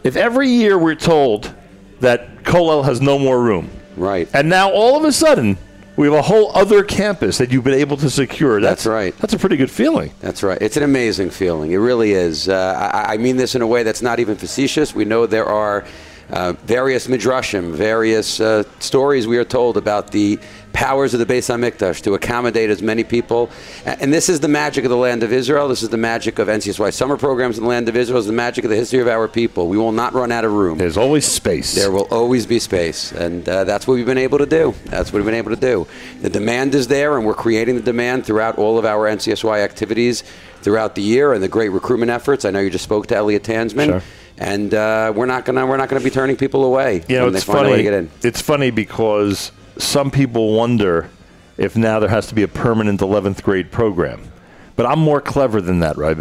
[0.04, 1.54] If every year we're told
[2.00, 4.26] that Kollel has no more room, Right.
[4.32, 5.58] and now all of a sudden
[5.96, 8.60] we have a whole other campus that you've been able to secure.
[8.60, 9.16] That's, That's right.
[9.18, 10.12] That's a pretty good feeling.
[10.20, 10.60] That's right.
[10.60, 11.72] It's an amazing feeling.
[11.72, 12.48] It really is.
[12.48, 14.94] Uh, I, I mean this in a way that's not even facetious.
[14.94, 15.86] We know there are
[16.30, 20.38] uh, various midrashim, various uh, stories we are told about the
[20.76, 23.48] powers of the Beis Hamikdash to accommodate as many people.
[23.86, 25.68] And this is the magic of the land of Israel.
[25.68, 28.18] This is the magic of NCSY summer programs in the land of Israel.
[28.18, 29.68] It's the magic of the history of our people.
[29.68, 30.76] We will not run out of room.
[30.76, 31.74] There's always space.
[31.74, 34.74] There will always be space, and uh, that's what we've been able to do.
[34.84, 35.86] That's what we've been able to do.
[36.20, 40.24] The demand is there, and we're creating the demand throughout all of our NCSY activities
[40.60, 42.44] throughout the year, and the great recruitment efforts.
[42.44, 44.02] I know you just spoke to Elliot Tansman, Sure.
[44.36, 47.32] and uh, we're not gonna we're not gonna be turning people away You know, when
[47.32, 47.76] they it's find a way funny.
[47.78, 48.10] to get in.
[48.22, 51.10] It's funny because some people wonder
[51.56, 54.30] if now there has to be a permanent 11th grade program.
[54.76, 56.14] But I'm more clever than that, Rai.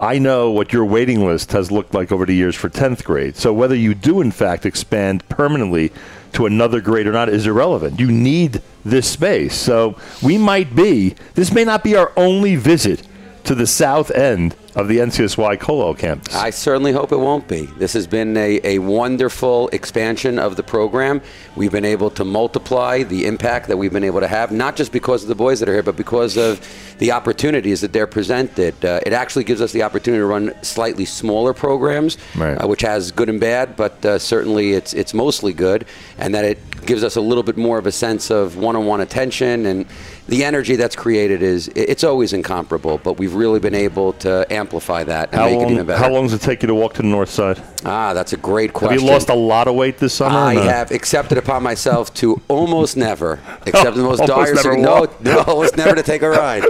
[0.00, 3.36] I know what your waiting list has looked like over the years for 10th grade.
[3.36, 5.92] So whether you do, in fact, expand permanently
[6.32, 7.98] to another grade or not is irrelevant.
[7.98, 9.54] You need this space.
[9.54, 13.02] So we might be, this may not be our only visit
[13.44, 16.34] to the south end of the NCSY Kollel campus.
[16.34, 17.62] I certainly hope it won't be.
[17.66, 21.20] This has been a, a wonderful expansion of the program.
[21.56, 24.92] We've been able to multiply the impact that we've been able to have, not just
[24.92, 26.60] because of the boys that are here, but because of
[26.98, 28.84] the opportunities that they're presented.
[28.84, 32.54] Uh, it actually gives us the opportunity to run slightly smaller programs, Right.
[32.62, 35.86] uh, which has good and bad, but uh, certainly it's it's mostly good,
[36.18, 39.66] and that it gives us a little bit more of a sense of one-on-one attention
[39.66, 39.86] and
[40.28, 42.98] the energy that's created is it's always incomparable.
[42.98, 46.02] But we've really been able to amplify that and how make it even better.
[46.02, 47.62] how long does it take you to walk to the north side?
[47.84, 48.94] Ah, that's a great question.
[48.98, 50.36] Have you lost a lot of weight this summer?
[50.38, 55.40] I have accepted upon myself to almost never, except in the most dire no, no,
[55.42, 56.64] almost never to take a ride.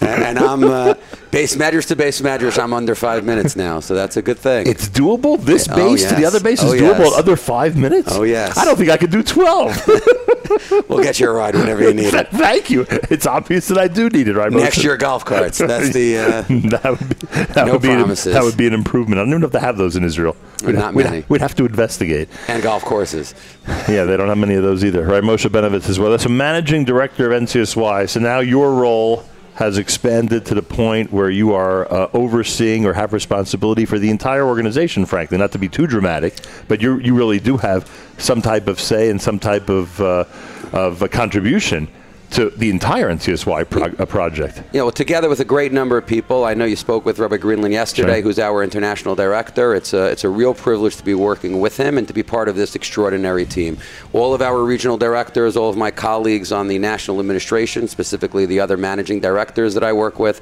[0.00, 0.94] and, and I'm uh,
[1.30, 2.58] base measures to base measures.
[2.58, 4.66] I'm under five minutes now, so that's a good thing.
[4.68, 5.40] It's doable.
[5.40, 6.98] This Oh, base to the other base is Oh, doable.
[7.06, 7.18] yes.
[7.18, 8.08] Other five minutes.
[8.12, 8.56] Oh, yes.
[8.56, 9.74] I don't think I could do twelve.
[10.88, 12.28] we'll get you a ride whenever you need it.
[12.28, 12.86] Thank you.
[13.10, 14.34] It's obvious that I do need it.
[14.34, 14.52] Right.
[14.52, 15.58] Next year, golf carts.
[15.58, 16.18] That's the.
[16.18, 17.14] Uh, that would be,
[17.54, 18.34] that No would be an, promises.
[18.34, 19.18] that would be an improvement.
[19.18, 20.36] I don't even know if they have those in Israel.
[20.64, 21.24] We'd, Not we'd, many.
[21.28, 22.28] we'd have to investigate.
[22.48, 23.34] and golf courses.
[23.88, 25.04] Yeah, they don't have many of those either.
[25.04, 26.10] Right, Moshe Benovitz as well.
[26.10, 28.08] That's a managing director of NCSY.
[28.08, 29.24] So now your role
[29.54, 34.10] has expanded to the point where you are uh, overseeing or have responsibility for the
[34.10, 35.06] entire organization.
[35.06, 36.34] Frankly, not to be too dramatic,
[36.66, 37.88] but you you really do have
[38.18, 40.24] some type of say and some type of uh,
[40.72, 41.88] of a contribution
[42.34, 44.62] to the entire NCSY pro- uh, project.
[44.72, 46.44] You know, together with a great number of people.
[46.44, 48.22] I know you spoke with Rabbi Greenland yesterday, Sure.
[48.22, 49.74] who's our international director.
[49.74, 52.48] It's a, it's a real privilege to be working with him and to be part
[52.48, 53.78] of this extraordinary team.
[54.12, 58.58] All of our regional directors, all of my colleagues on the national administration, specifically the
[58.58, 60.40] other managing directors that I work with,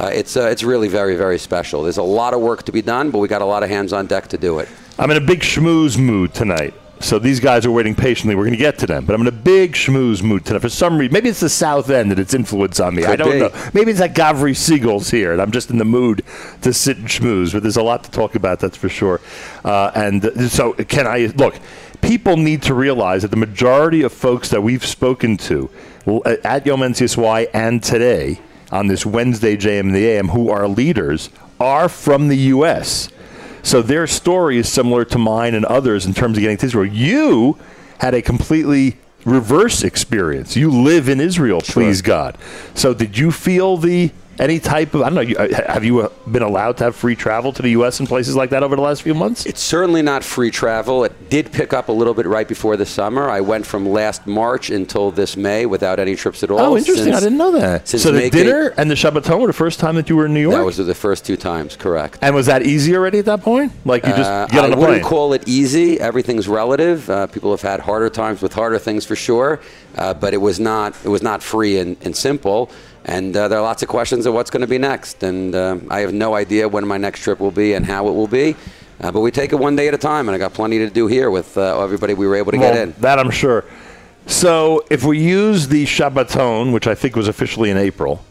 [0.00, 1.82] uh, it's, uh, it's really very, very special.
[1.82, 3.92] There's a lot of work to be done, but we got a lot of hands
[3.92, 4.68] on deck to do it.
[4.98, 6.72] I'm in a big schmooze mood tonight.
[7.00, 8.34] So these guys are waiting patiently.
[8.34, 10.60] We're going to get to them, but I'm in a big schmooze mood tonight.
[10.60, 13.04] For some reason, maybe it's the South End and its influence on me.
[13.04, 13.38] I don't be.
[13.40, 13.70] know.
[13.74, 16.24] Maybe it's that Gavri Siegel's here, and I'm just in the mood
[16.62, 17.52] to sit and schmooze.
[17.52, 19.20] But there's a lot to talk about, that's for sure.
[19.64, 21.58] Uh, and uh, so, can I look?
[22.00, 25.70] People need to realize that the majority of folks that we've spoken to
[26.24, 28.40] at Yom NCSY and today
[28.70, 31.30] on this Wednesday JM in the AM, who are leaders,
[31.60, 33.08] are from the U.S.
[33.64, 36.86] So their story is similar to mine and others in terms of getting to Israel.
[36.86, 37.58] You
[37.98, 40.54] had a completely reverse experience.
[40.54, 42.36] You live in Israel, please God.
[42.74, 45.20] So did you feel the any type of I don't know?
[45.20, 48.00] You, uh, have you uh, been allowed to have free travel to the U.S.
[48.00, 49.46] and places like that over the last few months?
[49.46, 51.04] It's certainly not free travel.
[51.04, 53.28] It did pick up a little bit right before the summer.
[53.30, 56.60] I went from last March until this May without any trips at all.
[56.60, 57.04] Oh, interesting!
[57.04, 57.88] since- I didn't know that.
[57.88, 60.34] So the making- dinner and the Shabbaton were the first time that you were in
[60.34, 60.56] New York.
[60.56, 62.18] That was the first two times, correct.
[62.22, 63.72] and was that easy already at that point?
[63.84, 66.00] Like you just Uh, get on I a wouldn't call it easy.
[66.00, 67.08] Everything's relative.
[67.08, 69.60] Uh, people have had harder times with harder things for sure,
[69.96, 72.70] uh, but it was not it was not free and, and simple.
[73.04, 75.22] And uh, there are lots of questions of what's going to be next.
[75.22, 78.12] And uh, I have no idea when my next trip will be and how it
[78.12, 78.56] will be.
[79.00, 80.88] Uh, but we take it one day at a time, and I got plenty to
[80.88, 82.94] do here with uh, everybody we were able to get in.
[83.00, 83.64] That I'm sure.
[84.26, 88.24] So if we use the Shabbaton, which I think was officially in April,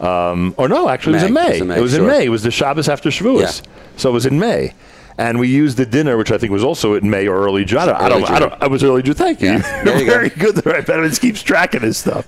[0.00, 1.40] um, or no, actually it was in May.
[1.40, 1.56] May.
[1.58, 2.06] It was in May, It was in.
[2.06, 2.24] May.
[2.24, 3.40] It was the Shabbos after Shavuos.
[3.64, 3.72] Yeah.
[3.96, 4.74] So it was in May.
[5.18, 7.78] And we used the dinner, which I think was also in May or early June.
[7.78, 9.14] I don't, I don't, I, don't, I was early June.
[9.14, 9.48] Thank you.
[9.48, 9.84] Yeah.
[9.84, 10.10] You're you go.
[10.12, 10.66] very good.
[10.66, 12.26] Right, Benjamin keeps tracking his stuff.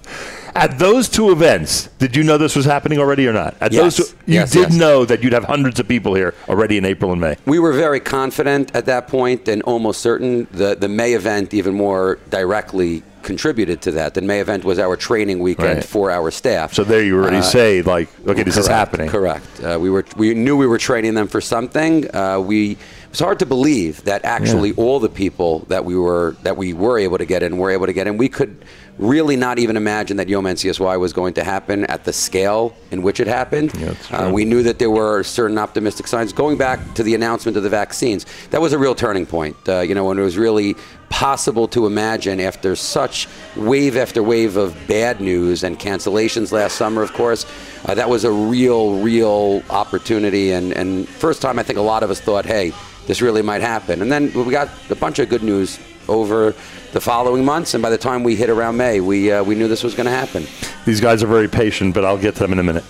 [0.57, 3.55] At those two events, did you know this was happening already or not?
[3.61, 3.97] At Yes.
[3.99, 4.75] those two, you Yes, did yes.
[4.75, 7.37] know that you'd have hundreds of people here already in April and May.
[7.45, 11.75] We were very confident at that point and almost certain the, the May event even
[11.75, 14.15] more directly contributed to that.
[14.15, 15.85] The May event was our training weekend Right.
[15.85, 16.73] for our staff.
[16.75, 19.09] So there you already Uh, say, like, okay, this is happening.
[19.09, 19.45] Correct.
[19.63, 22.09] Uh, we were we knew we were training them for something.
[22.15, 26.37] Uh, we it was hard to believe that actually all the people that we were
[26.43, 28.19] that we were able to get in were able to get in.
[28.19, 28.65] We could
[28.99, 33.03] really not even imagine that Yom NCSY was going to happen at the scale in
[33.03, 33.71] which it happened.
[33.71, 36.33] that's uh, we knew that there were certain optimistic signs.
[36.33, 39.57] Going back to the announcement of the vaccines, that was a real turning point.
[39.69, 40.75] Uh, you know, when it was really
[41.09, 47.03] possible to imagine after such wave after wave of bad news and cancellations last summer,
[47.03, 47.47] of course,
[47.87, 50.53] uh, that was a real, real opportunity.
[50.53, 52.73] And, and first time I think a lot of us thought, hey,
[53.07, 54.03] this really might happen.
[54.03, 55.79] And then we got a bunch of good news
[56.09, 56.55] over
[56.93, 57.75] the following months.
[57.75, 60.07] And by the time we hit around May, we, uh, we knew this was going
[60.07, 60.47] to happen.
[60.85, 62.85] These guys are very patient, but I'll get to them in a minute.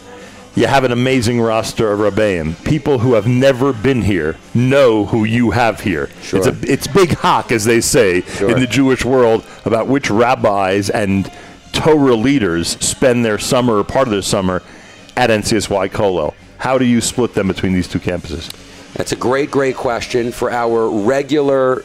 [0.55, 2.63] You have an amazing roster of Rabbeim.
[2.65, 6.09] People who have never been here know who you have here.
[6.23, 6.39] Sure.
[6.39, 8.51] It's, a, it's big hock, as they say Sure.
[8.51, 11.31] in the Jewish world, about which rabbis and
[11.73, 14.63] Torah leaders spend their summer or part of their summer
[15.17, 16.35] at NCSY Kollel.
[16.57, 18.51] How do you split them between these two campuses?
[18.95, 21.85] That's a great, great question for our regular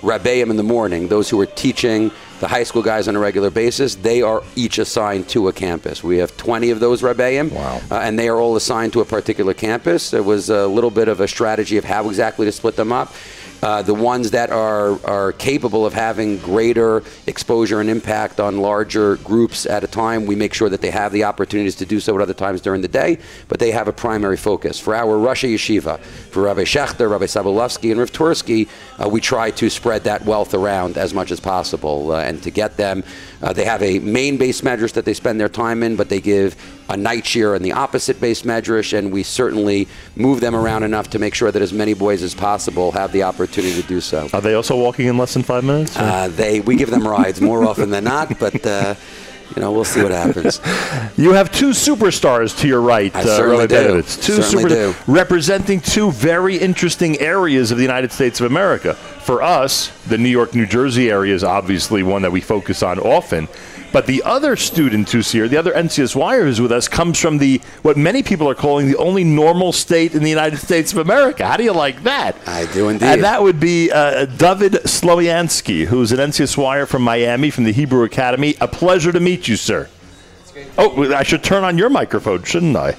[0.00, 2.10] Rabbeim in the morning, those who are teaching
[2.42, 6.02] the high school guys on a regular basis, they are each assigned to a campus.
[6.02, 7.80] We have 20 of those Rabbeim, Wow.
[7.88, 10.10] uh, and they are all assigned to a particular campus.
[10.10, 13.14] There was a little bit of a strategy of how exactly to split them up.
[13.62, 19.16] Uh, the ones that are, are capable of having greater exposure and impact on larger
[19.18, 22.12] groups at a time, we make sure that they have the opportunities to do so
[22.16, 24.80] at other times during the day, but they have a primary focus.
[24.80, 29.52] For our Roshei Yeshiva, for Rabbi Schachter, Rabbi Sobolofsky, and Rav Twersky, uh, we try
[29.52, 33.04] to spread that wealth around as much as possible uh, and to get them.
[33.42, 36.20] Uh, they have a main beis medrash that they spend their time in, but they
[36.20, 36.56] give
[36.92, 41.08] a night shiur in the opposite beis medrash, and we certainly move them around enough
[41.10, 44.28] to make sure that as many boys as possible have the opportunity to do so.
[44.32, 45.96] Are they also walking in less than five minutes?
[45.96, 48.94] Uh, they we give them rides more often than not, but uh,
[49.56, 50.60] you know we'll see what happens.
[51.16, 54.02] You have two superstars to your right, I uh, certainly do.
[54.02, 54.94] Two do.
[55.06, 58.94] representing two very interesting areas of the United States of America.
[58.94, 62.98] For us, the New York, New Jersey area is obviously one that we focus on
[62.98, 63.48] often.
[63.92, 67.60] But the other student who's here, the other NCSY who's with us, comes from the
[67.82, 71.46] what many people are calling the only normal state in the United States of America.
[71.46, 72.36] How do you like that?
[72.48, 73.06] I do indeed.
[73.06, 78.04] And that would be uh, David Sloviansky, who's an NCSY from Miami, from the Hebrew
[78.04, 78.54] Academy.
[78.62, 79.90] A pleasure to meet you, sir.
[80.78, 82.96] Oh, I should turn on your microphone, shouldn't I?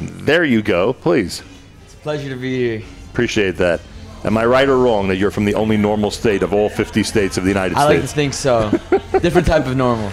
[0.00, 1.42] There you go, please.
[1.84, 2.82] It's a pleasure to be here.
[3.10, 3.80] Appreciate that.
[4.24, 7.02] Am I right or wrong that you're from the only normal state of all 50
[7.02, 7.84] states of the United States?
[7.84, 8.70] I like to think so.
[9.20, 10.12] Different type of normal.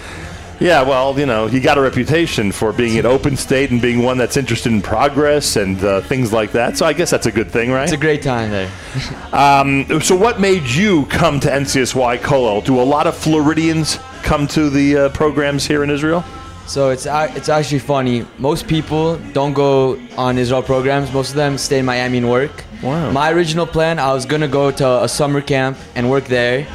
[0.60, 4.02] Yeah, well, you know, you got a reputation for being an open state and being
[4.04, 6.78] one that's interested in progress and uh, things like that.
[6.78, 7.84] So I guess that's a good thing, right?
[7.84, 8.72] It's a great time there.
[10.02, 12.64] So, what made you come to NCSY Kollel?
[12.64, 16.24] Do a lot of Floridians come to the uh, programs here in Israel?
[16.68, 18.26] So it's ac- it's actually funny.
[18.40, 21.12] Most people don't go on Israel programs.
[21.14, 22.64] Most of them stay in Miami and work.
[22.82, 23.12] Wow.
[23.12, 26.66] My original plan, I was gonna go to a summer camp and work there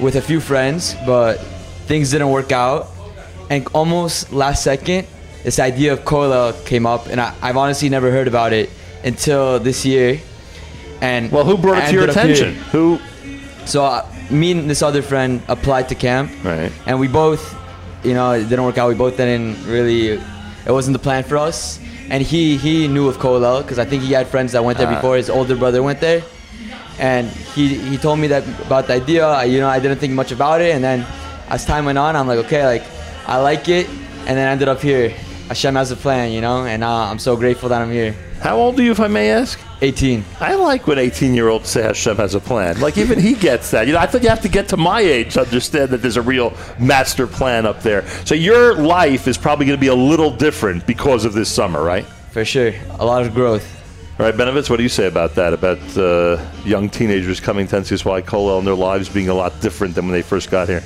[0.00, 1.36] with a few friends, but
[1.86, 2.88] things didn't work out.
[3.50, 5.06] And almost last second,
[5.44, 8.70] this idea of Kollel came up, and I, I've honestly never heard about it
[9.04, 10.20] until this year.
[11.00, 12.54] And Well, who brought it to your attention?
[12.72, 12.98] Who?
[13.66, 16.72] So uh, me and this other friend applied to camp, Right.
[16.86, 17.54] and we both,
[18.04, 18.88] you know, it didn't work out.
[18.88, 20.08] We both didn't really.
[20.66, 21.78] It wasn't the plan for us.
[22.10, 24.86] And he he knew of Kollel because I think he had friends that went there
[24.88, 24.94] Ah.
[24.94, 25.16] before.
[25.16, 26.22] His older brother went there,
[26.98, 29.26] and he he told me that about the idea.
[29.26, 31.06] I, you know, I didn't think much about it, and then
[31.48, 32.84] as time went on, I'm like, okay, like
[33.26, 35.10] I like it, and then I ended up here.
[35.48, 38.16] Hashem has a plan, you know, and uh, I'm so grateful that I'm here.
[38.40, 39.60] How old are you, if I may ask?
[39.80, 40.24] 18.
[40.40, 42.80] I like when 18 year olds say Hashem has a plan.
[42.80, 43.86] Like, even he gets that.
[43.86, 46.16] You know, I thought you have to get to my age to understand that there's
[46.16, 48.06] a real master plan up there.
[48.24, 51.82] So, your life is probably going to be a little different because of this summer,
[51.82, 52.04] right?
[52.32, 53.75] For sure, a lot of growth.
[54.18, 55.52] All right, Benovitz, what do you say about that?
[55.52, 59.94] About uh, young teenagers coming to NCSY Kollel and their lives being a lot different
[59.94, 60.82] than when they first got here?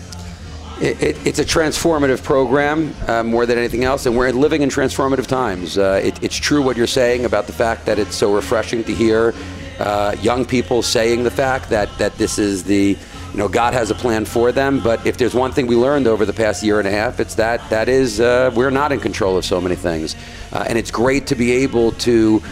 [0.81, 4.69] It, it, it's a transformative program uh, more than anything else, and we're living in
[4.69, 5.79] transformative times.
[5.79, 8.93] Uh, it, it's true what you're saying about the fact that it's so refreshing to
[8.93, 9.33] hear
[9.79, 12.99] uh, young people saying the fact that, that this is the,
[13.31, 14.81] you know, God has a plan for them.
[14.81, 17.37] But if there's one thing we learned over the past year and a half, it's
[17.37, 20.17] that that is uh, we're not in control of so many things,
[20.53, 22.43] uh, and it's great to be able to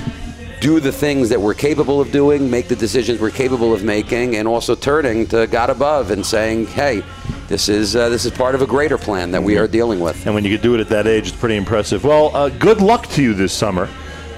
[0.60, 4.36] do the things that we're capable of doing, make the decisions we're capable of making,
[4.36, 7.02] and also turning to God above and saying, "Hey,
[7.48, 10.26] this is uh, this is part of a greater plan that we are dealing with."
[10.26, 12.04] And when you could do it at that age, it's pretty impressive.
[12.04, 13.88] Well, uh, good luck to you this summer.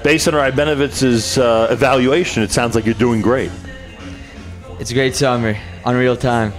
[0.03, 3.51] Based on Rabbi Benovitz's uh, evaluation, it sounds like you're doing great.
[4.79, 6.53] It's a great summer, unreal time.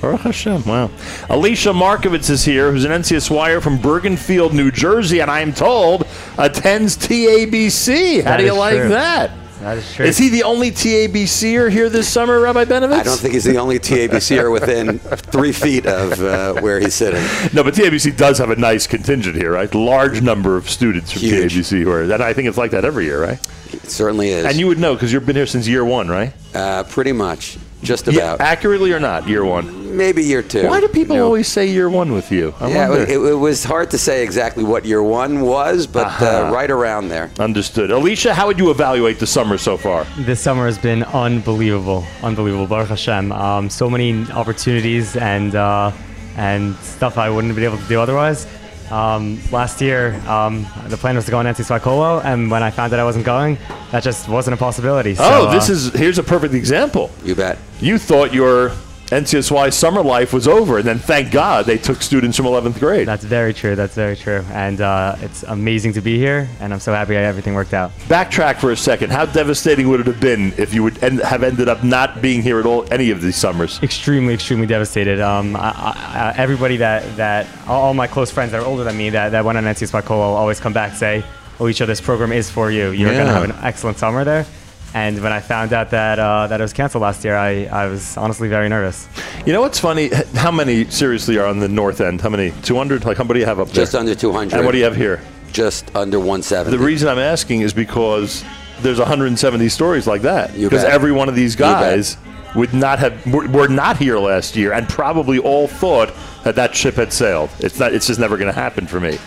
[0.00, 0.90] Baruch Hashem, wow.
[1.28, 6.06] Elisha Markovitz is here, who's an NCSYer from Bergenfield, New Jersey, and I'm told
[6.38, 8.22] attends TABC.
[8.22, 8.88] How That do you like true.
[8.90, 9.30] that?
[9.60, 10.06] That is true.
[10.06, 12.92] Is he the only TABCer here this summer, Rabbi Benovitz?
[13.00, 17.20] I don't think he's the only TABCer within three feet of uh, where he's sitting.
[17.52, 19.72] No, but TABC does have a nice contingent here, right?
[19.74, 21.52] Large number of students from Huge.
[21.52, 23.38] TABC who are, and I think it's like that every year, right?
[23.74, 24.46] It certainly is.
[24.46, 26.32] And you would know because you've been here since year one, right?
[26.54, 28.40] uh, pretty much, just Yeah, about.
[28.40, 29.96] accurately or not, year one.
[29.96, 30.66] Maybe year two.
[30.68, 31.26] Why do people you know?
[31.26, 32.54] always say year one with you?
[32.60, 33.04] I Yeah, wonder.
[33.04, 36.46] it, it was hard to say exactly what year one was, but Uh-huh.
[36.48, 37.30] uh, right around there.
[37.40, 37.90] Understood.
[37.90, 40.06] Elisha, how would you evaluate the summer so far?
[40.18, 42.66] this summer has been unbelievable, unbelievable.
[42.66, 43.32] Baruch Hashem.
[43.32, 45.90] Um, so many opportunities and uh,
[46.36, 48.46] and stuff I wouldn't have been able to do otherwise.
[48.90, 52.70] Um, last year, um, the plan was to go on NCSY Kollel, and when I
[52.70, 53.56] found out I wasn't going,
[53.92, 55.14] that just wasn't a possibility.
[55.14, 57.10] So, oh, this uh, is here's a perfect example.
[57.24, 57.58] You bet.
[57.80, 58.72] You thought your
[59.10, 63.08] NCSY summer life was over, and then thank God they took students from 11th grade.
[63.08, 63.74] That's very true.
[63.74, 64.44] That's very true.
[64.52, 67.90] And uh, it's amazing to be here, and I'm so happy everything worked out.
[68.06, 69.10] Backtrack for a second.
[69.10, 72.40] How devastating would it have been if you would end, have ended up not being
[72.40, 73.82] here at all any of these summers?
[73.82, 75.18] Extremely, extremely devastated.
[75.18, 79.10] Um, I, I, everybody that, that all my close friends that are older than me
[79.10, 81.24] that, that went on NCSY Kollel always come back and say,
[81.68, 82.90] each other's program is for you.
[82.90, 84.46] You're going to have an excellent summer there.
[84.92, 87.86] And when I found out that uh, that it was canceled last year, I, I
[87.86, 89.08] was honestly very nervous.
[89.46, 90.10] You know what's funny?
[90.34, 92.20] How many seriously are on the north end?
[92.20, 92.50] How many?
[92.62, 93.04] 200?
[93.04, 93.84] Like how many do you have up there?
[93.84, 94.56] Just under 200.
[94.56, 95.20] And what do you have here?
[95.52, 96.76] Just under 170.
[96.76, 98.44] The reason I'm asking is because
[98.80, 100.52] there's 170 stories like that.
[100.54, 102.16] Because every one of these guys
[102.56, 106.12] would not have were, were not here last year, and probably all thought
[106.42, 107.50] that that ship had sailed.
[107.60, 107.92] It's not.
[107.94, 109.18] It's just never going to happen for me.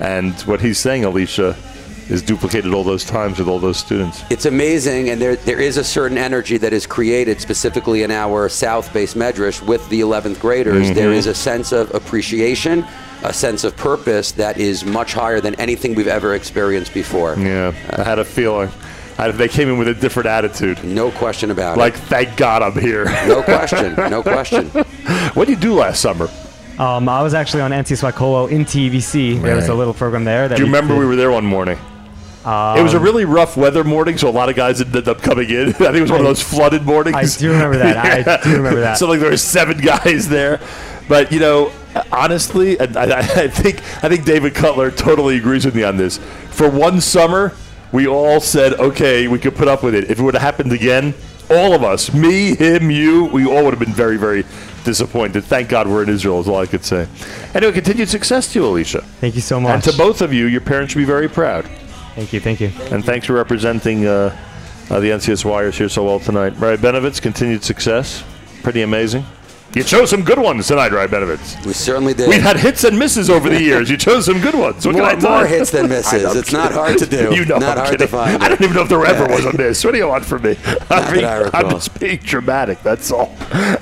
[0.00, 1.54] And what he's saying, Elisha,
[2.08, 4.22] is duplicated all those times with all those students.
[4.30, 8.48] It's amazing, and there there is a certain energy that is created specifically in our
[8.48, 10.86] South-based Medrash with the 11th graders.
[10.86, 10.94] Mm-hmm.
[10.94, 12.84] There is a sense of appreciation,
[13.22, 17.36] a sense of purpose that is much higher than anything we've ever experienced before.
[17.38, 18.70] Yeah, I had a feeling.
[19.18, 20.82] I, they came in with a different attitude.
[20.82, 21.98] No question about Like, it.
[21.98, 23.04] Like, thank God I'm here.
[23.28, 23.94] No question.
[23.94, 24.68] No question.
[25.34, 26.28] what did you do last summer?
[26.78, 29.40] Um, I was actually on NCSY Kollel in TVC.
[29.40, 30.48] There was a little program there.
[30.48, 31.00] That Do you remember did.
[31.00, 31.78] we were there one morning?
[32.44, 35.22] Um, it was a really rough weather morning, so a lot of guys ended up
[35.22, 35.68] coming in.
[35.68, 37.16] I think it was one of those flooded mornings.
[37.16, 38.26] I do remember that.
[38.28, 38.98] I do remember that.
[38.98, 40.60] so like there were seven guys there,
[41.08, 41.72] but you know,
[42.10, 45.96] honestly, and I, I I think I think David Cutler totally agrees with me on
[45.96, 46.18] this.
[46.50, 47.52] For one summer,
[47.92, 50.10] we all said, okay, we could put up with it.
[50.10, 51.14] If it would have happened again,
[51.50, 54.44] all of us, me, him, you, we all would have been very, very
[54.84, 55.44] disappointed.
[55.44, 57.06] Thank God we're in Israel, is all I could say.
[57.54, 59.02] Anyway, continued success to you, Elisha.
[59.20, 59.74] Thank you so much.
[59.74, 61.68] And to both of you, your parents should be very proud.
[62.14, 62.40] Thank you.
[62.40, 62.70] Thank you.
[62.90, 64.36] And thanks for representing uh,
[64.90, 66.50] uh, the NCSYers here so well tonight.
[66.58, 68.22] Right, Benovitz, continued success.
[68.62, 69.24] Pretty amazing.
[69.74, 71.64] You chose some good ones tonight, right, Benovitz?
[71.64, 72.28] We certainly did.
[72.28, 73.88] We've had hits and misses over the years.
[73.88, 74.84] You chose some good ones.
[74.86, 76.36] What more, can I tell more hits than misses.
[76.36, 77.34] It's not hard to do.
[77.34, 78.06] You know, not I'm hard kidding.
[78.06, 78.42] to find.
[78.42, 79.82] I don't even know if there ever was a miss.
[79.82, 80.50] What do you want from me?
[80.90, 82.82] I'm, that I I'm just being dramatic.
[82.82, 83.34] That's all.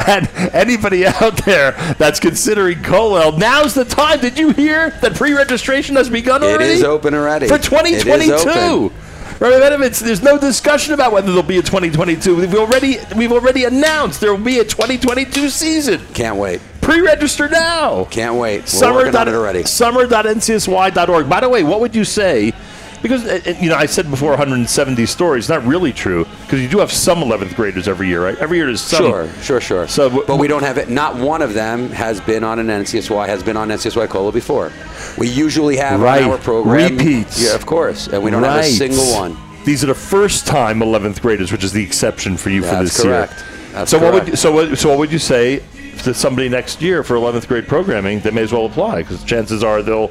[0.07, 4.21] And anybody out there that's considering Kollel, now's the time.
[4.21, 6.71] Did you hear that pre-registration has begun It already?
[6.75, 7.49] is open already.
[7.49, 8.93] for It is 2022.
[9.41, 12.37] Benovitz, there's no discussion about whether there'll be a 2022.
[12.37, 16.01] We've already we've already announced there will be a 2022 season.
[16.13, 16.61] Can't wait.
[16.83, 18.05] Pre-register now.
[18.05, 18.63] Can't wait.
[18.63, 18.95] We're Summer.
[18.97, 19.65] working on it already.
[19.65, 21.29] Summer.ncsy.org.
[21.29, 22.53] By the way, what would you say?
[23.03, 25.49] Because uh, uh, you know, I said before 170 stories.
[25.49, 28.37] Not really true because you do have some 11th graders every year, right?
[28.39, 29.03] Every year there's some.
[29.05, 29.89] Sure, sure, sure.
[29.89, 30.91] So, w- but we don't have it.
[30.91, 34.71] Not one of them has been on an NCSY has been on NCSY Kollel before.
[35.17, 36.23] We usually have Right.
[36.23, 37.43] on our program Repeats.
[37.43, 39.37] Yeah, of course, and we don't have a single one.
[39.65, 43.03] These are the first time 11th graders, which is the exception for you for this
[43.03, 43.33] correct.
[43.33, 43.47] year.
[43.73, 44.39] That's so what would correct.
[44.39, 45.63] so what, so what would you say
[46.03, 48.21] to somebody next year for 11th grade programming?
[48.21, 50.11] They may as well apply because chances are they'll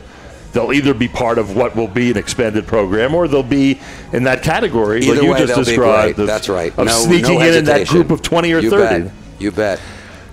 [0.54, 3.80] they'll either be part of what will be an expanded program or they'll be
[4.14, 6.20] in that category Either like you way, just described.
[6.20, 6.72] of- That's right.
[6.78, 9.04] Of no, sneaking no in in that group of 20 or you 30.
[9.06, 9.14] Bet.
[9.40, 9.80] You bet.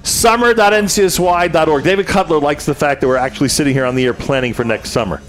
[0.02, 1.84] Summer.ncsy.org.
[1.84, 4.64] David Cutler likes the fact that we're actually sitting here on the air planning for
[4.64, 5.20] next summer.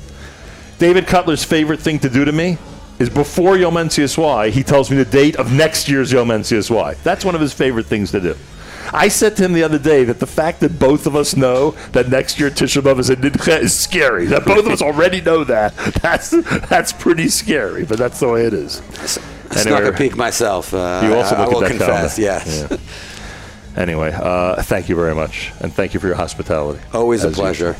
[0.79, 2.57] David Cutler's favorite thing to do to me
[2.99, 7.01] is before Yom NCSY, he tells me the date of next year's Yom NCSY.
[7.03, 8.35] That's one of his favorite things to do.
[8.93, 11.71] I said to him the other day that the fact that both of us know
[11.91, 14.25] that next year Tisha B'Av is a Nidcha is scary.
[14.27, 15.75] That both of us already know that.
[16.01, 16.29] That's
[16.69, 18.81] that's pretty scary, but that's the way it is.
[19.51, 20.73] I snuck a peek myself.
[20.73, 22.17] Uh, You also I, I look will at that confess.
[22.17, 22.75] calendar.
[22.79, 22.79] Yes.
[23.77, 26.79] Anyway, uh, thank you very much, and thank you for your hospitality.
[26.93, 27.75] Always a pleasure.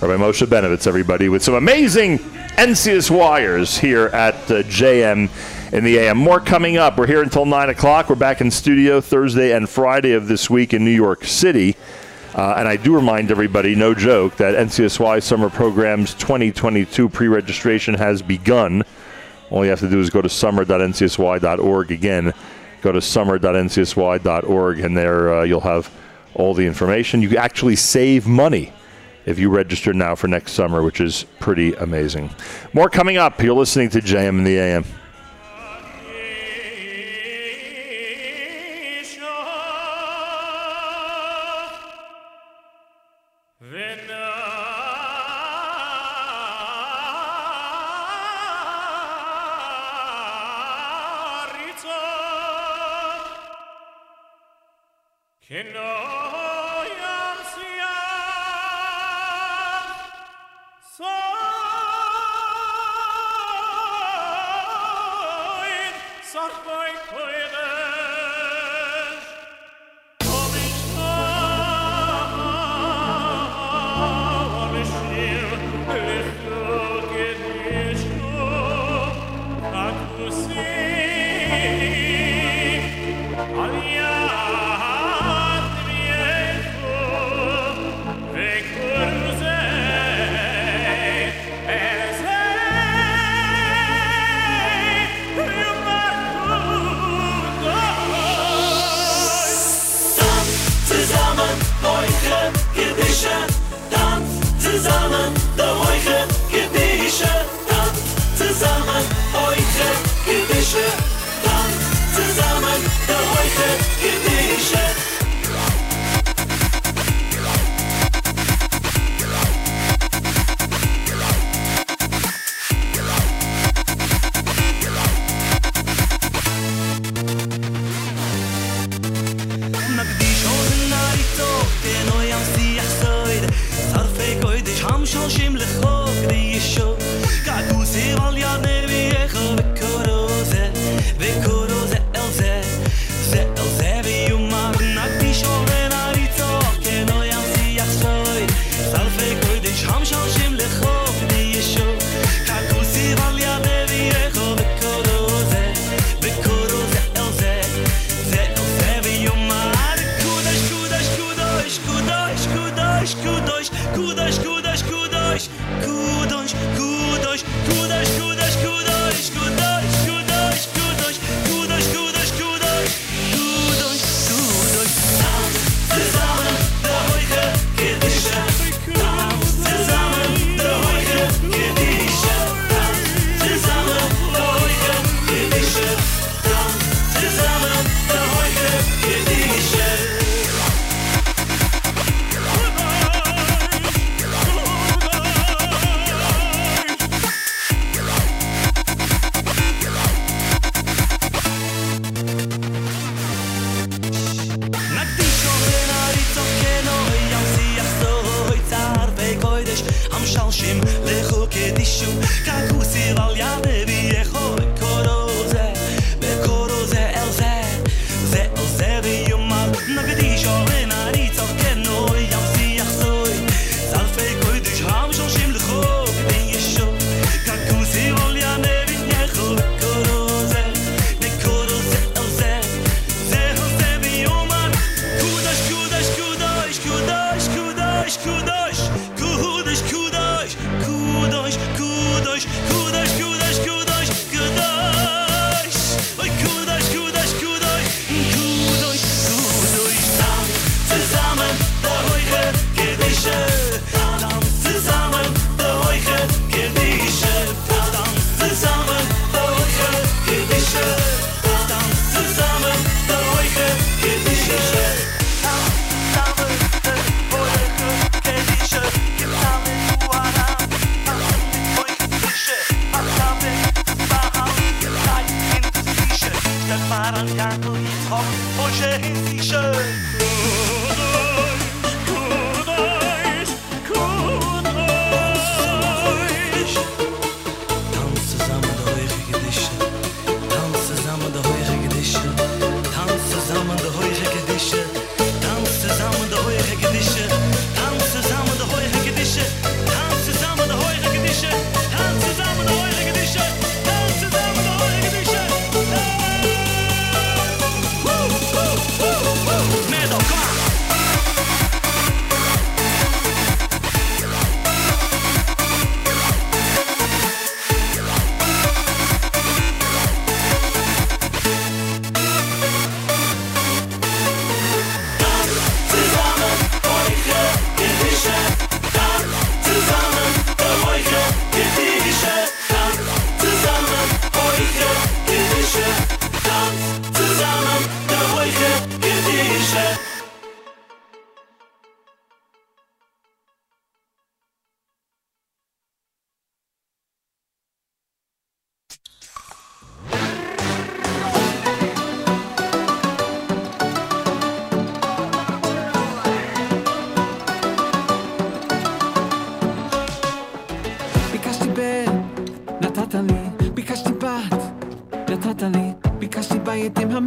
[0.00, 0.08] usual.
[0.08, 5.28] Rabbi Moshe Benovitz, everybody, with some amazing NCSYers here at uh, JM
[5.72, 6.18] in the AM.
[6.18, 6.98] More coming up.
[6.98, 8.08] We're here until 9 o'clock.
[8.08, 11.76] We're back in studio Thursday and Friday of this week in New York City.
[12.34, 17.94] Uh, and I do remind everybody, no joke, that NCSY Summer Programs 2022 pre registration
[17.94, 18.82] has begun.
[19.50, 22.32] All you have to do is go to summer.ncsy.org again.
[22.82, 25.92] Go to summer.ncsy.org, and there uh, you'll have
[26.34, 27.20] all the information.
[27.20, 28.72] You actually save money
[29.26, 32.30] if you register now for next summer, which is pretty amazing.
[32.72, 33.42] More coming up.
[33.42, 34.84] You're listening to JM in the AM.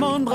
[0.04, 0.33] monde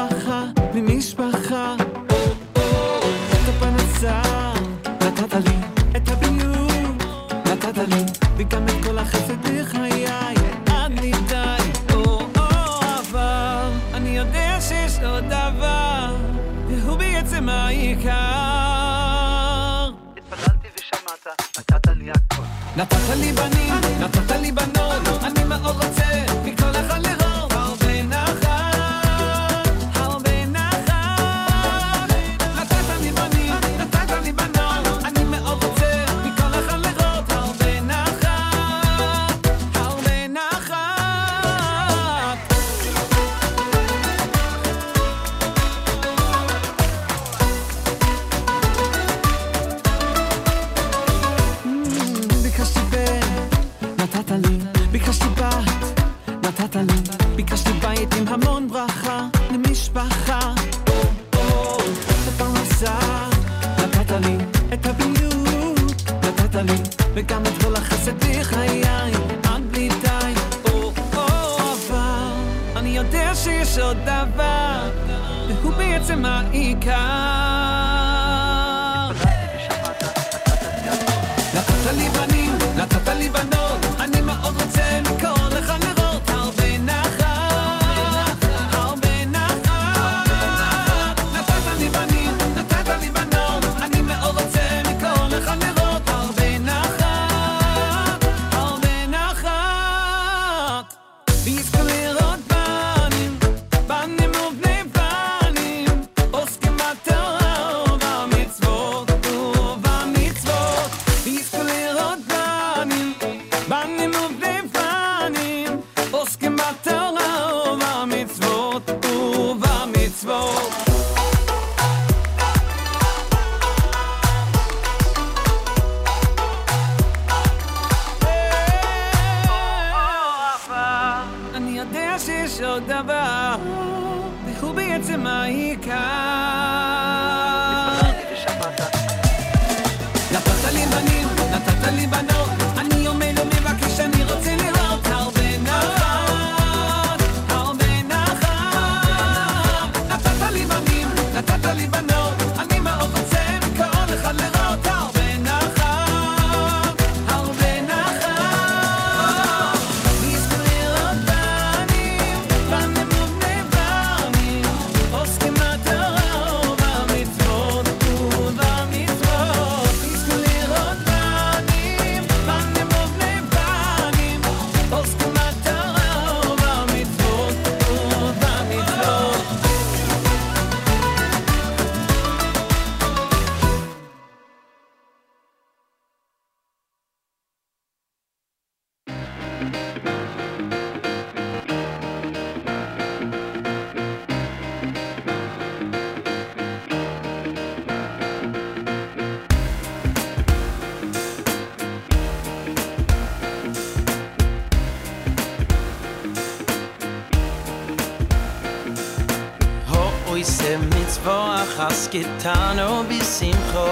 [211.78, 213.86] has getano bis im kho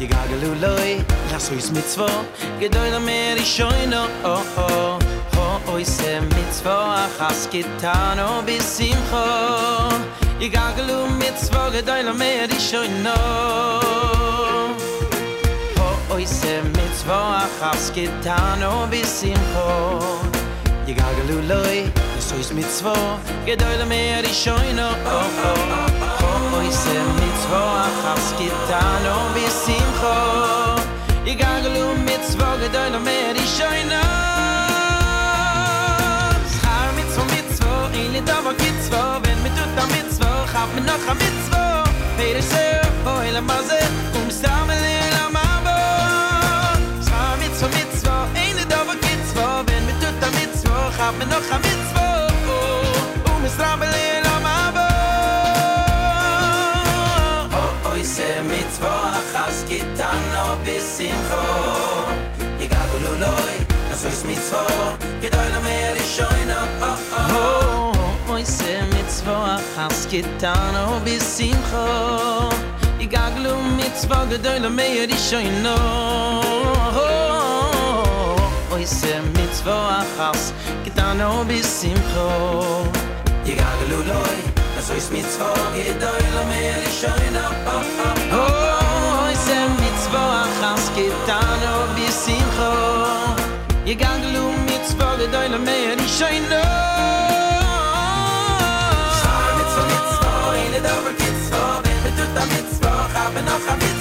[0.00, 0.90] ye gagelu loy
[1.30, 2.08] las ois mit zwo
[2.60, 4.98] gedoyn mer ich shoyn oh oh
[5.34, 5.94] ho oyz
[6.32, 6.74] mit zwo
[7.18, 9.28] has getano bis im kho
[10.42, 13.06] ye gagelu mit zwo gedoyn mer ich shoyn
[15.78, 15.88] ho
[16.18, 16.36] oyz
[16.74, 17.20] mit zwo
[17.60, 19.70] has getano bis im kho
[20.90, 21.78] ye gagelu loy
[22.16, 22.98] las ois mit zwo
[23.46, 24.60] gedoyn mer ich o
[25.22, 25.83] oh oh
[26.56, 30.16] oy se mit zwo a khas gitan o bisim kho
[31.30, 34.02] i gaglu um mit zwo gedoyn mer i shoyna
[36.54, 38.78] schar mit zwo mit zwo in le da vak mit
[39.24, 41.06] wenn mit tut da mit zwo hab mir noch er?
[41.06, 41.06] er?
[41.06, 41.12] er?
[41.12, 41.64] am mit zwo
[42.18, 42.66] hey se
[43.14, 43.80] oy la maze
[44.18, 44.84] um samel
[45.16, 45.78] la mabo
[47.06, 49.22] schar mit zwo mit zwo in le da vak mit
[49.68, 53.36] wenn mit tut da mit zwo hab mir noch am mit zwo oh, oh, oh,
[53.36, 54.23] um samel
[58.14, 61.46] se mit vach has gitan a bis in ro
[62.64, 63.56] i ga lo noi
[63.88, 64.62] das is mit so
[65.22, 66.38] gitan a mer is scho oh, oh, oh.
[66.42, 66.62] in a
[68.28, 71.88] moi se mit vach has gitan a bis in ro
[73.04, 75.76] i ga lo mit so gitan a mer is scho in no
[76.96, 77.10] ho
[78.70, 80.52] moi se mit vach has
[80.84, 82.32] gitan a bis in ro
[83.50, 83.70] i ga
[84.10, 84.53] noi
[84.86, 87.54] so ist mit zwei gedoyle mir schein ab
[88.32, 89.68] oh is er
[91.80, 92.72] ob bis kho
[93.86, 96.44] ihr ganglu mit zwei gedoyle mir schein
[99.58, 101.74] Mit zwei, mit zwei, in der Doppel-Kitzvah,
[103.34, 103.93] wenn noch am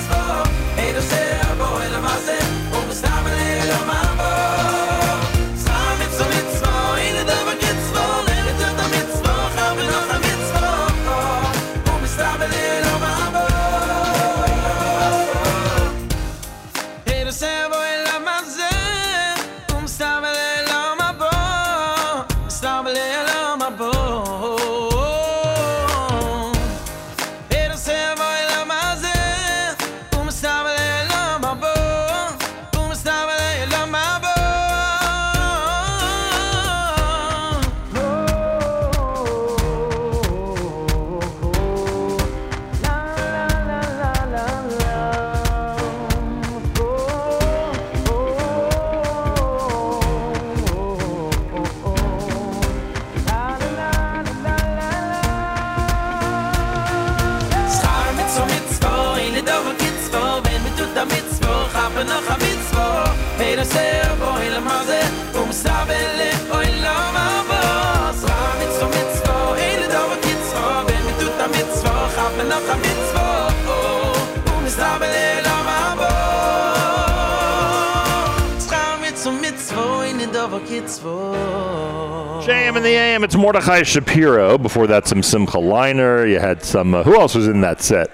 [81.03, 84.57] JM in the AM, it's Mordechai Shapiro.
[84.57, 86.29] Before that, some Simcha Leiner.
[86.29, 86.95] You had some.
[86.95, 88.09] Uh, who else was in that set?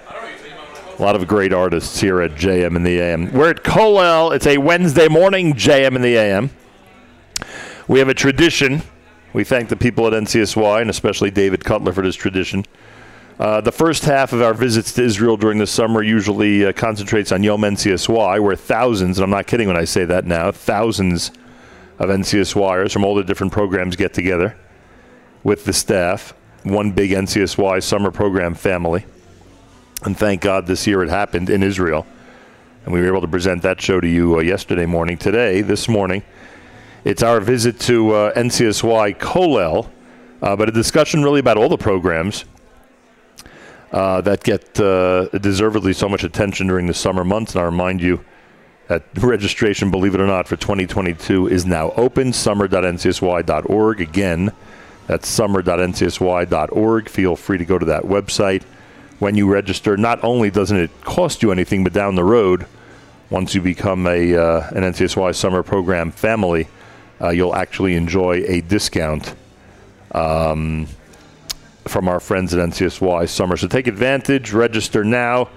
[0.98, 3.32] A lot of great artists here at JM in the AM.
[3.32, 4.34] We're at Kollel.
[4.34, 6.50] It's a Wednesday morning JM in the AM.
[7.86, 8.82] We have a tradition.
[9.34, 12.64] We thank the people at NCSY and especially David Cutler for this tradition.
[13.38, 17.30] Uh, the first half of our visits to Israel during the summer usually uh, concentrates
[17.30, 21.30] on Yom NCSY, where thousands, and I'm not kidding when I say that now, thousands
[22.00, 24.56] of NCSYers from all the different programs get together
[25.44, 26.32] with the staff,
[26.62, 29.04] one big NCSY summer program family.
[30.02, 32.06] And thank God this year it happened in Israel.
[32.84, 35.18] And we were able to present that show to you uh, yesterday morning.
[35.18, 36.22] Today, this morning,
[37.04, 39.90] it's our visit to uh, NCSY Kollel,
[40.40, 42.46] uh, but a discussion really about all the programs
[43.92, 47.54] uh, that get uh, deservedly so much attention during the summer months.
[47.54, 48.24] And I remind you
[48.90, 52.32] that registration, believe it or not, for 2022 is now open.
[52.32, 54.00] Summer.ncsy.org.
[54.00, 54.52] Again,
[55.06, 57.08] that's summer.ncsy.org.
[57.08, 58.64] Feel free to go to that website.
[59.20, 62.66] When you register, not only doesn't it cost you anything, but down the road,
[63.28, 66.66] once you become a uh, an NCSY summer program family,
[67.20, 69.34] uh, you'll actually enjoy a discount
[70.12, 70.88] um,
[71.86, 73.56] from our friends at NCSY Summer.
[73.56, 75.48] So take advantage, register now.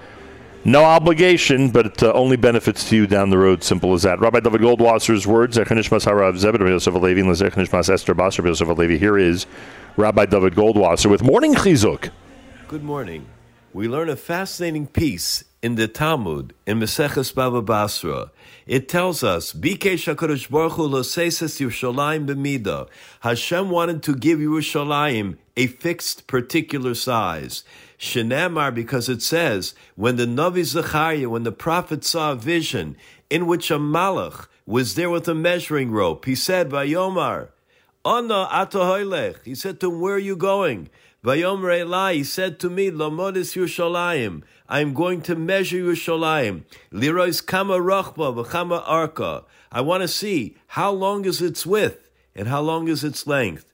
[0.65, 3.65] No obligation, but uh, only benefits to you down the road.
[3.65, 4.21] Simple as that.
[4.21, 5.57] Rabbi David Goldwasser's words.
[5.57, 5.65] Here
[9.17, 9.45] is
[9.97, 12.11] Rabbi David Goldwasser with Morning Chizuk.
[12.69, 13.25] Good morning.
[13.73, 18.31] We learn a fascinating piece in the Talmud in Maseches Baba Basra.
[18.65, 20.05] It tells us, "Bikesh
[20.49, 22.87] Baruch Yerushalayim b'mida."
[23.19, 27.65] Hashem wanted to give Yerushalayim a fixed, particular size.
[28.03, 32.97] Shenemar, because it says, when the Navi Zechariah, when the prophet saw a vision
[33.29, 37.49] in which a malach was there with a measuring rope, he said, Vayomar,
[38.05, 39.45] Anna atohoilech.
[39.45, 40.89] He said to him, Where are you going?
[41.23, 44.43] Vayomer Eli, he said to me, Lomodis Yerushalayim.
[44.67, 46.63] I'm going to measure Yerushalayim.
[46.91, 49.45] Lirois kama rachba v'chama arka.
[49.71, 53.72] I want to see how long is its width and how long is its length.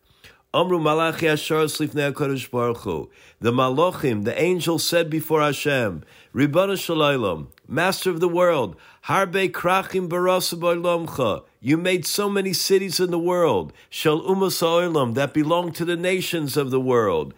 [0.51, 3.11] Amru Malachi Ashar Slifnei HaKadosh Baruch Hu.
[3.39, 6.03] The Malachim, the angels said before Hashem,
[6.33, 11.43] Ribono Shel Olam, Master of the world, Harbe Krachim Barasa.
[11.59, 16.57] You made so many cities in the world, Shal Umas that belong to the nations
[16.57, 17.35] of the world.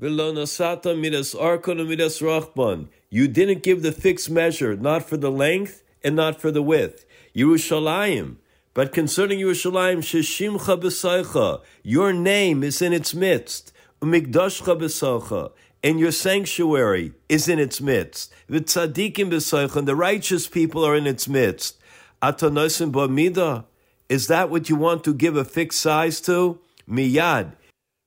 [0.00, 2.88] V'lo nasata midas arkon midas rachban.
[3.10, 7.04] You didn't give the fixed measure, not for the length and not for the width.
[7.36, 8.36] Yerushalayim.
[8.78, 13.72] But concerning Yerushalayim, Sheshimcha b'saycha, your name is in its midst.
[14.00, 15.50] Umikdashcha b'saycha,
[15.82, 18.32] and your sanctuary is in its midst.
[18.48, 21.76] V'tzadikim b'saycha, and the righteous people are in its midst.
[22.22, 23.64] Atanosim b'mida,
[24.08, 26.60] is that what you want to give a fixed size to?
[26.88, 27.54] Miyad.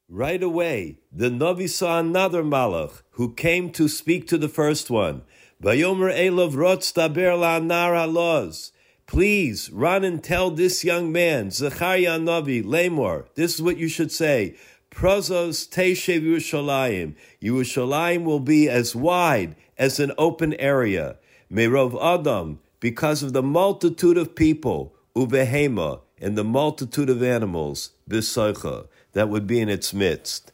[0.08, 5.24] Right away, the Navi saw another Malach who came to speak to the first one.
[5.62, 8.72] Vayomer Elov Rotz Daber La'anar Haloz.
[9.12, 14.10] Please run and tell this young man, Zechariah Navi, Lamor, this is what you should
[14.10, 14.56] say.
[14.90, 17.16] Prozos Teshev Yerushalayim.
[17.42, 21.18] Yerushalayim will be as wide as an open area.
[21.52, 28.88] Merov Adam, because of the multitude of people, Ubehema, and the multitude of animals, Bisoicha,
[29.12, 30.54] that would be in its midst.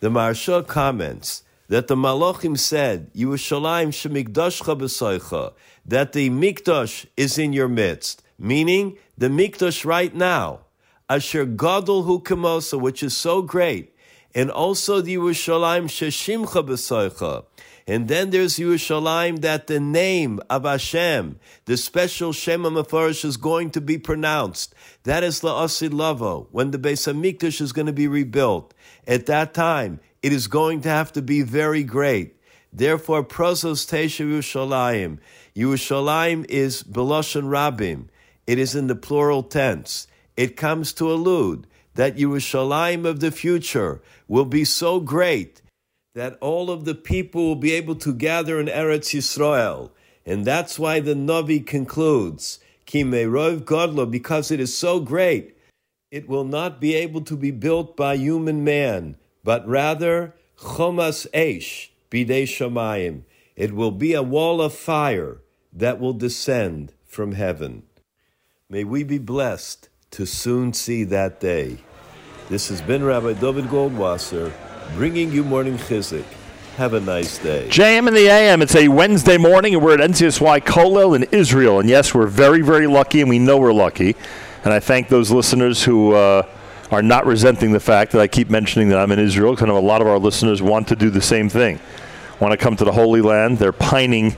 [0.00, 5.52] The Maharsha comments that the Malachim said, Yerushalayim shemikdashcha b'soicha,
[5.86, 10.60] that the mikdash is in your midst, meaning the mikdash right now,
[11.08, 13.94] asher gadol hu kamosa, which is so great,
[14.34, 17.44] and also the Yerushalayim sheshimcha b'soicha.
[17.86, 23.70] And then there's Yerushalayim that the name of Hashem, the special Shema Mefarish, is going
[23.72, 24.74] to be pronounced.
[25.02, 28.72] That is La'asid Lavo, when the Beis HaMikdash is going to be rebuilt.
[29.06, 32.34] At that time, it is going to have to be very great.
[32.72, 35.18] Therefore, Prosos Tesha Yerushalayim.
[35.54, 38.08] Yerushalayim is Beloshan Rabim.
[38.46, 40.06] It is in the plural tense.
[40.34, 45.60] It comes to allude that Yerushalayim of the future will be so great
[46.14, 49.90] that all of the people will be able to gather in Eretz Yisrael.
[50.24, 55.58] And that's why the Navi concludes, Ki Merov Godlo, because it is so great,
[56.10, 61.90] it will not be able to be built by human man, but rather Chomas Eish,
[62.10, 63.22] Bidei Shamayim.
[63.54, 65.38] It will be a wall of fire
[65.72, 67.84] that will descend from heaven.
[68.68, 71.78] May we be blessed to soon see that day.
[72.48, 74.52] This has been Rabbi David Goldwasser
[74.94, 76.24] bringing you morning chizuk.
[76.76, 77.68] Have a nice day.
[77.70, 78.60] JM in the AM.
[78.60, 81.78] It's a Wednesday morning, and we're at NCSY Kollel in Israel.
[81.78, 84.16] And yes, we're very, very lucky, and we know we're lucky.
[84.64, 86.42] And I thank those listeners who uh,
[86.90, 89.78] are not resenting the fact that I keep mentioning that I'm in Israel, because know
[89.78, 91.80] a lot of our listeners want to do the same thing,
[92.40, 93.58] want to come to the Holy Land.
[93.58, 94.36] They're pining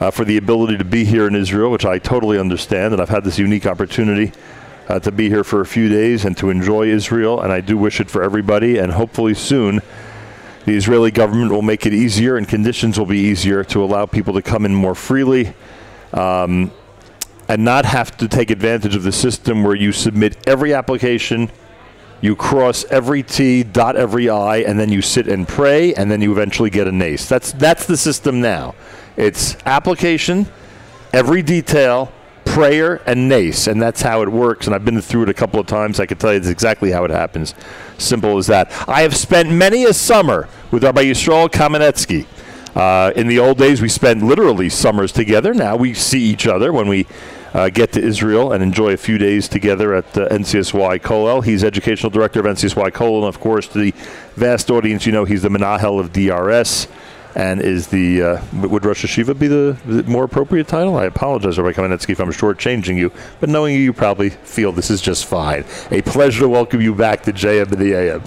[0.00, 2.92] uh, for the ability to be here in Israel, which I totally understand.
[2.92, 4.32] And I've had this unique opportunity
[4.88, 7.40] uh, to be here for a few days and to enjoy Israel.
[7.40, 8.78] And I do wish it for everybody.
[8.78, 9.80] And hopefully soon,
[10.64, 14.34] the Israeli government will make it easier and conditions will be easier to allow people
[14.34, 15.54] to come in more freely.
[16.12, 16.70] Um,
[17.48, 21.50] and not have to take advantage of the system where you submit every application,
[22.20, 26.20] you cross every T, dot every I, and then you sit and pray, and then
[26.20, 27.28] you eventually get a NACE.
[27.28, 28.74] That's that's the system now.
[29.16, 30.46] It's application,
[31.12, 32.12] every detail,
[32.44, 34.66] prayer, and NACE, and that's how it works.
[34.66, 36.00] And I've been through it a couple of times.
[36.00, 37.54] I can tell you it's exactly how it happens.
[37.98, 38.72] Simple as that.
[38.88, 42.26] I have spent many a summer with Rabbi Yisrael Kamenetsky.
[42.74, 45.52] Uh, in the old days, we spent literally summers together.
[45.52, 47.06] Now we see each other when we
[47.54, 51.44] uh, get to Israel and enjoy a few days together at uh, NCSY Kollel.
[51.44, 53.90] He's educational director of NCSY Kollel, and of course, to the
[54.36, 56.88] vast audience, you know, he's the Menahel of DRS
[57.34, 60.96] and is the uh, would Rosh Yeshiva be the, the more appropriate title?
[60.96, 64.90] I apologize, Rabbi Kamenetsky, if I'm shortchanging you, but knowing you, you probably feel this
[64.90, 65.64] is just fine.
[65.90, 68.22] A pleasure to welcome you back to JM in the AM.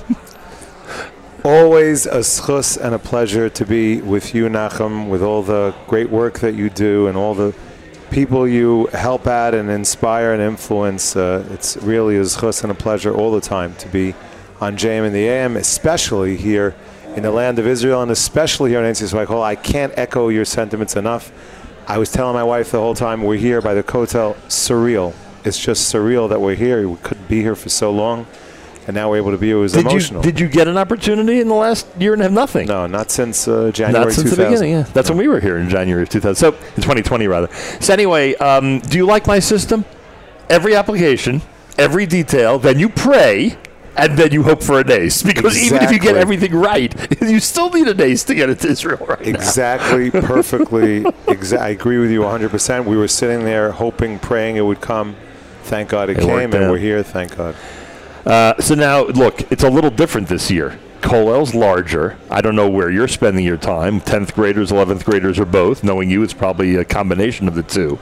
[1.43, 6.09] Always a schus and a pleasure to be with you, Nachum, with all the great
[6.09, 7.55] work that you do and all the
[8.11, 11.15] people you help out and inspire and influence.
[11.15, 14.13] Uh, it's really a schus and a pleasure all the time to be
[14.59, 16.75] on JM in the AM, especially here
[17.15, 19.41] in the land of Israel and especially here in NCSY Hall.
[19.41, 21.31] I can't echo your sentiments enough.
[21.87, 25.13] I was telling my wife the whole time we're here by the Kotel, surreal.
[25.45, 26.87] It's just surreal that we're here.
[26.87, 28.27] We couldn't be here for so long.
[28.87, 29.51] And now we're able to be.
[29.51, 30.23] It was Did emotional.
[30.25, 32.31] you did you get an opportunity in the last year and a half?
[32.33, 32.67] Nothing.
[32.67, 34.37] no, not since uh, January Not since 2000.
[34.43, 34.83] the beginning, yeah.
[34.93, 36.35] That's when we were here in January of 2000.
[36.35, 37.47] So, in 2020, rather.
[37.79, 39.85] So, anyway, um, do you like my system?
[40.49, 41.41] Every application,
[41.77, 43.57] every detail, then you pray,
[43.95, 45.21] and then you hope for an ace.
[45.31, 48.59] Because even if you get everything right, you still need an ace to get it
[48.61, 49.25] to Israel right.
[49.27, 51.01] Exactly, perfectly.
[51.27, 52.85] Exa- I agree with you 100%.
[52.85, 55.15] We were sitting there hoping, praying it would come.
[55.63, 56.71] Thank God it, It came, and out.
[56.71, 57.03] we're here.
[57.03, 57.55] Thank God.
[58.25, 60.79] Uh, so now, look, it's a little different this year.
[61.01, 62.17] Kollel's larger.
[62.29, 63.99] I don't know where you're spending your time.
[63.99, 65.83] 10th graders, 11th graders, or both.
[65.83, 67.97] Knowing you, it's probably a combination of the two.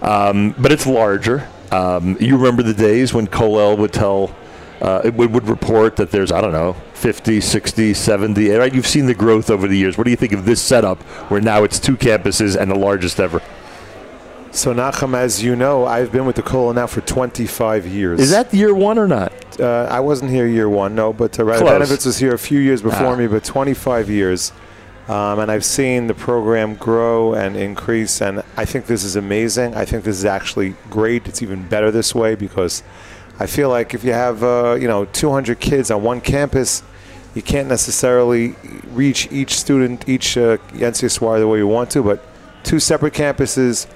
[0.00, 1.48] Um, but it's larger.
[1.70, 4.34] Um, you remember the days when Kollel would tell,
[4.80, 8.50] uh, it would, would report that there's, I don't know, 50, 60, 70.
[8.50, 8.74] Right?
[8.74, 9.98] You've seen the growth over the years.
[9.98, 13.20] What do you think of this setup where now it's two campuses and the largest
[13.20, 13.42] ever?
[14.54, 18.20] So, Nachum, as you know, I've been with the Kollel now for 25 years.
[18.20, 19.32] Is that year one or not?
[19.60, 21.90] Uh, I wasn't here year one, no, but uh, Rabbi Close.
[21.90, 23.16] Benovitz was here a few years before Ah.
[23.16, 24.52] me, but 25 years.
[25.08, 29.74] Um, and I've seen the program grow and increase, and I think this is amazing.
[29.74, 31.26] I think this is actually great.
[31.26, 32.84] It's even better this way because
[33.40, 36.84] I feel like if you have, uh, you know, 200 kids on one campus,
[37.34, 38.54] you can't necessarily
[38.92, 42.24] reach each student, each uh, NCSY the way you want to, but
[42.64, 43.86] two separate campuses,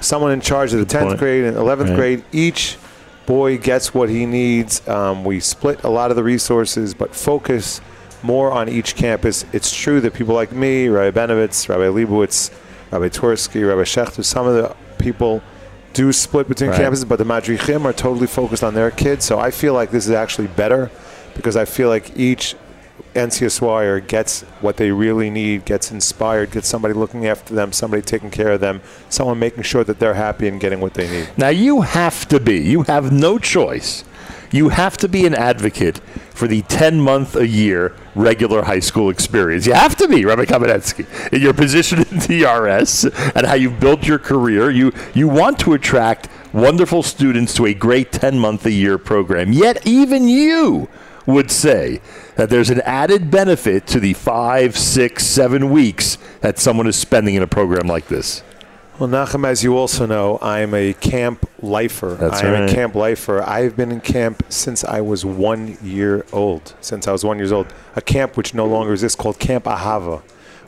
[0.00, 1.18] someone in charge of the 10th point.
[1.18, 1.96] grade and 11th Right.
[1.96, 2.78] grade, each
[3.26, 4.86] boy gets what he needs.
[4.88, 7.80] Um, we split a lot of the resources, but focus
[8.22, 9.44] more on each campus.
[9.52, 12.50] It's true that people like me, Rabbi Benovitz, Rabbi Leibowitz,
[12.90, 15.42] Rabbi Twersky, Rabbi Schachter, some of the people
[15.92, 16.80] do split between Right.
[16.80, 19.24] campuses, but the Madrichim are totally focused on their kids.
[19.24, 20.90] So I feel like this is actually better
[21.34, 22.54] because I feel like each
[23.14, 28.30] NCSYer gets what they really need, gets inspired, gets somebody looking after them, somebody taking
[28.30, 28.80] care of them,
[29.10, 31.28] someone making sure that they're happy and getting what they need.
[31.36, 32.58] Now you have to be.
[32.60, 34.04] You have no choice.
[34.50, 35.98] You have to be an advocate
[36.34, 39.66] for the 10 month a year regular high school experience.
[39.66, 41.32] You have to be, Rabbi Kamenetsky.
[41.32, 45.72] In your position in DRS and how you've built your career, you, you want to
[45.72, 49.52] attract wonderful students to a great 10 month a year program.
[49.52, 50.88] Yet even you
[51.26, 52.00] would say
[52.36, 57.34] that there's an added benefit to the five, six, seven weeks that someone is spending
[57.34, 58.42] in a program like this.
[58.98, 62.14] Well, Nachum, as you also know, I'm a camp lifer.
[62.20, 62.70] That's I'm right.
[62.70, 63.42] a camp lifer.
[63.42, 66.74] I've been in camp since I was one year old.
[66.80, 67.66] Since I was one years old,
[67.96, 70.22] a camp which no longer exists called Camp Ahava.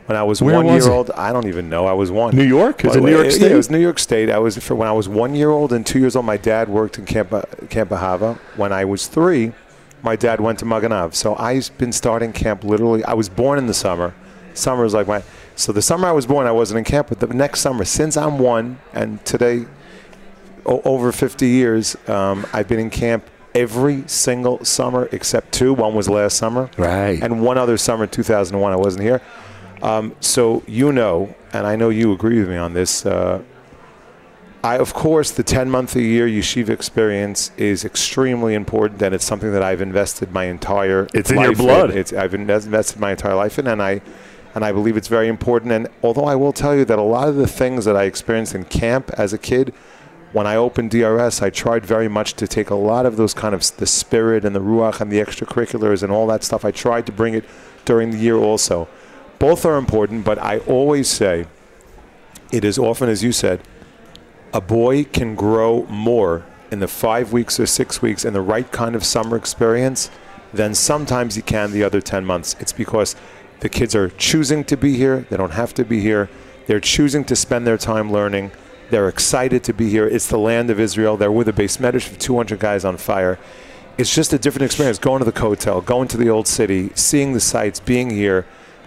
[0.07, 0.97] When I was Where one was year it?
[0.97, 1.87] old, I don't even know.
[1.87, 2.35] I was one.
[2.35, 2.83] New York?
[2.85, 3.51] Is it New York State?
[3.51, 4.29] it was New York State.
[4.29, 6.25] I was for when I was one year old and two years old.
[6.25, 8.37] My dad worked in Camp uh, Camp Ahava.
[8.55, 9.53] When I was three,
[10.05, 11.15] my dad went to Magen Av.
[11.15, 13.03] So I've been starting camp literally.
[13.03, 14.13] I was born in the summer.
[14.53, 15.21] Summer is like my.
[15.57, 17.07] So the summer I was born, I wasn't in camp.
[17.09, 19.65] But the next summer, since I'm one, and today,
[20.65, 25.73] o- over 50 years, um, I've been in camp every single summer except two.
[25.73, 27.21] One was last summer, Right.
[27.21, 28.71] and one other summer in 2001.
[28.71, 29.21] I wasn't here.
[29.81, 33.05] Um, so you know, and I know you agree with me on this.
[33.05, 33.41] Uh,
[34.65, 39.23] I, of course, the 10 month a year yeshiva experience is extremely important, and it's
[39.23, 41.91] something that I've invested my entire It's in your blood.
[41.91, 44.01] It's, I've invested my entire life in, and I
[44.55, 45.71] and I believe it's very important.
[45.71, 48.55] And although I will tell you that a lot of the things that I experienced
[48.55, 49.71] in camp as a kid,
[50.31, 53.53] when I opened DRS, I tried very much to take a lot of those kind
[53.53, 56.65] of the spirit and the ruach and the extracurriculars and all that stuff.
[56.65, 57.45] I tried to bring it
[57.83, 58.87] during the year also.
[59.37, 61.45] Both are important, but I always say
[62.51, 63.61] it is often, as you said,
[64.55, 68.71] a boy can grow more in the five weeks or six weeks in the right
[68.71, 70.09] kind of summer experience
[70.53, 72.55] than sometimes he can the other 10 months.
[72.61, 73.17] It's because
[73.59, 76.29] the kids are choosing to be here, they don't have to be here,
[76.67, 78.49] they're choosing to spend their time learning,
[78.91, 80.07] they're excited to be here.
[80.07, 83.37] It's the land of Israel, they're with a beis medrash of 200 guys on fire.
[83.97, 87.33] It's just a different experience going to the hotel, going to the old city, seeing
[87.33, 88.45] the sights, being here.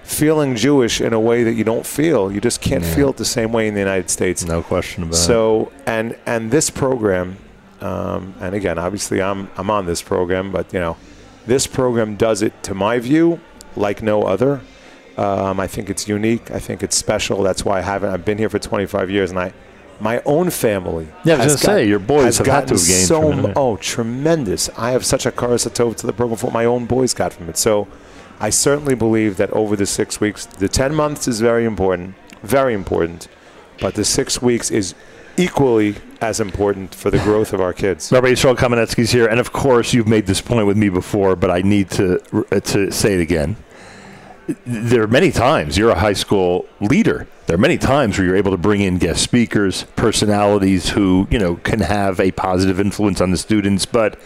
[0.08, 2.32] Feeling Jewish in a way that you don't feel.
[2.32, 4.42] You just can't feel it the same way in the United States.
[4.42, 5.18] No question about it.
[5.18, 7.36] So and and this program,
[7.82, 10.96] um, and again, obviously I'm I'm on this program, but you know,
[11.46, 13.38] this program does it to my view
[13.76, 14.62] like no other.
[15.18, 16.50] Um, I think it's unique.
[16.52, 17.42] I think it's special.
[17.42, 18.10] That's why I haven't.
[18.10, 19.52] I've been here for 25 years, and I,
[20.00, 21.08] my own family.
[21.24, 23.52] Yeah, I was gonna say, your boys have had to have gained so mu- yeah.
[23.56, 24.70] oh tremendous.
[24.74, 27.50] I have such a karisatov to the program for what my own boys got from
[27.50, 27.58] it.
[27.58, 27.86] So.
[28.40, 32.72] I certainly believe that over the six weeks, the 10 months is very important, very
[32.72, 33.28] important,
[33.80, 34.94] but the six weeks is
[35.36, 38.12] equally as important for the growth of our kids.
[38.12, 41.50] Rabbi Yisrael Kamenetsky's here, and of course, you've made this point with me before, but
[41.50, 42.20] I need to
[42.52, 43.56] uh, to say it again.
[44.64, 47.26] There are many times you're a high school leader.
[47.46, 51.38] There are many times where you're able to bring in guest speakers, personalities who you
[51.38, 53.84] know can have a positive influence on the students.
[53.84, 54.18] But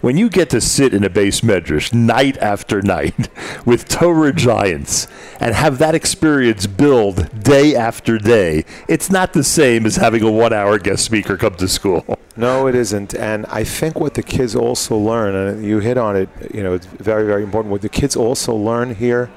[0.00, 3.28] when you get to sit in a beis medrash night after night
[3.64, 5.08] with Torah giants
[5.40, 10.30] and have that experience build day after day, it's not the same as having a
[10.30, 12.04] one-hour guest speaker come to school.
[12.38, 13.16] No, it isn't.
[13.16, 16.72] And I think what the kids also learn, and you hit on it, you know,
[16.72, 17.72] it's very, very important.
[17.72, 19.28] What the kids also learn here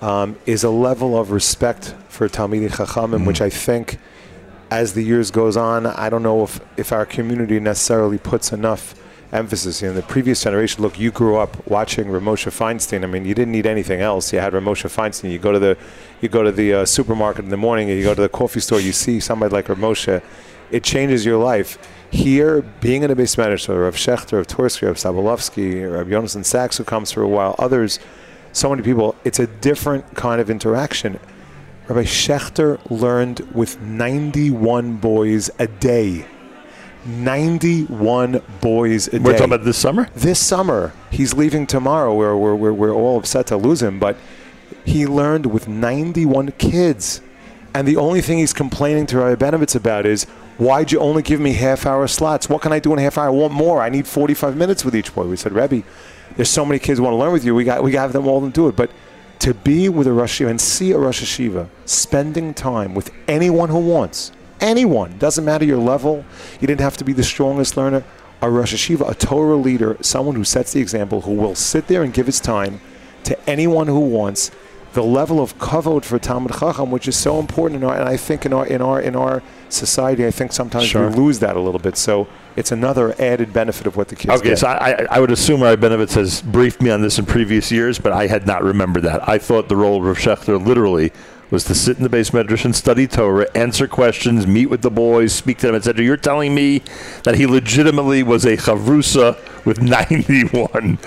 [0.00, 3.98] um, is a level of respect for Talmidei Chachamim, which I think,
[4.68, 8.96] as the years goes on, I don't know if, if our community necessarily puts enough
[9.34, 9.82] emphasis.
[9.82, 13.02] In the previous generation, look, you grew up watching Ramosha Feinstein.
[13.02, 14.32] I mean, you didn't need anything else.
[14.32, 15.30] You had Ramosha Feinstein.
[15.32, 15.76] You go to the,
[16.20, 18.80] you go to the uh, supermarket in the morning, you go to the coffee store.
[18.80, 20.22] You see somebody like Ramosha.
[20.70, 21.78] It changes your life.
[22.10, 26.78] Here, being in a beis medrash, of Schachter, of Twersky, of Sobolofsky, of Jonathan Sachs,
[26.78, 27.98] who comes for a while, others,
[28.52, 31.18] so many people, it's a different kind of interaction.
[31.88, 36.24] Rabbi Schachter learned with 91 boys a day.
[37.06, 39.18] 91 boys a day.
[39.18, 40.08] We're talking about this summer?
[40.14, 40.92] This summer.
[41.10, 42.14] He's leaving tomorrow.
[42.14, 44.16] We're, we're, we're, we're all upset to lose him, but
[44.84, 47.20] he learned with 91 kids.
[47.74, 50.24] And the only thing he's complaining to Rabbi Benovitz about is,
[50.58, 52.48] why'd you only give me half hour slots?
[52.48, 53.26] What can I do in a half hour?
[53.26, 53.82] I want more.
[53.82, 55.26] I need 45 minutes with each boy.
[55.26, 55.82] We said, Rebbe,
[56.36, 57.54] there's so many kids who want to learn with you.
[57.54, 58.76] We got we got to have them all to do it.
[58.76, 58.90] But
[59.40, 63.68] to be with a Rosh Yeshiva and see a Rosh Yeshiva spending time with anyone
[63.68, 64.32] who wants,
[64.64, 66.24] anyone, doesn't matter your level,
[66.60, 68.02] you didn't have to be the strongest learner.
[68.42, 72.02] A Rosh Yeshiva, a Torah leader, someone who sets the example, who will sit there
[72.02, 72.80] and give his time
[73.24, 74.50] to anyone who wants.
[74.94, 78.16] The level of kavod for Talmud Chacham, which is so important in our, and I
[78.16, 81.08] think in our in our in our society, I think sometimes Sure.
[81.08, 81.96] we lose that a little bit.
[81.96, 84.58] So it's another added benefit of what the kids Okay, get.
[84.60, 87.98] so I, I, would assume Rabbi Benovitz has briefed me on this in previous years,
[87.98, 89.28] but I had not remembered that.
[89.28, 91.10] I thought the role of Rav Schachter literally
[91.50, 94.90] was to sit in the beis medrash and study Torah, answer questions, meet with the
[94.90, 96.04] boys, speak to them, etc.
[96.04, 96.82] You're telling me
[97.24, 100.98] that he legitimately was a chavrusa with 91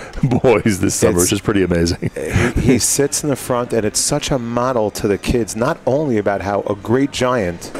[0.42, 2.10] boys this summer, It's- which is pretty amazing.
[2.56, 5.80] he, he sits in the front, and it's such a model to the kids, not
[5.86, 7.72] only about how a great giant.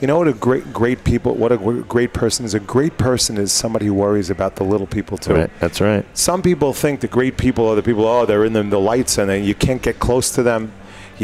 [0.00, 2.54] You know what a great, great people, what a great person is.
[2.54, 5.34] A great person is somebody who worries about the little people too.
[5.34, 6.06] Right, that's right.
[6.16, 8.06] Some people think the great people are the people.
[8.06, 10.72] Oh, they're in the, the lights, and then you can't get close to them.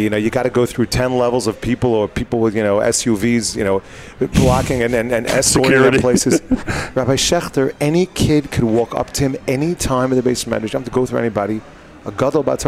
[0.03, 2.63] You know, you got to go through ten levels of people, or people with you
[2.63, 3.83] know SUVs, you know,
[4.35, 6.43] blocking and and, and escorting places.
[6.95, 10.63] Rabbi Schachter, any kid could walk up to him any time in the beis medrash.
[10.63, 11.61] You don't have to go through anybody.
[12.05, 12.61] A gadol but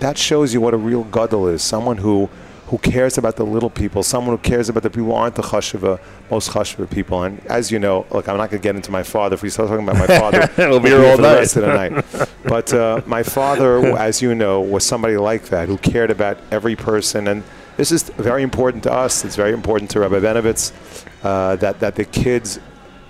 [0.00, 1.62] that shows you what a real gadol is.
[1.62, 2.28] Someone who
[2.70, 5.42] who cares about the little people, someone who cares about the people who aren't the
[5.42, 7.24] chashuva, most chashuva people.
[7.24, 9.34] And as you know, look, I'm not going to get into my father.
[9.34, 11.34] If we start talking about my father, We'll be here all night.
[11.34, 12.04] rest of the night.
[12.44, 16.76] But uh, my father, as you know, was somebody like that who cared about every
[16.76, 17.26] person.
[17.26, 17.42] And
[17.76, 19.24] this is very important to us.
[19.24, 20.72] It's very important to Rabbi Benovitz
[21.24, 22.60] uh, that, that the kids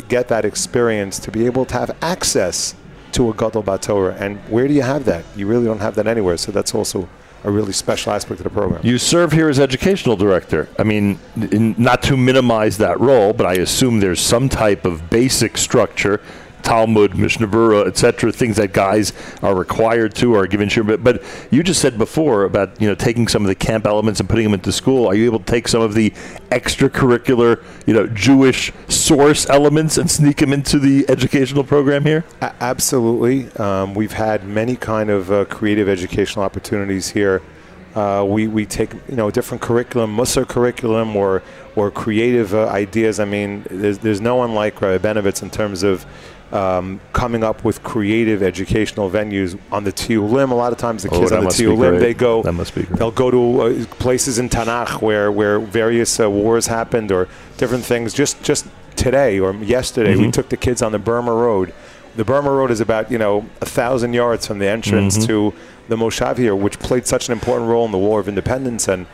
[0.09, 2.75] get that experience to be able to have access
[3.13, 4.19] to a Gadol Batorah.
[4.19, 5.25] And where do you have that?
[5.37, 6.39] You really don't have that anywhere.
[6.39, 7.11] So that's also
[7.45, 8.81] a really special aspect of the program.
[8.85, 10.69] You serve here as educational director.
[10.79, 15.09] I mean, n- not to minimize that role, but I assume there's some type of
[15.11, 16.21] basic structure,
[16.63, 19.13] Talmud, Mishnah Berurah, etc., things that guys
[19.43, 20.85] are required to or are given sure.
[20.85, 24.21] But, but you just said before about you know taking some of the camp elements
[24.21, 25.07] and putting them into school.
[25.07, 26.11] Are you able to take some of the
[26.51, 32.25] extracurricular, you know, Jewish source elements and sneak them into the educational program here?
[32.41, 33.51] A- absolutely.
[33.53, 37.43] Um, we've had many kind of uh, creative educational opportunities here.
[37.95, 41.43] Uh, we, we take you know different curriculum, Musar curriculum, or
[41.75, 43.19] or creative uh, ideas.
[43.19, 46.07] I mean, there's, there's no one like Rabbi Benovitz in terms of
[46.53, 50.51] um, coming up with creative educational venues on the Tiulim.
[50.51, 51.99] A lot of times the Oh, kids on the Tiulim great.
[52.01, 52.99] they go That must be great.
[52.99, 57.85] they'll go to uh, places in Tanakh where where various uh, wars happened or different
[57.85, 58.13] things.
[58.13, 58.67] Just just
[58.97, 60.33] today or yesterday, we Mhm.
[60.33, 61.73] took the kids on the Burma Road.
[62.17, 65.27] The Burma Road is about you know a thousand yards from the entrance Mhm.
[65.29, 65.55] to
[65.89, 69.07] the Moshav here, which played such an important role in the War of Independence and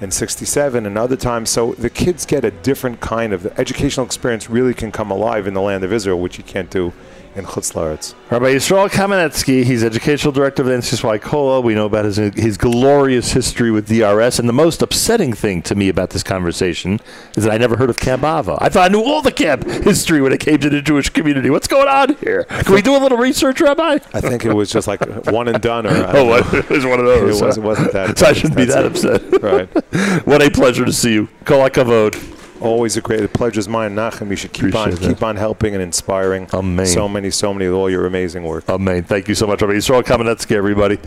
[0.00, 1.50] in '67 and other times.
[1.50, 4.50] So the kids get a different kind of educational experience.
[4.50, 6.92] Really can come alive in the land of Israel, which you can't do
[7.34, 8.14] in Chutz La'aretz.
[8.30, 11.62] Rabbi Yisrael Kamenetsky, he's educational director of the NCSY Kollel.
[11.64, 14.38] We know about his, his glorious history with DRS.
[14.38, 17.00] And the most upsetting thing to me about this conversation
[17.36, 18.58] is that I never heard of Camp Ahava.
[18.60, 21.50] I thought I knew all the camp history when it came to the Jewish community.
[21.50, 22.44] What's going on here?
[22.44, 23.98] Can we do a little research, Rabbi?
[24.12, 25.86] I think it was just like one and done.
[25.86, 26.36] Or Oh, know.
[26.52, 27.40] it was one of those.
[27.40, 28.18] It wasn't, wasn't that.
[28.24, 29.42] So I shouldn't be that upset.
[29.42, 29.66] Right.
[30.26, 31.28] what a pleasure to see you.
[31.44, 32.33] Kol HaKavod.
[32.64, 34.30] Always a great the pleasure's mine, Nachum.
[34.30, 36.48] You should keep on Appreciate keep on helping and inspiring.
[36.54, 36.86] Amen.
[36.86, 38.68] So many, so many of all your amazing work.
[38.68, 39.04] Amen.
[39.04, 40.98] Thank you so much, Rabbi Yisrael Kamenetsky, everybody.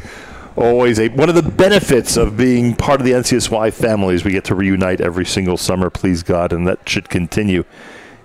[0.56, 4.32] Always a one of the benefits of being part of the NCSY family is we
[4.32, 7.64] get to reunite every single summer, please God, and that should continue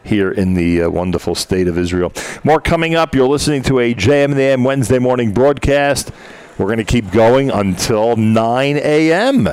[0.05, 2.13] here in the uh, wonderful state of Israel.
[2.45, 3.15] More coming up.
[3.15, 6.11] You're listening to a JM the AM Wednesday morning broadcast.
[6.59, 9.49] We're going to keep going until 9 a.m.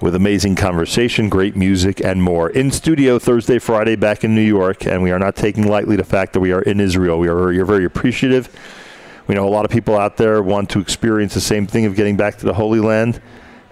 [0.00, 2.50] with amazing conversation, great music, and more.
[2.50, 6.04] In studio Thursday, Friday, back in New York, and we are not taking lightly the
[6.04, 7.18] fact that we are in Israel.
[7.18, 8.48] We are very, very appreciative.
[9.26, 11.94] We know a lot of people out there want to experience the same thing of
[11.94, 13.20] getting back to the Holy Land,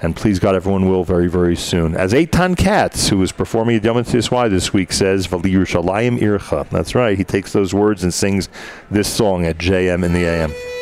[0.00, 1.96] and please God, everyone will very, very soon.
[1.96, 5.26] As Eitan Katz, who is performing at Yom NCSY this week, says.
[5.26, 7.18] That's right.
[7.18, 8.48] He takes those words and sings
[8.90, 10.77] this song at JM in the AM.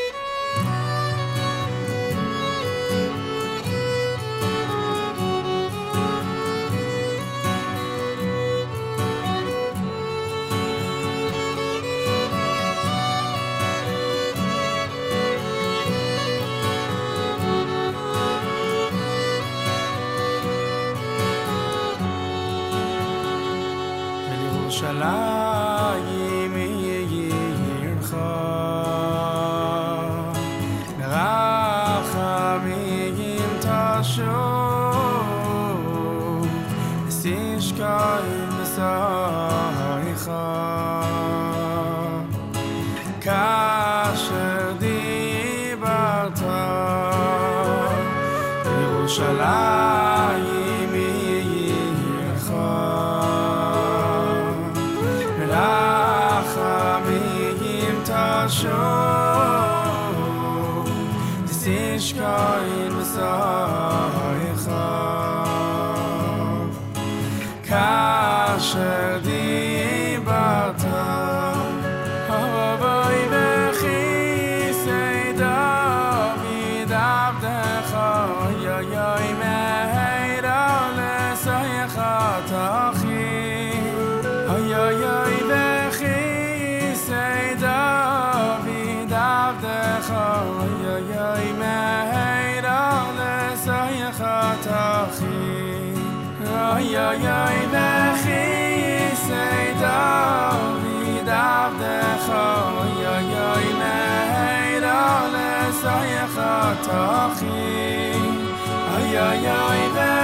[108.97, 110.16] Ay ay ay ay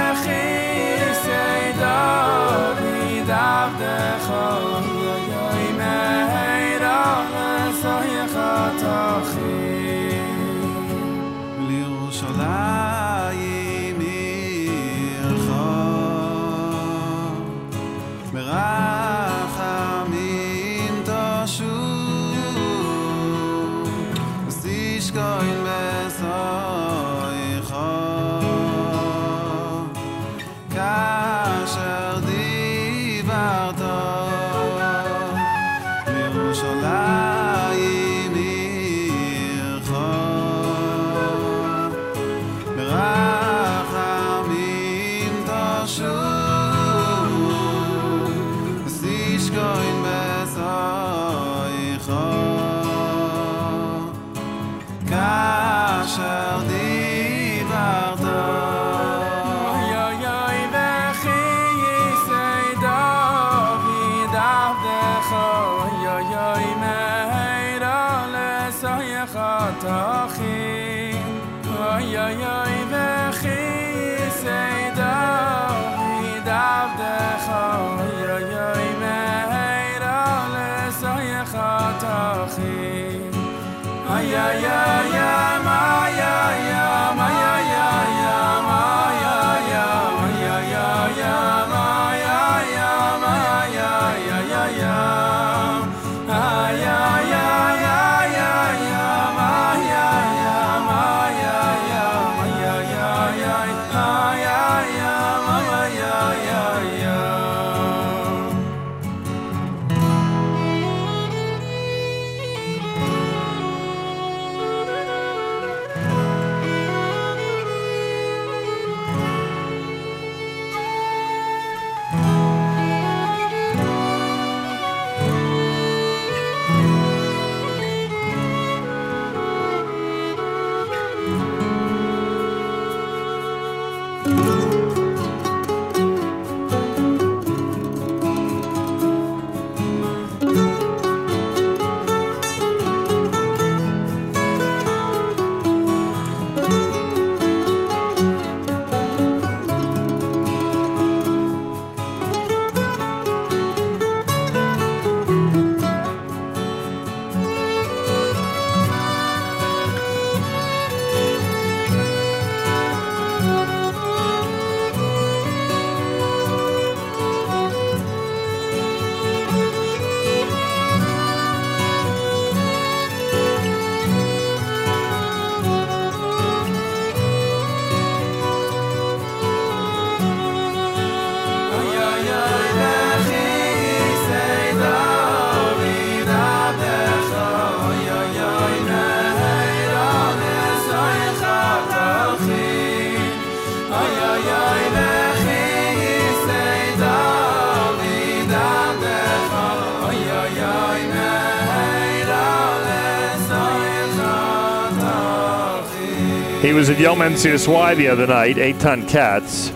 [207.03, 209.73] He was at Yom NCSY the other night, Eitan Katz.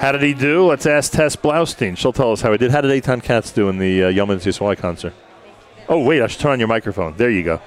[0.00, 0.66] How did he do?
[0.66, 1.96] Let's ask Tess Blaustein.
[1.96, 2.72] She'll tell us how he did.
[2.72, 5.14] How did Eitan Katz do in the uh, Yom NCSY concert?
[5.88, 7.16] Oh, wait, I should turn on your microphone.
[7.16, 7.60] There you go.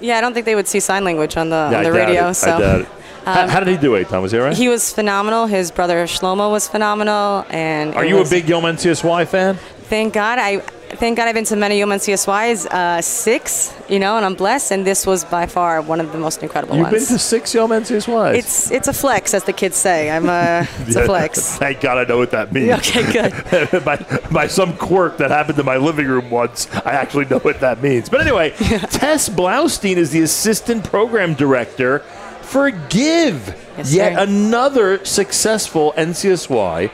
[0.00, 1.92] Yeah, I don't think they would see sign language on the Yeah, on I the
[1.92, 2.28] radio.
[2.30, 2.34] it.
[2.34, 2.88] So it.
[3.26, 4.22] how, um, how did he do, Eitan?
[4.22, 4.56] Was he right?
[4.56, 5.44] he was phenomenal.
[5.44, 9.56] His brother Shlomo was phenomenal, and Are you a was- big Yom NCSY fan?
[9.82, 10.62] Thank God, I
[10.96, 14.72] thank God I've been to many Yom NCSYs, uh, six, you know, and I'm blessed.
[14.72, 16.92] And this was by far one of the most incredible ones.
[16.92, 18.34] You've been to six Yom NCSYs?
[18.36, 20.10] it's it's a flex, as the kids say.
[20.10, 21.56] I'm a it's a flex.
[21.58, 22.72] Thank God I know what that means.
[22.78, 23.84] Okay, good.
[23.84, 23.96] by,
[24.30, 27.82] by some quirk that happened in my living room once, I actually know what that
[27.82, 28.08] means.
[28.08, 32.00] But anyway, Tess Blaustein is the assistant program director
[32.42, 34.24] for Give, Yes, yet sir.
[34.24, 36.90] another successful NCSY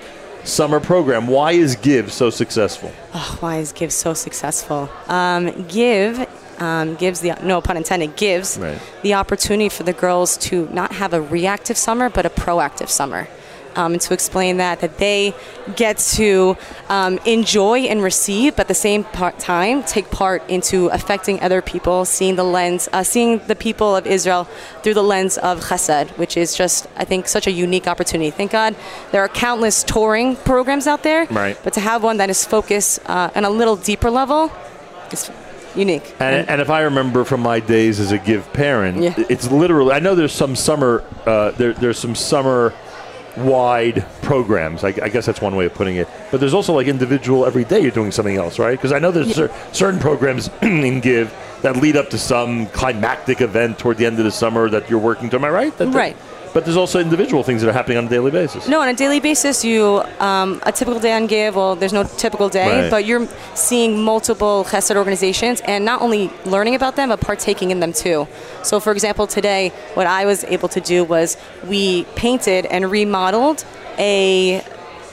[0.46, 1.26] summer program.
[1.26, 2.92] Why is Give so successful?
[3.14, 4.88] Oh, why is Give so successful?
[5.08, 6.26] Um, Give
[6.58, 8.78] um, gives the no pun intended gives Right.
[9.02, 13.28] the opportunity for the girls to not have a reactive summer but a proactive summer.
[13.76, 15.34] Um, and to explain that, that they
[15.76, 16.56] get to
[16.88, 21.60] um, enjoy and receive, but at the same part time take part into affecting other
[21.62, 24.44] people, seeing the lens, uh, seeing the people of Israel
[24.82, 28.30] through the lens of Chesed, which is just, I think, such a unique opportunity.
[28.30, 28.74] Thank God
[29.12, 31.56] there are countless touring programs out there, Right.
[31.64, 34.50] but to have one that is focused uh, on a little deeper level
[35.12, 35.30] is
[35.74, 36.14] unique.
[36.18, 39.14] And, and if I remember from my days as a Give parent, Yeah.
[39.28, 39.92] it's literally.
[39.92, 41.04] I know there's some summer.
[41.26, 42.72] Uh, there, there's some summer
[43.36, 44.84] wide programs.
[44.84, 46.08] I, I guess that's one way of putting it.
[46.30, 48.72] But there's also like individual every day you're doing something else, right?
[48.76, 51.32] Because I know there's cer- certain programs in Give
[51.62, 54.98] that lead up to some climactic event toward the end of the summer that you're
[54.98, 55.36] working to.
[55.36, 55.76] Am I right?
[55.78, 56.16] That- that- Right.
[56.56, 58.66] But there's also individual things that are happening on a daily basis.
[58.66, 61.54] No, on a daily basis, you um, a typical day on Give.
[61.54, 62.90] Well, there's no typical day, Right.
[62.90, 67.80] but you're seeing multiple Chesed organizations and not only learning about them, but partaking in
[67.80, 68.26] them too.
[68.62, 71.36] So, for example, today, what I was able to do was
[71.68, 73.62] we painted and remodeled
[73.98, 74.64] a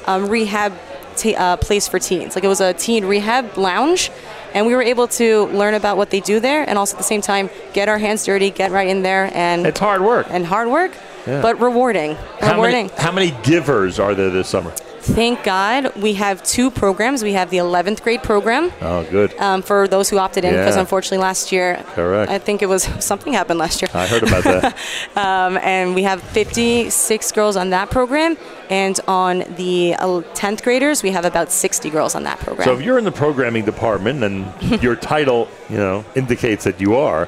[0.06, 0.72] um, rehab
[1.18, 2.36] t- uh, place for teens.
[2.36, 4.12] Like it was a teen rehab lounge.
[4.54, 7.04] And we were able to learn about what they do there, and also at the
[7.04, 10.46] same time get our hands dirty, get right in there, and it's hard work and
[10.46, 10.92] hard work,
[11.28, 11.42] Yeah.
[11.42, 12.16] but rewarding.
[12.40, 12.88] How rewarding.
[12.88, 14.72] many, how many givers are there this summer?
[15.06, 17.24] Thank God we have two programs.
[17.24, 19.38] We have the 11th grade program Oh, good.
[19.38, 20.80] um, for those who opted in because Yeah.
[20.82, 22.32] unfortunately last year, Correct.
[22.32, 23.90] I think it was something happened last year.
[23.94, 24.78] I heard about that.
[25.18, 28.38] um, and we have 56 girls on that program.
[28.70, 32.66] And on the uh, 10th graders, we have about 60 girls on that program.
[32.66, 34.46] So if you're in the programming department and
[34.82, 37.28] your title, you know, indicates that you are,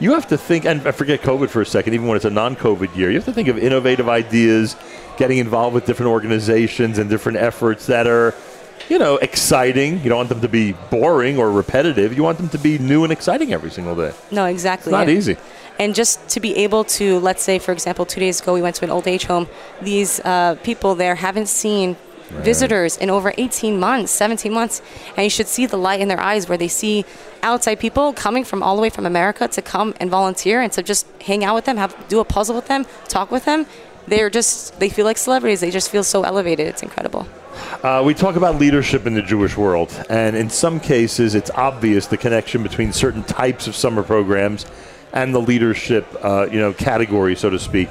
[0.00, 0.64] you have to think.
[0.64, 1.94] And I forget COVID for a second.
[1.94, 4.76] Even when it's a non-COVID year, you have to think of innovative ideas,
[5.16, 8.34] getting involved with different organizations and different efforts that are,
[8.88, 10.00] you know, exciting.
[10.00, 12.16] You don't want them to be boring or repetitive.
[12.16, 14.12] You want them to be new and exciting every single day.
[14.30, 14.90] No, exactly.
[14.90, 15.36] It's not And- easy.
[15.76, 18.76] And just to be able to, let's say, for example, two days ago we went
[18.76, 19.48] to an old age home.
[19.82, 21.96] These uh, people there haven't seen
[22.30, 24.82] visitors in over 18 months, 17 months,
[25.16, 27.04] and you should see the light in their eyes where they see
[27.42, 30.82] outside people coming from all the way from America to come and volunteer and to
[30.82, 33.66] just hang out with them, have do a puzzle with them, talk with them.
[34.06, 35.60] They're just they feel like celebrities.
[35.60, 36.66] They just feel so elevated.
[36.66, 37.26] It's incredible.
[37.82, 42.06] Uh, we talk about leadership in the Jewish world, and in some cases, it's obvious
[42.06, 44.66] the connection between certain types of summer programs
[45.12, 47.88] and the leadership, uh, you know, category, so to speak.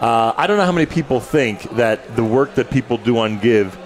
[0.00, 3.38] Uh, I don't know how many people think that the work that people do on
[3.38, 3.76] Give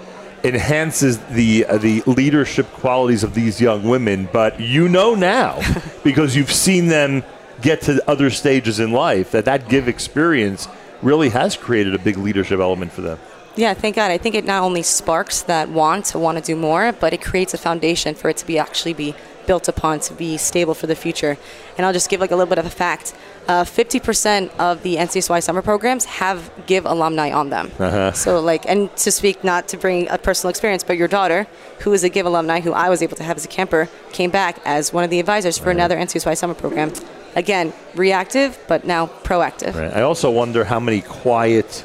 [0.45, 5.59] enhances the uh, the leadership qualities of these young women, but you know now
[6.03, 7.23] because you've seen them
[7.61, 10.69] get to other stages in life that that Give experience
[11.01, 13.19] really has created a big leadership element for them.
[13.57, 14.11] Yeah, thank God.
[14.11, 17.21] I think it not only sparks that want to want to do more, but it
[17.21, 19.15] creates a foundation for it to be actually be
[19.45, 21.37] built upon to be stable for the future.
[21.77, 23.13] And I'll just give like a little bit of a fact.
[23.47, 27.71] Uh, 50% of the NCSY summer programs have Give alumni on them.
[27.77, 28.11] Uh-huh.
[28.13, 31.45] So like, and to speak not to bring a personal experience, but your daughter,
[31.81, 34.31] who is a Give alumni, who I was able to have as a camper, came
[34.31, 36.91] back as one of the advisors for another NCSY summer program.
[37.35, 39.75] Again, reactive, but now proactive.
[39.75, 39.93] Right.
[39.93, 41.83] I also wonder how many quiet,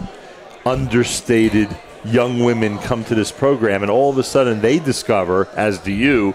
[0.65, 1.69] understated
[2.05, 5.93] young women come to this program, and all of a sudden they discover, as do
[5.93, 6.35] you,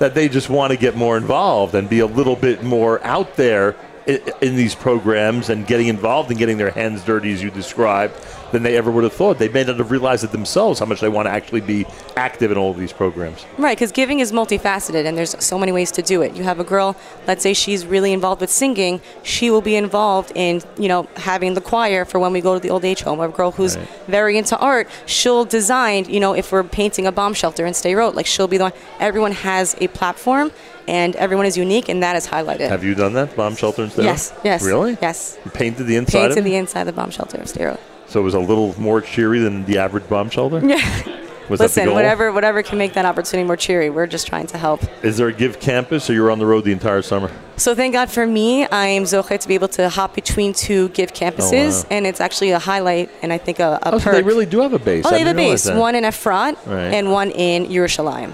[0.00, 3.36] that they just want to get more involved and be a little bit more out
[3.36, 3.76] there
[4.06, 8.14] in, these programs and getting involved and getting their hands dirty, as you described.
[8.54, 9.40] Than they ever would have thought.
[9.40, 11.84] They may not have realized it themselves how much they want to actually be
[12.16, 13.44] active in all of these programs.
[13.58, 16.36] Right, because giving is multifaceted and there's so many ways to do it.
[16.36, 16.94] You have a girl,
[17.26, 21.54] let's say she's really involved with singing, she will be involved in, you know, having
[21.54, 23.18] the choir for when we go to the old age home.
[23.18, 23.88] A girl who's Right.
[24.06, 28.14] very into art, she'll design, you know, if we're painting a bomb shelter in Sderot,
[28.14, 28.72] like she'll be the one.
[29.00, 30.52] Everyone has a platform
[30.86, 32.68] and everyone is unique and that is highlighted.
[32.68, 34.04] Have you done that bomb shelter instead?
[34.04, 34.62] Yes, yes.
[34.62, 34.96] Really?
[35.02, 35.36] Yes.
[35.44, 36.50] You painted the inside Painted of it?
[36.50, 37.80] the inside of the bomb shelter Sderot.
[38.14, 40.64] So it was a little more cheery than the average bomb shelter.
[40.64, 40.76] Yeah.
[41.48, 44.46] Was that the Listen, whatever whatever can make that opportunity more cheery, we're just trying
[44.46, 44.80] to help.
[45.04, 47.30] Is there a Give campus, or you're on the road the entire summer?
[47.58, 50.88] So thank God for me, I am zoche to be able to hop between two
[50.90, 51.88] give oh, campuses, wow.
[51.90, 54.60] and it's actually a highlight, and I think a, a Oh, so they really do
[54.60, 55.04] have a base.
[55.04, 55.76] oh, I they have a base, that.
[55.76, 56.94] one in Efrat Right.
[56.94, 58.32] and one in Yerushalayim.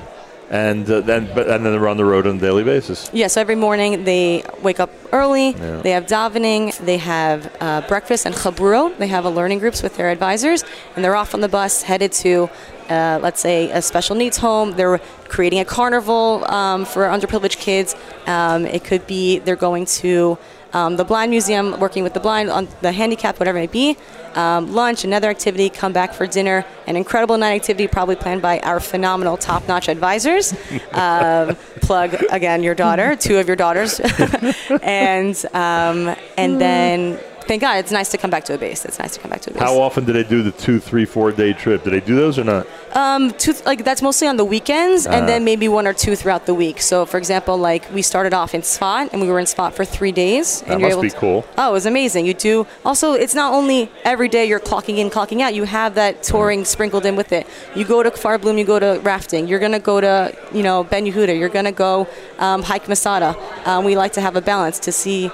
[0.51, 3.09] And uh, then but and then they're on the road on a daily basis.
[3.12, 5.81] Yeah, so every morning they wake up early, Yeah.
[5.82, 8.97] they have davening, they have uh, breakfast and chaburo.
[8.98, 10.64] They have a learning groups with their advisors,
[10.97, 12.51] and they're off on the bus headed to,
[12.89, 14.72] uh, let's say, a special needs home.
[14.72, 14.98] They're
[15.28, 17.94] creating a carnival um, for underprivileged kids.
[18.27, 20.36] Um, it could be they're going to
[20.72, 23.97] um, the blind museum, working with the blind, on the handicapped, whatever it may be.
[24.34, 26.64] Um, lunch, another activity, come back for dinner.
[26.86, 30.52] An incredible night activity, probably planned by our phenomenal, top-notch advisors.
[30.92, 34.01] um, plug again your daughter, two of your daughters,
[34.82, 37.18] and um, and then
[37.51, 38.85] thank God it's nice to come back to a base.
[38.85, 39.62] It's nice to come back to a base.
[39.62, 41.82] How often do they do the two, three, four day trip?
[41.82, 42.64] Do they do those or not?
[42.94, 45.10] Um, two, like that's mostly on the weekends, Ah.
[45.14, 46.81] and then maybe one or two throughout the week.
[46.81, 49.85] So, for example, like we started off in Sfat, and we were in Sfat for
[49.85, 50.60] three days.
[50.60, 51.44] That and must be to- cool.
[51.59, 52.24] Oh, it was amazing.
[52.24, 53.14] You do also.
[53.14, 55.52] It's not only every day you're clocking in, clocking out.
[55.52, 57.44] You have that touring sprinkled in with it.
[57.74, 59.48] You go to Kfar Blum, you go to rafting.
[59.48, 60.14] You're gonna go to
[60.52, 61.36] you know Ben Yehuda.
[61.40, 62.06] You're gonna go
[62.39, 63.35] um, hike Masada.
[63.66, 65.31] Um, we like to have a balance to see,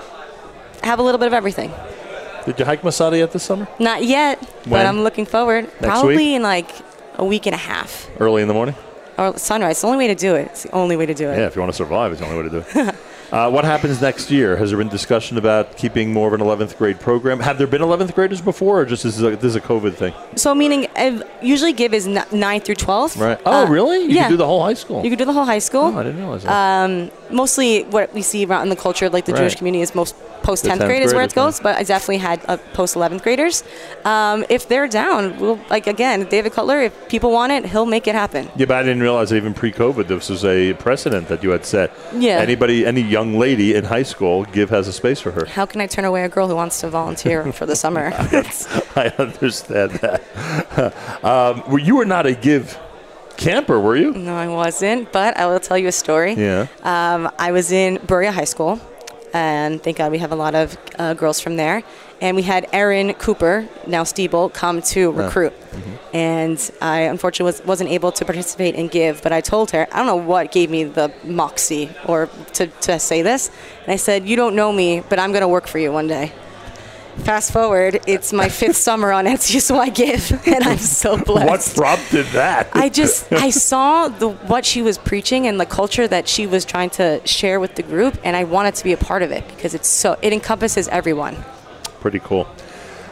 [0.83, 1.71] have a little bit of everything.
[2.47, 3.67] Did you hike Masada yet this summer?
[3.79, 4.71] Not yet, When?
[4.71, 5.65] but I'm looking forward.
[5.65, 6.37] Next Probably week?
[6.37, 6.71] in like
[7.17, 8.75] a week and a half Early in the morning?
[9.19, 9.73] or sunrise.
[9.73, 10.47] It's the only way to do it.
[10.49, 11.39] It's the only way to do it.
[11.39, 12.95] Yeah, if you want to survive, it's the only way to do it.
[13.33, 14.57] uh, what happens next year?
[14.59, 17.41] Has there been discussion about keeping more of an 11th grade program?
[17.41, 19.95] Have there been 11th graders before, or just this is a, this is a COVID
[19.95, 20.13] thing?
[20.37, 23.17] So meaning, uh, usually give is n- 9 through 12.
[23.19, 23.41] Right.
[23.47, 24.03] Oh, Uh, really?
[24.03, 24.23] You yeah.
[24.25, 25.03] can do the whole high school.
[25.03, 25.85] You could do the whole high school.
[25.95, 26.85] Oh, I didn't realize that.
[26.85, 29.41] Um, mostly what we see around in the culture of like the Right.
[29.41, 32.19] Jewish community is most post 10th 10th grade is where it goes, but I definitely
[32.19, 33.65] had uh, post 11th graders.
[34.05, 38.07] Um, if they're down, we'll, like again, David Cutler, if people want it, he'll make
[38.07, 38.49] it happen.
[38.57, 41.93] yeah, but I didn't realize even pre-COVID, this was a precedent that you had set.
[42.15, 42.39] Yeah.
[42.39, 45.47] Anybody, any young lady in high school, Give has a space for her.
[45.47, 48.13] How can I turn away a girl who wants to volunteer for the summer?
[48.95, 50.23] I understand that.
[51.25, 52.79] um, well, you were not a Give
[53.37, 54.13] camper, were you?
[54.13, 56.35] no, I wasn't, but I will tell you a story.
[56.35, 56.67] Yeah.
[56.83, 58.81] Um, I was in Bruriah High School,
[59.33, 61.83] and thank God we have a lot of uh, girls from there.
[62.23, 65.25] And we had Erin Cooper, now Steeble, come to Ah.
[65.27, 65.53] recruit.
[65.53, 66.17] Mm-hmm.
[66.17, 69.97] And I unfortunately was, wasn't able to participate and give, but I told her, I
[69.99, 73.51] don't know what gave me the moxie or to, to say this.
[73.85, 76.07] And I said, You don't know me, but I'm going to work for you one
[76.07, 76.33] day.
[77.19, 81.77] Fast forward, it's my fifth summer on Etsy, so I give, and I'm so blessed.
[81.77, 82.69] What prompted that?
[82.73, 86.65] I just I saw the what she was preaching and the culture that she was
[86.65, 89.47] trying to share with the group, and I wanted to be a part of it
[89.49, 91.37] because it's so it encompasses everyone.
[92.01, 92.47] Pretty cool.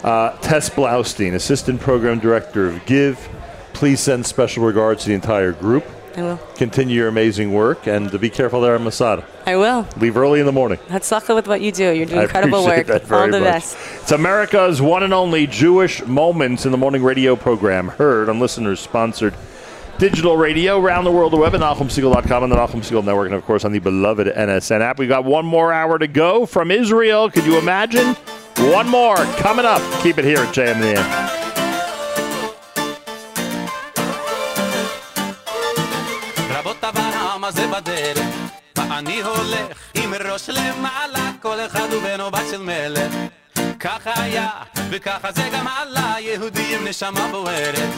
[0.05, 3.18] Uh, Tess Blaustein, Assistant Program Director of Give.
[3.72, 5.85] Please send special regards to the entire group.
[6.16, 6.36] I will.
[6.57, 9.24] Continue your amazing work and be careful there at Masada.
[9.47, 9.86] I will.
[9.97, 10.78] Leave early in the morning.
[10.89, 11.91] Hatzlacha with what you do.
[11.93, 12.86] You're doing I incredible work.
[12.86, 13.49] that very All the much.
[13.49, 13.77] best.
[14.03, 18.78] It's America's one and only Jewish Moments in the Morning radio program, heard on listeners
[18.81, 19.35] sponsored
[19.99, 23.35] digital radio around the world, the web at NachumSegal.com and the Nachum Segal Network, and
[23.35, 24.99] of course on the beloved NSN app.
[24.99, 27.31] We've got one more hour to go from Israel.
[27.31, 28.15] Could you imagine?
[28.73, 29.81] One more coming up.
[30.03, 31.43] Keep it here at JMN.
[37.74, 38.26] הזה בדרך,
[38.78, 43.12] ואני הולך עם ראש למעלה, כל אחד הוא בן או בת של מלך.
[43.80, 44.48] ככה היה,
[44.90, 47.88] וככה זה גם עלה, יהודי עם נשמה בוערת.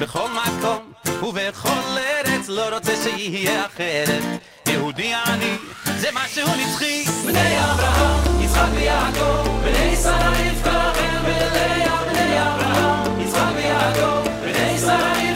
[0.00, 0.92] בכל מקום
[1.22, 4.22] ובכל ארץ, לא רוצה שיהיה אחרת.
[4.68, 5.56] יהודי אני,
[5.98, 7.04] זה משהו נצחי.
[7.26, 12.04] בני אברהם, יצחק ויעקב, בני רבקה, רחל ולאה.
[12.12, 15.33] בני אברהם, יצחק ויעקב, בני שרה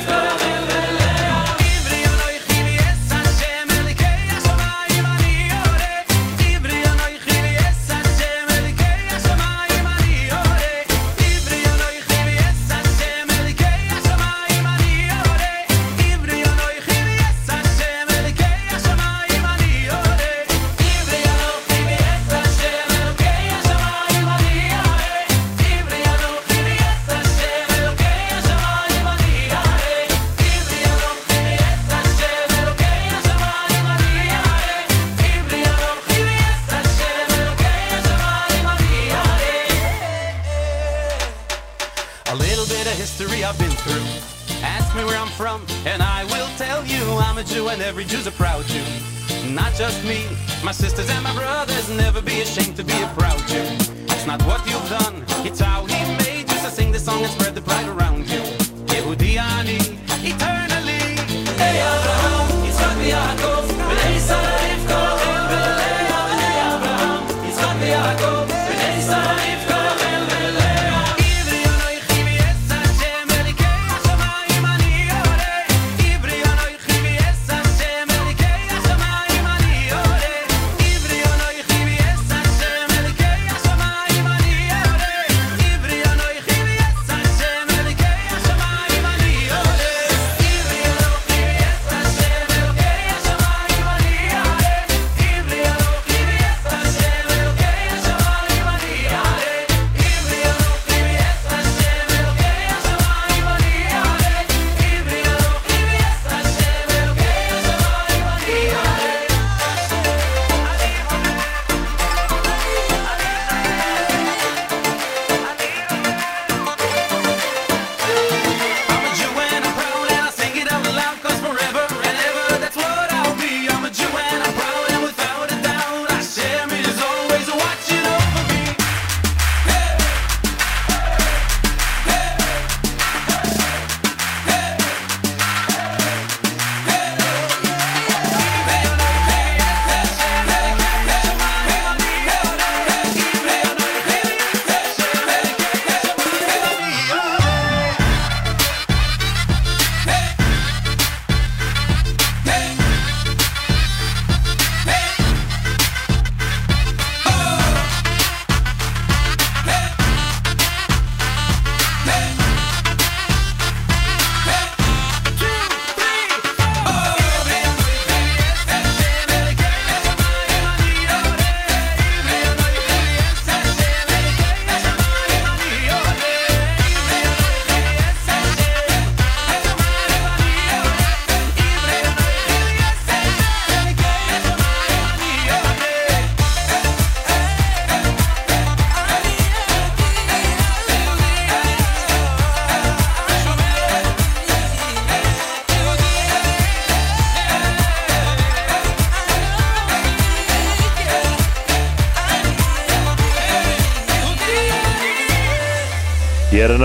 [45.19, 48.65] I'm from, and I will tell you I'm a Jew, and every Jew's a proud
[48.67, 48.85] Jew.
[49.49, 50.25] Not just me,
[50.63, 51.91] my sisters and my brothers.
[51.91, 53.67] Never be ashamed to be a proud Jew.
[54.15, 56.59] It's not what you've done, it's how He made you.
[56.59, 58.43] So sing the song and spread the pride around you.
[58.95, 59.39] Yehudi
[60.23, 61.03] eternally.
[61.59, 63.78] Hey Abraham,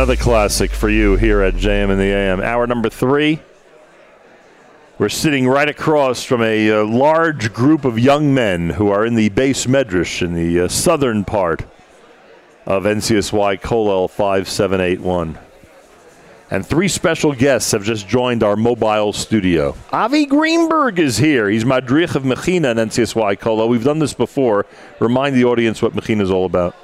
[0.04, 2.42] another classic for you here at JM in the AM.
[2.42, 3.40] Hour number three.
[5.00, 9.16] We're sitting right across from a uh, large group of young men who are in
[9.16, 11.66] the beis medrash in the uh, southern part
[12.66, 15.38] of NCSY Kollel 5781.
[16.52, 19.74] And three special guests have just joined our mobile studio.
[19.94, 21.50] Avi Greenberg is here.
[21.50, 23.70] He's Madrich of Mechina and NCSY Kollel.
[23.70, 24.66] We've done this before.
[25.00, 26.76] Remind the audience what Mechina is all about.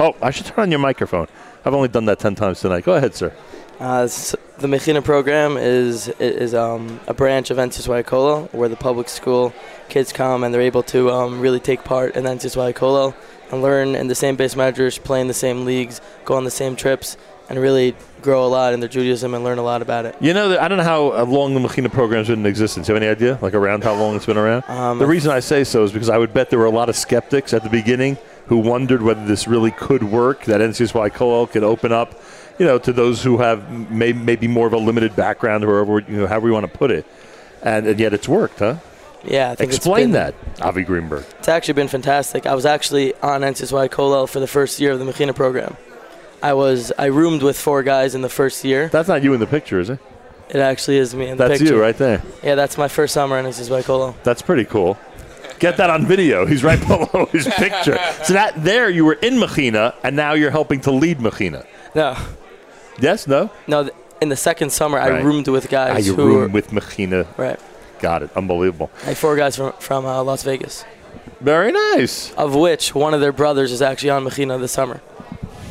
[0.00, 1.26] Oh, I should turn on your microphone.
[1.66, 2.84] I've only done that 10 times tonight.
[2.84, 3.34] Go ahead, sir.
[3.80, 9.52] Uh, the Mechina program is is um, a branch of NCSY where the public school
[9.88, 13.14] kids come and they're able to um, really take part in NCSY
[13.50, 16.50] and learn in the same base measures, play in the same leagues, go on the
[16.50, 17.16] same trips,
[17.50, 20.16] and really grow a lot in their Judaism and learn a lot about it.
[20.20, 22.86] You know, I don't know how uh, long the Mechina program's been in existence.
[22.86, 23.38] Do you have any idea?
[23.42, 24.64] Like around how long it's been around?
[24.68, 26.88] Um, the reason I say so is because I would bet there were a lot
[26.88, 28.16] of skeptics at the beginning
[28.46, 32.14] who wondered whether this really could work, that NCSY Kollel could open up,
[32.58, 36.10] you know, to those who have may, maybe more of a limited background or whatever,
[36.12, 37.04] you know, however you want to put it.
[37.62, 38.76] And, and yet it's worked, huh?
[39.24, 41.24] Yeah, I think Explain been- that, Avi Greenberg.
[41.38, 42.46] It's actually been fantastic.
[42.46, 45.76] I was actually on NCSY Kollel for the first year of the Mechina program.
[46.42, 48.88] I was I roomed with four guys in the first year.
[48.88, 49.98] That's not you in the picture, is it?
[50.48, 51.64] It actually is me in the picture.
[51.64, 52.22] That's you right there.
[52.44, 54.14] Yeah, that's my first summer in NCSY Kollel.
[54.22, 54.96] That's pretty cool.
[55.58, 56.46] Get that on video.
[56.46, 57.98] He's right below his picture.
[58.24, 61.66] So that there you were in Mechina, and now you're helping to lead Mechina.
[61.94, 62.16] No.
[63.00, 63.50] Yes, no?
[63.66, 66.48] No, th- in the second summer, I roomed with guys Ah, you who room were
[66.48, 67.26] with Mechina.
[67.36, 67.60] Right.
[68.00, 68.30] Got it.
[68.36, 68.90] Unbelievable.
[69.06, 70.84] like four guys from from uh, Las Vegas.
[71.40, 72.32] Very nice.
[72.34, 75.00] Of which one of their brothers is actually on Mechina this summer.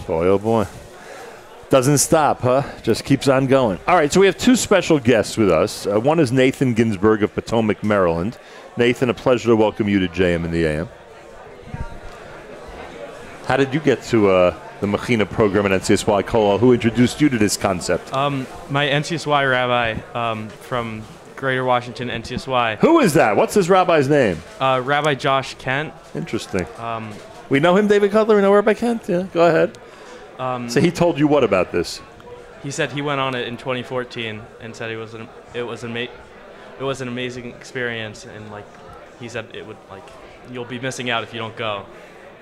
[0.07, 0.67] Boy, oh boy.
[1.71, 2.61] Doesn't stop, huh?
[2.83, 3.79] Just keeps on going.
[3.87, 5.87] All right, so we have two special guests with us.
[5.87, 8.37] Uh, one is Nathan Ginsburg of Potomac, Maryland.
[8.77, 10.89] Nathan, a pleasure to welcome you to JM in the AM.
[13.45, 16.59] How did you get to uh, the Mechina program at NCSY?
[16.59, 18.13] Who introduced you to this concept?
[18.13, 21.03] Um, my NCSY rabbi um, from
[21.37, 22.79] Greater Washington NCSY.
[22.79, 23.37] Who is that?
[23.37, 24.39] What's this rabbi's name?
[24.59, 25.93] Uh, rabbi Josh Kent.
[26.13, 26.65] Interesting.
[26.77, 27.13] Um,
[27.47, 28.35] We know him, David Cutler.
[28.35, 29.07] We know Rabbi Kent.
[29.07, 29.77] Yeah, go ahead.
[30.39, 32.01] Um, so he told you what about this?
[32.63, 35.83] he said he went on it in 2014 and said it was an it was
[35.83, 35.93] an
[36.79, 38.65] it was an amazing experience and like
[39.19, 40.03] he said it would like
[40.51, 41.85] you'll be missing out if you don't go.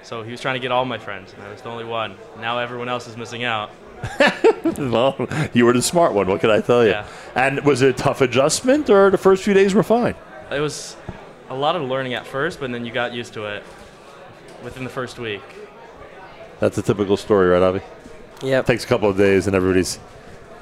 [0.03, 2.17] So he was trying to get all my friends, and I was the only one.
[2.39, 3.71] Now everyone else is missing out.
[4.77, 5.15] well,
[5.53, 6.27] you were the smart one.
[6.27, 6.91] What can I tell you?
[6.91, 7.07] Yeah.
[7.35, 10.15] And was it a tough adjustment, or the first few days were fine?
[10.51, 10.97] It was
[11.49, 13.63] a lot of learning at first, but then you got used to it
[14.61, 15.41] within the first week.
[16.59, 17.81] That's a typical story, right, Avi?
[18.41, 18.61] Yeah.
[18.61, 19.99] Takes a couple of days, and everybody's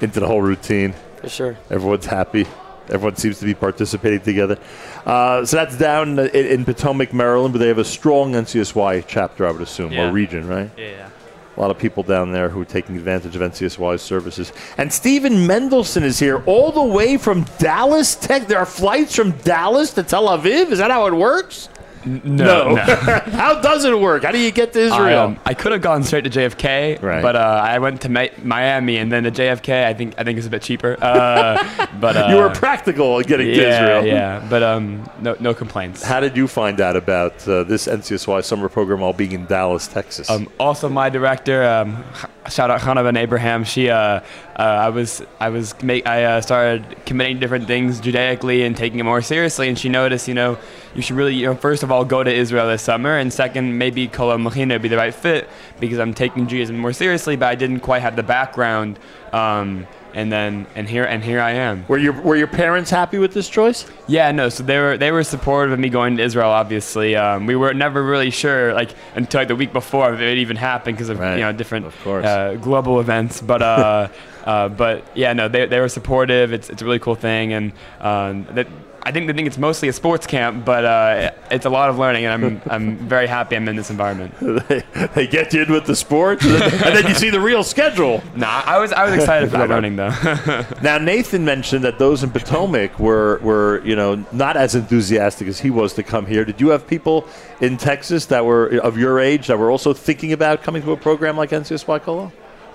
[0.00, 0.94] into the whole routine.
[1.16, 1.58] For sure.
[1.68, 2.46] Everyone's happy.
[2.92, 4.58] Everyone seems to be participating together.
[5.06, 9.46] Uh, so that's down in, in Potomac, Maryland, but they have a strong NCSY chapter,
[9.46, 10.08] I would assume, Yeah.
[10.08, 10.70] or region, right?
[10.76, 11.08] Yeah.
[11.56, 14.52] A lot of people down there who are taking advantage of NCSY's services.
[14.78, 18.46] And Stephen Mendelson is here all the way from Dallas, Tech.
[18.46, 20.70] There are flights from Dallas to Tel Aviv.
[20.70, 21.68] Is that how it works?
[22.04, 22.76] No, no.
[22.76, 24.24] how does it work?
[24.24, 25.18] How do you get to Israel?
[25.18, 27.22] I, um, I could have gone straight to JFK, Right.
[27.22, 29.84] but uh, I went to Mi- Miami and then to JFK.
[29.84, 30.96] I think I think it's a bit cheaper.
[31.00, 34.06] Uh, but uh, you were practical in getting yeah, to Israel.
[34.06, 36.02] Yeah, but um, no no complaints.
[36.02, 39.86] How did you find out about uh, this NCSY summer program while being in Dallas,
[39.86, 40.28] Texas?
[40.30, 42.04] Um, also, my director, um,
[42.48, 43.64] shout out Hannah Van Abraham.
[43.64, 44.22] She, uh, uh,
[44.56, 49.04] I was, I was, make, I uh, started committing different things Judaically and taking it
[49.04, 49.68] more seriously.
[49.68, 50.58] And she noticed, you know,
[50.94, 53.78] you should really, you know, first of all, go to Israel this summer, and second,
[53.78, 55.48] maybe Kollel Mechina would be the right fit
[55.80, 58.98] because I'm taking Judaism more seriously, but I didn't quite have the background.
[59.32, 61.86] Um, and then, and here, and here I am.
[61.88, 63.90] Were your Were your parents happy with this choice?
[64.06, 64.48] Yeah, no.
[64.48, 66.50] So they were they were supportive of me going to Israel.
[66.50, 70.38] Obviously, um, we were never really sure, like until like the week before, if it
[70.38, 73.40] even happened because of you know different uh, global events.
[73.40, 74.08] But uh,
[74.44, 76.52] uh, but yeah, no, they, they were supportive.
[76.52, 78.66] It's it's a really cool thing, and um, that.
[79.04, 81.98] I think they think it's mostly a sports camp, but uh, it's a lot of
[81.98, 84.34] learning, and I'm, I'm very happy I'm in this environment.
[84.68, 84.84] they,
[85.14, 87.64] they get you in with the sports, and then, and then you see the real
[87.64, 88.22] schedule.
[88.36, 90.10] Nah, I was I was excited for the learning though.
[90.82, 95.58] now Nathan mentioned that those in Potomac were were you know not as enthusiastic as
[95.58, 96.44] he was to come here.
[96.44, 97.26] Did you have people
[97.60, 100.96] in Texas that were of your age that were also thinking about coming to a
[100.96, 102.30] program like NCSY Kollel?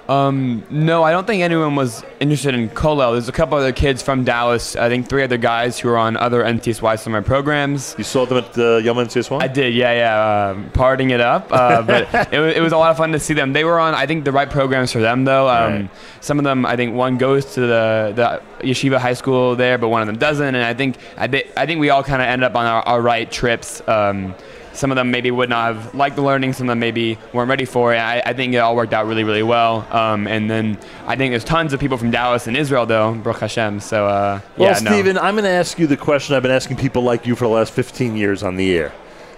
[0.08, 3.12] Um, no, I don't think anyone was interested in Kollel.
[3.14, 4.76] There's a couple other kids from Dallas.
[4.78, 7.94] I think three other guys who are on other NCSY summer programs.
[7.98, 9.42] You saw them at the Yom NCSY?
[9.42, 10.50] I did, yeah, yeah.
[10.52, 11.52] Um, partying it up.
[11.52, 12.04] Uh, but
[12.34, 13.52] it, wa- it was a lot of fun to see them.
[13.52, 15.50] They were on, I think, the right programs for them, though.
[15.50, 15.90] Um, Right.
[16.22, 19.90] Some of them, I think, one goes to the, the yeshiva high school there, but
[19.90, 20.56] one of them doesn't.
[20.56, 21.26] And I think I,
[21.56, 23.82] I think we all kind of end up on our, our right trips.
[23.88, 24.34] Um,
[24.78, 26.54] some of them maybe would not have liked the learning.
[26.54, 27.98] Some of them maybe weren't ready for it.
[27.98, 29.88] I, I think it all worked out really, really well.
[29.92, 33.40] Um, and then I think there's tons of people from Dallas and Israel, though, Baruch
[33.40, 33.80] Hashem.
[33.80, 34.92] So, uh, Well, yeah, no.
[34.92, 37.46] Stephen, I'm going to ask you the question I've been asking people like you for
[37.46, 38.94] the last 15 years on the air.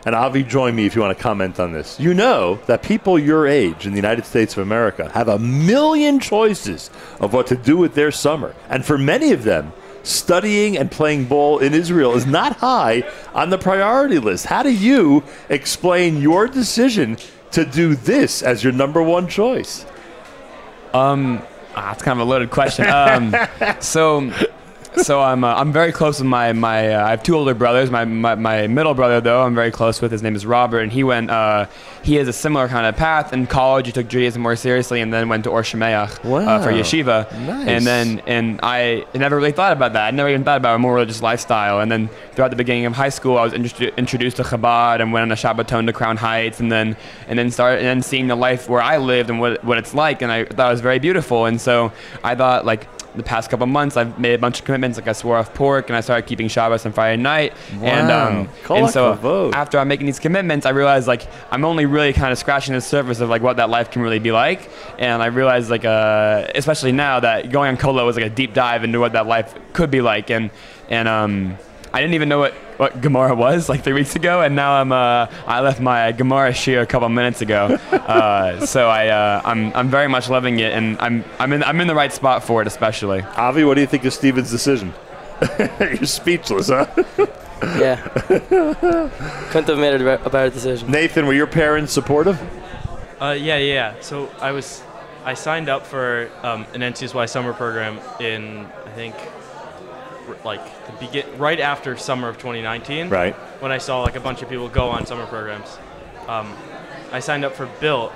[0.05, 1.99] And Avi, join me if you want to comment on this.
[1.99, 6.19] You know that people your age in the United States of America have a million
[6.19, 6.89] choices
[7.19, 8.55] of what to do with their summer.
[8.69, 13.03] And for many of them, studying and playing ball in Israel is not high
[13.33, 14.45] on the priority list.
[14.45, 17.17] How do you explain your decision
[17.51, 19.85] to do this as your number one choice?
[20.93, 21.41] Um,
[21.75, 22.87] ah, it's kind of a loaded question.
[22.87, 23.35] Um,
[23.79, 24.31] so,
[24.97, 26.93] so I'm uh, I'm very close with my my.
[26.93, 27.89] Uh, I have two older brothers.
[27.91, 30.11] My, my my middle brother though I'm very close with.
[30.11, 31.29] His name is Robert, and he went.
[31.29, 31.67] Uh,
[32.03, 33.85] he has a similar kind of path in college.
[33.85, 36.63] He took Judaism more seriously, and then went to Ohr Somayach uh, Wow.
[36.63, 37.31] for yeshiva.
[37.45, 37.67] Nice.
[37.67, 40.07] And then and I never really thought about that.
[40.07, 41.79] I never even thought about a more religious lifestyle.
[41.81, 45.13] And then throughout the beginning of high school, I was introdu- introduced to Chabad and
[45.13, 46.97] went on a Shabbaton to Crown Heights, and then
[47.27, 49.93] and then started and then seeing the life where I lived and what what it's
[49.93, 51.45] like, and I thought it was very beautiful.
[51.45, 51.91] And so
[52.23, 52.87] I thought like.
[53.15, 54.97] The past couple months, I've made a bunch of commitments.
[54.97, 57.53] Like I swore off pork, and I started keeping Shabbos on Friday night.
[57.81, 58.27] And Wow.
[58.27, 59.53] um, and so hakavod.
[59.53, 62.81] after I'm making these commitments, I realized like I'm only really kind of scratching the
[62.81, 64.69] surface of like what that life can really be like.
[64.99, 68.53] And I realized like uh, especially now that going on Kollel was like a deep
[68.53, 70.29] dive into what that life could be like.
[70.29, 70.51] And
[70.89, 71.57] and um,
[71.91, 74.93] I didn't even know what what Gemara was like three weeks ago, and now I'm
[74.93, 77.77] uh, I left my Gemara shiur a couple minutes ago.
[77.91, 81.81] Uh, so I uh, I'm I'm very much loving it, and I'm I'm in I'm
[81.81, 83.21] in the right spot for it, especially.
[83.35, 84.93] Avi, what do you think of Stephen's decision?
[85.79, 86.85] You're speechless, huh?
[87.61, 87.97] Yeah.
[89.51, 90.89] Couldn't have made a, a better decision.
[90.89, 92.39] Nathan, were your parents supportive?
[93.21, 93.95] Uh, yeah, yeah.
[93.99, 94.81] So I was,
[95.25, 99.27] I signed up for um, an NCSY summer program in I think, r-
[100.43, 103.09] like the begin right after summer of 2019.
[103.09, 103.33] Right.
[103.61, 105.77] When I saw like a bunch of people go on summer programs,
[106.27, 106.53] um,
[107.11, 108.11] I signed up for Built.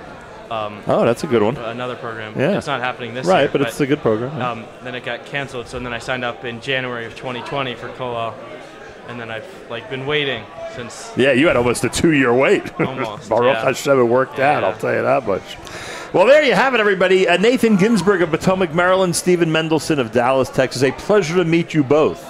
[0.50, 1.56] Um, Oh, that's a good one.
[1.56, 2.34] Another program.
[2.38, 2.58] Yeah.
[2.58, 3.44] It's not happening this Right, year.
[3.46, 4.50] Right, but it's a good program, yeah.
[4.50, 7.88] Um, then it got canceled, so then I signed up in January of 2020 for
[7.90, 8.34] Kollel,
[9.08, 10.44] and then I've like been waiting
[10.76, 11.10] since.
[11.16, 12.78] Yeah, you had almost a two-year wait.
[12.78, 13.64] Almost, Baruch yeah.
[13.64, 14.62] Hashem, it worked out.
[14.62, 14.68] Yeah.
[14.68, 15.56] I'll tell you that much.
[16.14, 17.26] Well, there you have it, everybody.
[17.26, 20.84] Uh, Nathan Ginsburg of Potomac, Maryland, Stephen Mendelson of Dallas, Texas.
[20.84, 22.24] A pleasure to meet you both.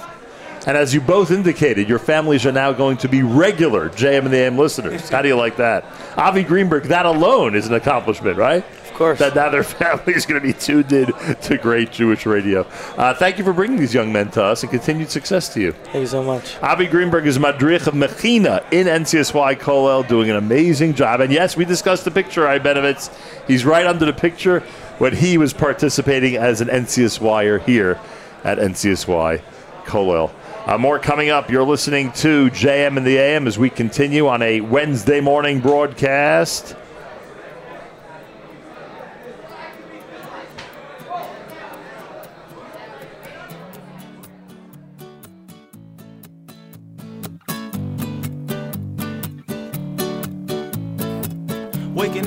[0.65, 4.31] And as you both indicated, your families are now going to be regular JM in
[4.31, 5.07] the AM listeners.
[5.07, 5.85] How do you like that?
[6.17, 8.65] Avi Greenberg, that alone is an accomplishment, right?
[8.95, 9.19] Of course.
[9.19, 11.07] That now their family is going to be tuned in
[11.41, 12.61] to great Jewish radio.
[12.95, 15.73] Uh, thank you for bringing these young men to us and continued success to you.
[15.73, 16.57] Thank you so much.
[16.61, 21.19] Avi Greenberg is Madrich of Mechina in NCSY Kollel, doing an amazing job.
[21.19, 23.13] And yes, we discussed the picture, I Benovitz.
[23.47, 24.61] He's right under the picture
[24.99, 27.99] when he was participating as an NCSYer here
[28.45, 29.41] at NCSY
[29.83, 30.31] Kollel.
[30.65, 31.51] Uh, more coming up.
[31.51, 36.77] You're listening to JM in the AM as we continue on a Wednesday morning broadcast.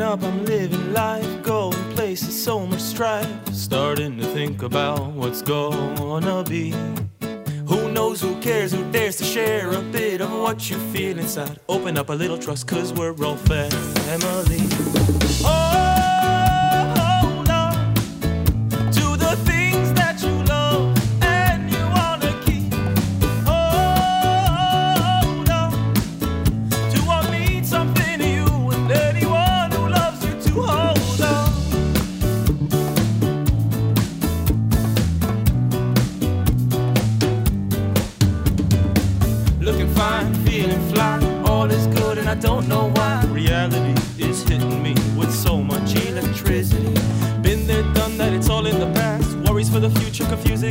[0.09, 3.29] Up, I'm living life, going places, so much strife.
[3.53, 6.71] Starting to think about what's gonna be.
[7.67, 11.61] Who knows, who cares, who dares to share a bit of what you feel inside?
[11.69, 14.61] Open up a little trust, cause we're all family.
[15.45, 15.68] Hold oh!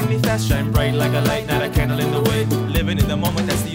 [0.06, 0.48] Me fast.
[0.48, 2.72] Shine bright like a light, not a candle in the wind.
[2.72, 3.67] Living in the moment, that's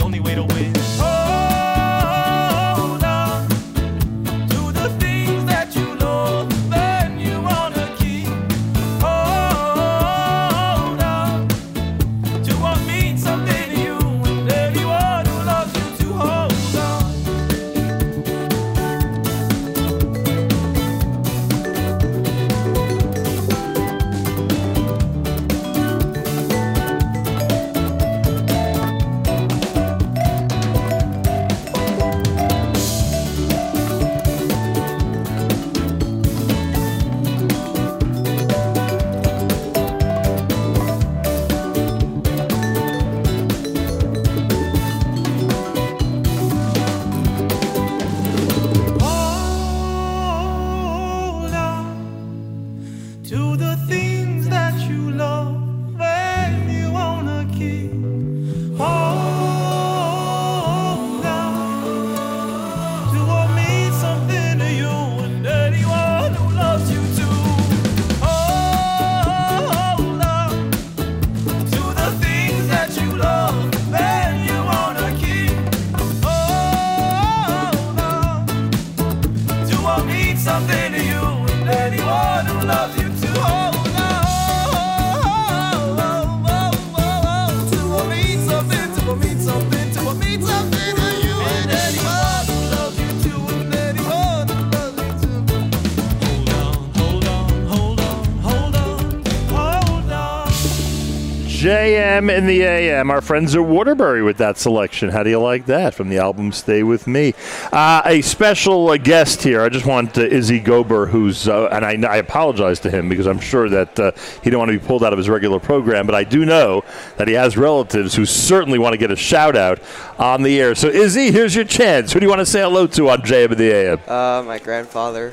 [102.12, 103.10] JM in the AM.
[103.10, 105.08] Our friends at Waterbury with that selection.
[105.08, 107.32] How do you like that from the album Stay With Me?
[107.72, 109.62] Uh, a special uh, guest here.
[109.62, 113.26] I just want uh, Izzy Gober, who's, uh, and I, I apologize to him because
[113.26, 114.12] I'm sure that uh,
[114.42, 116.84] he don't want to be pulled out of his regular program, but I do know
[117.16, 119.80] that he has relatives who certainly want to get a shout out
[120.18, 120.74] on the air.
[120.74, 122.12] So, Izzy, here's your chance.
[122.12, 124.00] Who do you want to say hello to on JM in the AM?
[124.06, 125.32] Uh, my grandfather,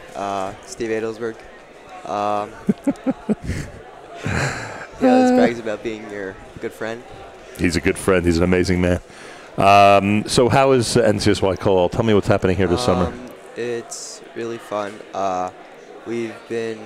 [0.65, 1.35] Steve Adelsberg.
[2.05, 2.51] Um,
[4.25, 7.03] yeah, this brags about being your good friend.
[7.57, 8.25] He's a good friend.
[8.25, 8.99] He's an amazing man.
[9.57, 11.91] Um, so, how is NCSY Kollel?
[11.91, 13.07] Tell me what's happening here this summer.
[13.07, 14.93] Um, It's really fun.
[15.13, 15.49] Uh,
[16.05, 16.79] we've been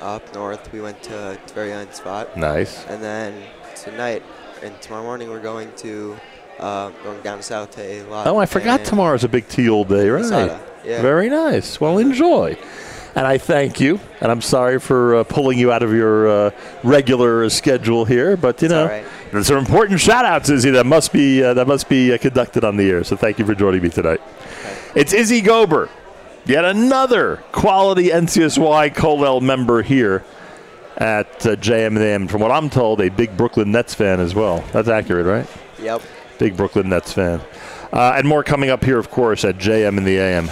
[0.00, 0.70] up north.
[0.72, 2.36] We went to a very young spot.
[2.36, 2.84] Nice.
[2.86, 3.42] And then
[3.74, 4.22] tonight
[4.62, 6.16] and tomorrow morning we're going to
[6.58, 8.26] uh, going down south to Eilat.
[8.26, 10.24] Oh, I forgot tomorrow's a big tiyul day, right?
[10.84, 11.02] Yeah.
[11.02, 11.80] Very nice.
[11.80, 12.56] Well, enjoy.
[13.14, 16.50] And I thank you, and I'm sorry for uh, pulling you out of your uh,
[16.84, 19.04] regular schedule here, but you know, all right.
[19.32, 22.76] there's some important shout-outs, Izzy, that must be uh, that must be uh, conducted on
[22.76, 23.02] the air.
[23.04, 24.20] So thank you for joining me tonight.
[24.94, 25.88] It's Izzy Gober,
[26.46, 30.24] yet another quality NCSY Kollel member here
[30.98, 32.28] at uh, JM&M.
[32.28, 34.64] From what I'm told, a big Brooklyn Nets fan as well.
[34.72, 35.46] That's accurate, right?
[35.80, 36.02] Yep.
[36.38, 37.40] Big Brooklyn Nets fan.
[37.92, 40.50] Uh, and more coming up here, of course, at JM in the AM.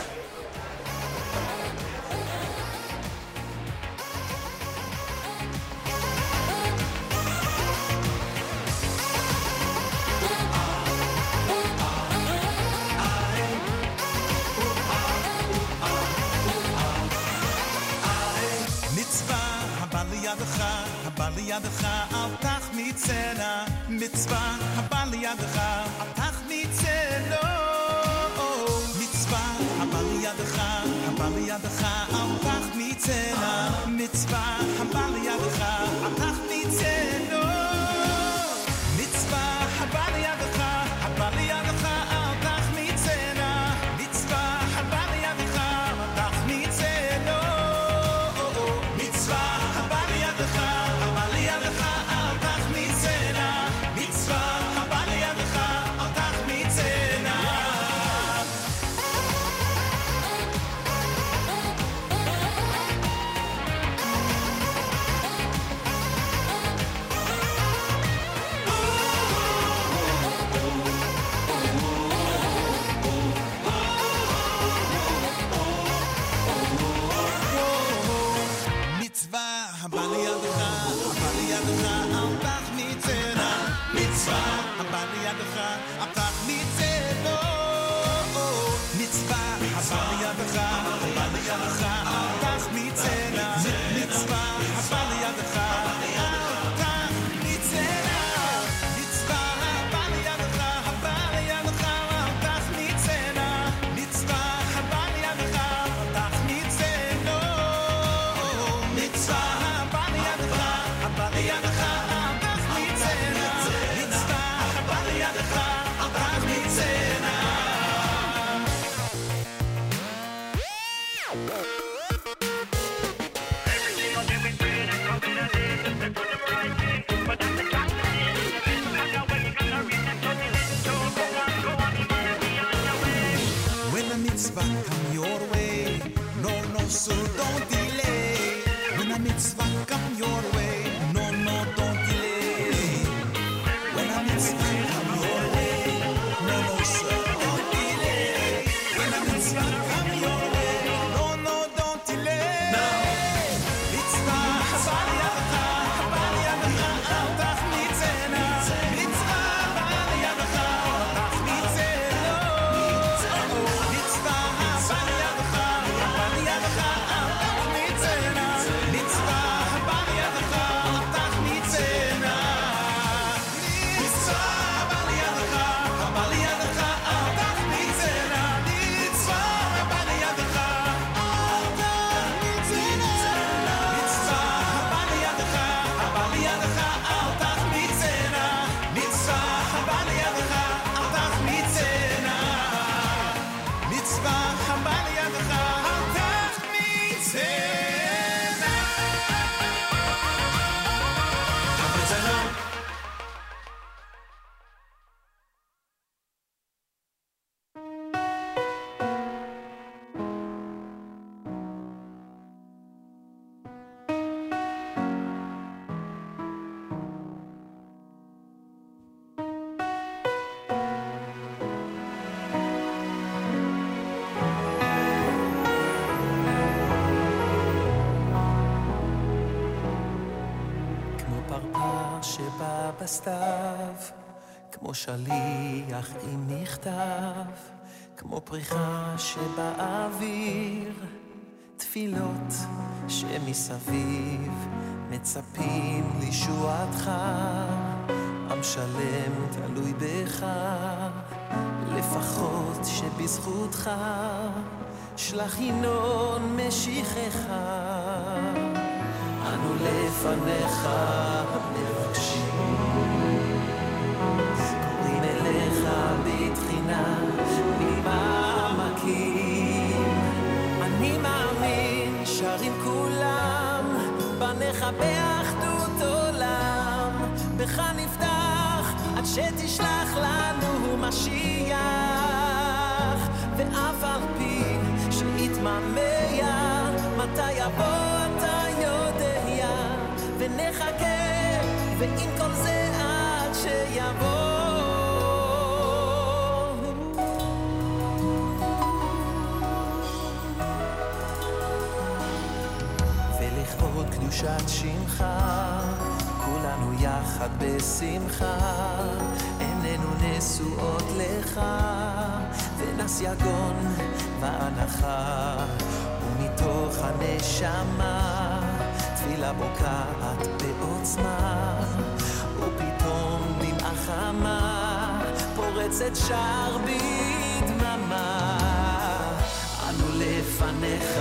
[330.47, 331.19] לפניך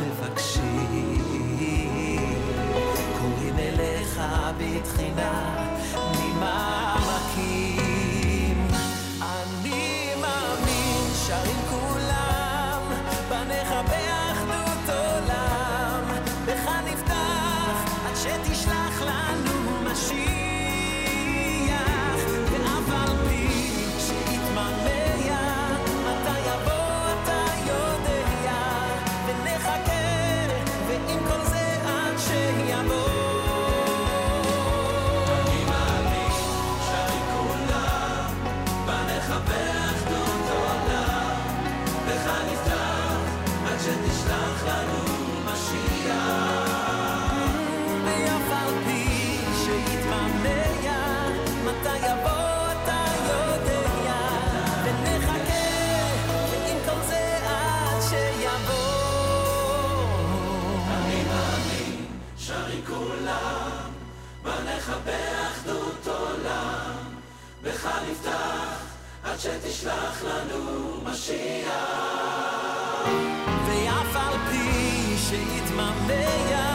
[0.00, 1.58] מבקשים,
[3.20, 4.20] קוראים אליך
[4.58, 5.66] בתחינה
[6.20, 7.48] ממעמקים.
[9.22, 12.82] אני מאמין, שרים כולם,
[13.28, 16.04] בניך באחדות עולם,
[16.46, 18.91] בך נפתח עד שתשלח
[67.82, 68.84] ידך נפתח,
[69.24, 71.68] עד שתשלח לנו משיח.
[73.66, 76.71] ואף על פי שיתממח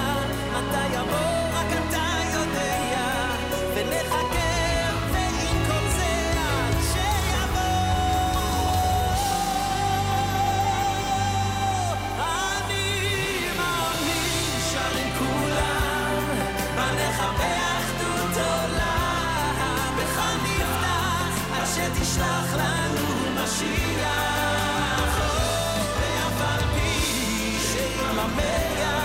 [22.08, 25.18] תשלח לנו משיח,
[26.00, 28.97] ואף על פי שגם המלך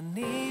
[0.00, 0.47] money.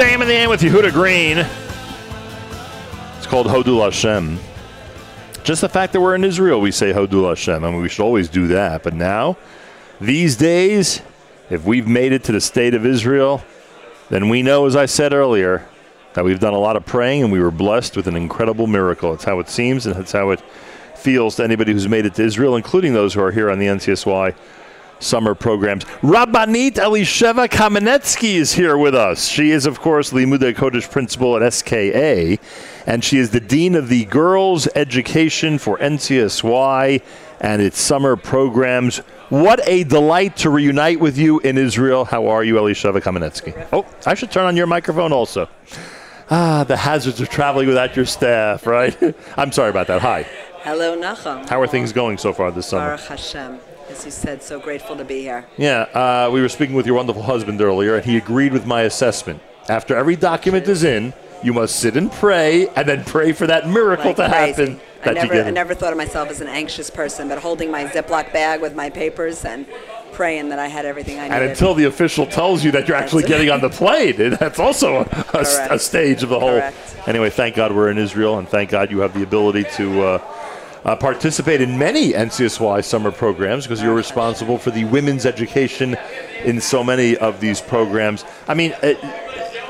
[0.00, 1.36] JM in the AM with Yehuda Green.
[3.18, 4.38] It's called Hodu LaShem.
[5.44, 7.62] Just the fact that we're in Israel, we say Hodu LaShem.
[7.62, 8.82] I mean, we should always do that.
[8.82, 9.36] But now,
[10.00, 11.02] these days,
[11.50, 13.44] if we've made it to the state of Israel,
[14.08, 15.66] then we know, as I said earlier,
[16.14, 19.12] that we've done a lot of praying and we were blessed with an incredible miracle.
[19.12, 20.40] It's how it seems and it's how it
[20.94, 23.66] feels to anybody who's made it to Israel, including those who are here on the
[23.66, 24.34] NCSY
[25.00, 25.84] summer programs.
[26.02, 29.26] Rabbanit Elisheva Kamenetsky is here with us.
[29.26, 32.38] She is, of course, Limudei Kodesh principal at SKA,
[32.86, 37.02] and she is the dean of the Girls Education for NCSY
[37.40, 38.98] and its summer programs.
[39.30, 42.04] What a delight to reunite with you in Israel.
[42.04, 43.68] How are you, Elisheva Kamenetsky?
[43.72, 45.48] Oh, I should turn on your microphone also.
[46.30, 48.96] Ah, the hazards of traveling without your staff, right?
[49.36, 50.00] I'm sorry about that.
[50.02, 50.26] Hi.
[50.62, 51.48] Hello, Nachum.
[51.48, 52.96] How are things going so far this summer?
[52.96, 53.58] Baruch Hashem.
[53.90, 55.46] As you said, so grateful to be here.
[55.56, 58.82] Yeah, uh, we were speaking with your wonderful husband earlier, and he agreed with my
[58.82, 59.42] assessment.
[59.68, 61.12] After every document is in,
[61.42, 64.62] you must sit and pray, and then pray for that miracle Like to crazy.
[64.62, 64.80] happen.
[65.04, 67.70] I never, you get I never thought of myself as an anxious person, but holding
[67.70, 69.66] my Ziploc bag with my papers and
[70.12, 71.42] praying that I had everything I needed.
[71.42, 74.98] And until the official tells you that you're actually getting on the plane, that's also
[75.00, 76.50] a, a, a stage of the whole.
[76.60, 76.76] Correct.
[77.08, 80.18] Anyway, thank God we're in Israel, and thank God you have the ability to uh,
[80.84, 85.96] uh, participate in many NCSY summer programs because you're responsible for the women's education
[86.44, 88.24] in so many of these programs.
[88.48, 88.94] I mean, uh,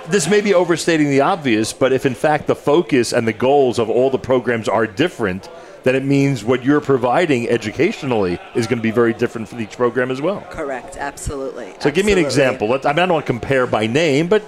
[0.09, 3.79] this may be overstating the obvious, but if in fact the focus and the goals
[3.79, 5.49] of all the programs are different,
[5.83, 9.77] then it means what you're providing educationally is going to be very different for each
[9.77, 10.41] program as well.
[10.51, 11.73] Correct, absolutely.
[11.81, 12.73] So give me an example.
[12.73, 14.43] I mean, I don't want to compare by name, but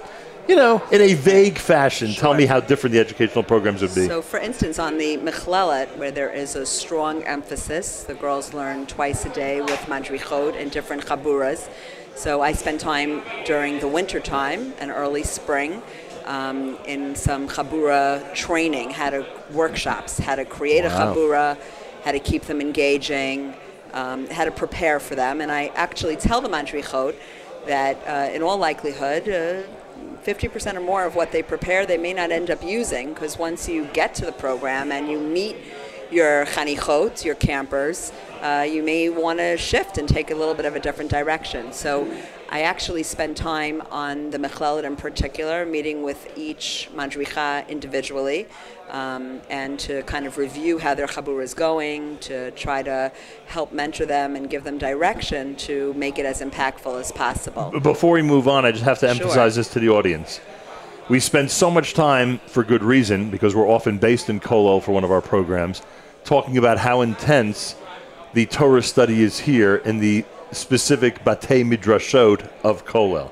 [0.47, 4.07] you know, in a vague fashion, tell me how different the educational programs would be.
[4.07, 8.85] So, for instance, on the Michlelet, where there is a strong emphasis, the girls learn
[8.85, 11.69] twice a day with madrichot and different chaburas.
[12.15, 15.81] So, I spend time during the winter time and early spring
[16.25, 21.13] um, in some chabura training, how to workshops, how to create a Wow.
[21.13, 21.57] chabura,
[22.03, 23.55] how to keep them engaging,
[23.93, 25.41] um, how to prepare for them.
[25.41, 27.15] And I actually tell the madrichot
[27.65, 29.67] that, uh, in all likelihood, uh,
[30.23, 33.67] 50% or more of what they prepare they may not end up using because once
[33.67, 35.55] you get to the program and you meet
[36.11, 38.11] your chanichot, your campers,
[38.41, 41.73] uh, you may want to shift and take a little bit of a different direction.
[41.73, 42.09] So
[42.49, 48.47] I actually spend time on the Michlelet in particular, meeting with each madricha individually
[48.93, 53.11] um, and to kind of review how their chabur is going, to try to
[53.47, 57.71] help mentor them and give them direction to make it as impactful as possible.
[57.81, 59.15] Before we move on, I just have to Sure.
[59.15, 60.39] emphasize this to the audience.
[61.09, 64.91] We spend so much time, for good reason, because we're often based in Kollel for
[64.91, 65.81] one of our programs,
[66.23, 67.75] talking about how intense
[68.33, 73.31] the Torah study is here in the specific Batei Midrashot of Kollel.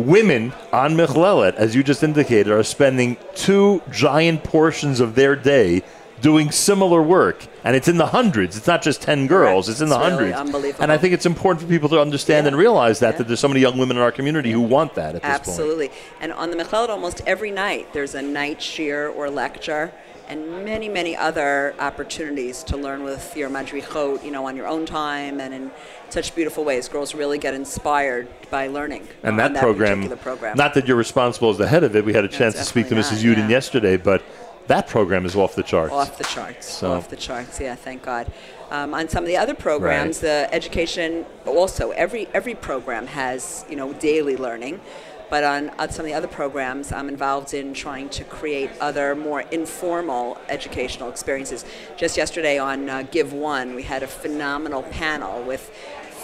[0.00, 5.82] Women on Michlelet, as you just indicated, are spending two giant portions of their day
[6.20, 7.46] doing similar work.
[7.64, 8.56] And it's in the hundreds.
[8.56, 10.38] It's not just 10 girls, it's in the It's really hundreds.
[10.38, 10.82] unbelievable.
[10.82, 13.48] And I think it's important for people to understand and realize that, that there's so
[13.48, 15.34] many young women in our community who want that at this point.
[15.40, 15.90] Absolutely.
[16.20, 19.92] And on the Michlelet, almost every night there's a night shiur or lecture,
[20.28, 24.86] and many, many other opportunities to learn with your madrichot, you know, on your own
[24.86, 25.70] time and in
[26.12, 26.88] such beautiful ways.
[26.88, 30.56] Girls really get inspired by learning And that, that program, program.
[30.56, 32.88] not that you're responsible as the head of it, we had a chance to speak
[32.88, 33.22] to Mrs.
[33.22, 34.22] definitely Uden yesterday, but
[34.66, 35.92] that program is off the charts.
[35.92, 36.66] Off the charts.
[36.70, 37.60] So- Off the charts.
[37.60, 38.30] Yeah, thank God.
[38.70, 43.74] Um, on some of the other programs, the education also every every program has you
[43.74, 44.80] know daily learning,
[45.28, 49.16] but on, on some of the other programs, I'm involved in trying to create other
[49.16, 51.64] more informal educational experiences.
[51.96, 55.72] Just yesterday on uh, Give One, we had a phenomenal panel with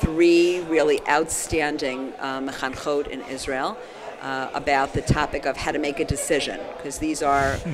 [0.00, 3.76] three really outstanding um, mechanchot in Israel
[4.20, 7.58] uh, about the topic of how to make a decision, because these are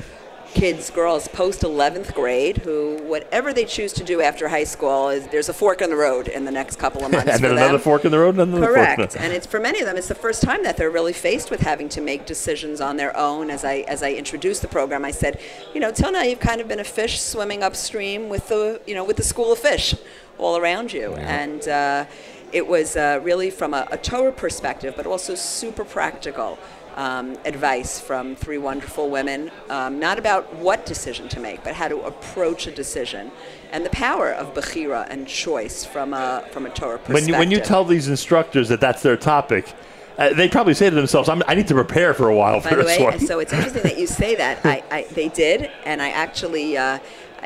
[0.53, 5.27] kids, girls post 11th grade who, whatever they choose to do after high school, is
[5.27, 7.31] there's a fork in the road in the next couple of months.
[7.31, 9.79] and then another fork in the road, and another Correct, fork and it's for many
[9.79, 9.97] of them.
[9.97, 13.15] It's the first time that they're really faced with having to make decisions on their
[13.17, 13.49] own.
[13.49, 15.39] As I as I introduced the program, I said,
[15.73, 18.95] you know, till now you've kind of been a fish swimming upstream with the you
[18.95, 19.95] know with the school of fish
[20.37, 22.05] all around you, and uh,
[22.51, 26.57] it was uh, really from a, a Torah perspective, but also super practical.
[26.95, 31.87] Um, advice from three wonderful women, um, not about what decision to make, but how
[31.87, 33.31] to approach a decision,
[33.71, 37.13] and the power of bechira and choice from a from a Torah perspective.
[37.15, 39.73] When you, when you tell these instructors that that's their topic,
[40.19, 42.69] uh, they probably say to themselves, I'm, I need to prepare for a while By
[42.69, 43.19] for the this way, one.
[43.19, 44.63] so it's interesting that you say that.
[44.63, 46.77] I, I they did, and I actually.
[46.77, 46.99] Uh,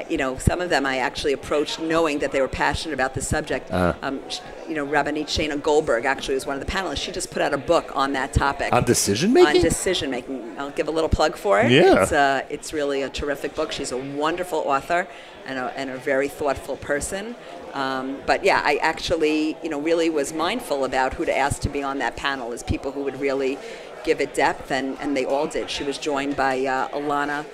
[0.10, 3.22] you know, some of them I actually approached knowing that they were passionate about the
[3.22, 3.72] subject.
[3.72, 3.94] Uh.
[4.02, 4.22] Um,
[4.68, 6.98] you know, Rabbanit Shana Goldberg actually was one of the panelists.
[6.98, 8.74] She just put out a book on that topic.
[8.74, 9.58] On decision making?
[9.58, 10.56] On decision making.
[10.58, 11.72] I'll give a little plug for it.
[11.72, 12.04] Yeah.
[12.04, 13.72] It's, uh, it's really a terrific book.
[13.72, 15.08] She's a wonderful author
[15.46, 17.36] and a, and a very thoughtful person.
[17.74, 21.70] Um, but yeah, I actually, you know, really was mindful about who to ask to
[21.70, 23.58] be on that panel as people who would really
[24.04, 25.70] give it depth, and, and they all did.
[25.70, 27.46] She was joined by uh, Alana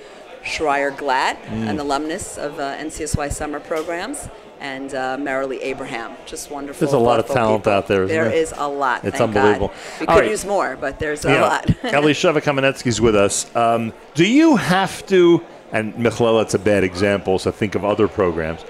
[0.44, 1.70] Schreier Glatt, Mm.
[1.70, 4.28] an alumnus of uh, NCSY summer programs,
[4.60, 6.12] and uh, Marilee Abraham.
[6.26, 6.80] Just wonderful.
[6.86, 7.74] There's a lot of talent people.
[7.74, 8.34] out there, There there?
[8.34, 9.04] is a lot.
[9.04, 9.68] It's unbelievable.
[9.70, 9.78] God.
[10.02, 10.30] We All could right.
[10.32, 11.42] use more, but there's a Yeah.
[11.42, 11.68] lot.
[11.84, 13.54] Elisheva Kamenetsky's with us.
[13.56, 15.42] Um, do you have to,
[15.72, 18.62] and Michlelet's a bad example, so think of other programs.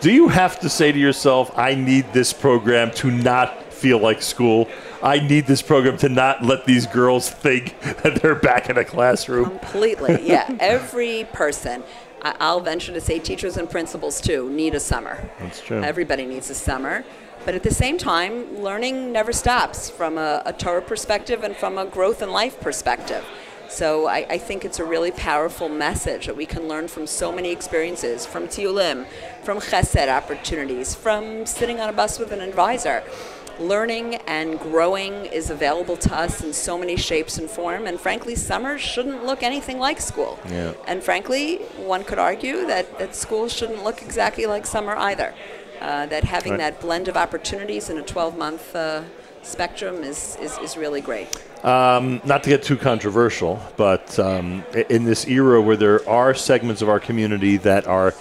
[0.00, 4.22] Do you have to say to yourself, I need this program to not feel like
[4.22, 4.68] school?
[5.02, 8.84] I need this program to not let these girls think that they're back in a
[8.84, 9.44] classroom.
[9.44, 10.54] Completely, yeah.
[10.60, 11.82] Every person,
[12.22, 15.30] I'll venture to say teachers and principals too, need a summer.
[15.38, 15.82] That's true.
[15.82, 17.04] Everybody needs a summer.
[17.46, 21.78] But at the same time, learning never stops from a, a Torah perspective and from
[21.78, 23.24] a growth and life perspective.
[23.70, 27.30] So I, I think it's a really powerful message that we can learn from so
[27.30, 29.06] many experiences, from Tiulim,
[29.44, 33.04] from Chesed opportunities, from sitting on a bus with an advisor.
[33.60, 38.34] Learning and growing is available to us in so many shapes and form, and frankly,
[38.34, 40.38] summer shouldn't look anything like school.
[40.48, 40.72] Yeah.
[40.86, 45.34] And frankly, one could argue that, that school shouldn't look exactly like summer either.
[45.78, 46.58] Uh, that having Right.
[46.58, 49.02] that blend of opportunities in a 12 month uh,
[49.42, 51.28] spectrum is, is, is really great.
[51.62, 56.80] Um, not to get too controversial, but um, in this era where there are segments
[56.80, 58.14] of our community that are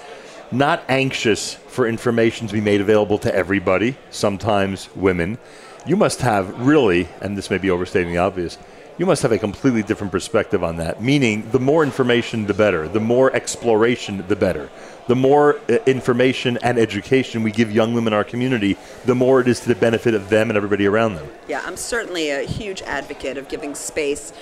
[0.51, 5.37] not anxious for information to be made available to everybody, sometimes women,
[5.85, 8.57] you must have really, and this may be overstating the obvious,
[8.97, 11.01] you must have a completely different perspective on that.
[11.01, 12.87] Meaning, the more information, the better.
[12.89, 14.69] The more exploration, the better.
[15.07, 19.39] The more uh, information and education we give young women in our community, the more
[19.39, 21.29] it is to the benefit of them and everybody around them.
[21.47, 24.33] Yeah, I'm certainly a huge advocate of giving space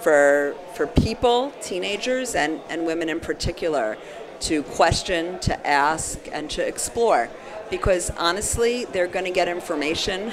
[0.00, 3.98] for for people, teenagers, and, and women in particular,
[4.40, 7.28] to question, to ask, and to explore.
[7.70, 10.32] Because honestly, they're going to get information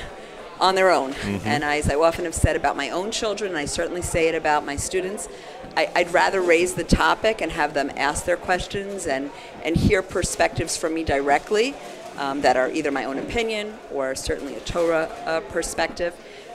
[0.59, 1.13] on their own.
[1.13, 1.45] Mhm.
[1.45, 4.35] And as I often have said about my own children, and I certainly say it
[4.35, 5.27] about my students,
[5.75, 9.31] I, I'd rather raise the topic and have them ask their questions and,
[9.63, 11.73] and hear perspectives from me directly
[12.17, 16.13] um, that are either my own opinion or certainly a Torah uh, perspective,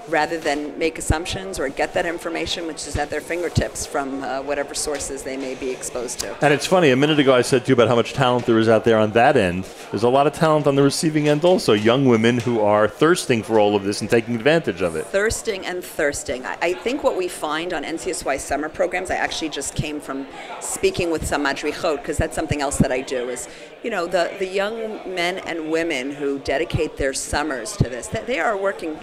[0.09, 4.41] rather than make assumptions or get that information which is at their fingertips from uh,
[4.43, 6.37] whatever sources they may be exposed to.
[6.45, 8.59] And it's funny, a minute ago I said to you about how much talent there
[8.59, 9.65] is out there on that end.
[9.91, 11.73] There's a lot of talent on the receiving end also.
[11.73, 15.07] Young women who are thirsting for all of this and taking advantage of it.
[15.07, 16.45] thirsting and thirsting.
[16.47, 20.27] I, I think what we find on NCSY summer programs, I actually just came from
[20.61, 23.49] speaking with some madrichot because that's something else that I do is,
[23.83, 28.27] you know, the, the young men and women who dedicate their summers to this, that
[28.27, 28.99] they are working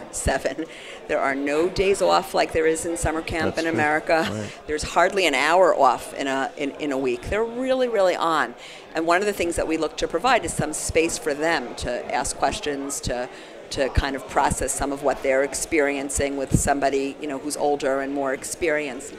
[0.00, 0.68] 24-7.
[1.08, 3.74] There are no days off like there is in summer camp That's in.
[3.74, 4.28] America.
[4.30, 4.52] Right.
[4.66, 7.28] There's hardly an hour off in a, in, in a week.
[7.30, 8.54] They're really, really on.
[8.94, 11.74] And one of the things that we look to provide is some space for them
[11.76, 13.28] to ask questions, to
[13.70, 18.00] to kind of process some of what they're experiencing with somebody you know who's older
[18.00, 19.12] and more experienced.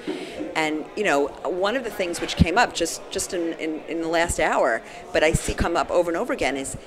[0.56, 4.02] And you know, one of the things which came up just just in, in, in
[4.02, 4.82] the last hour,
[5.14, 6.78] but I see come up over and over again is,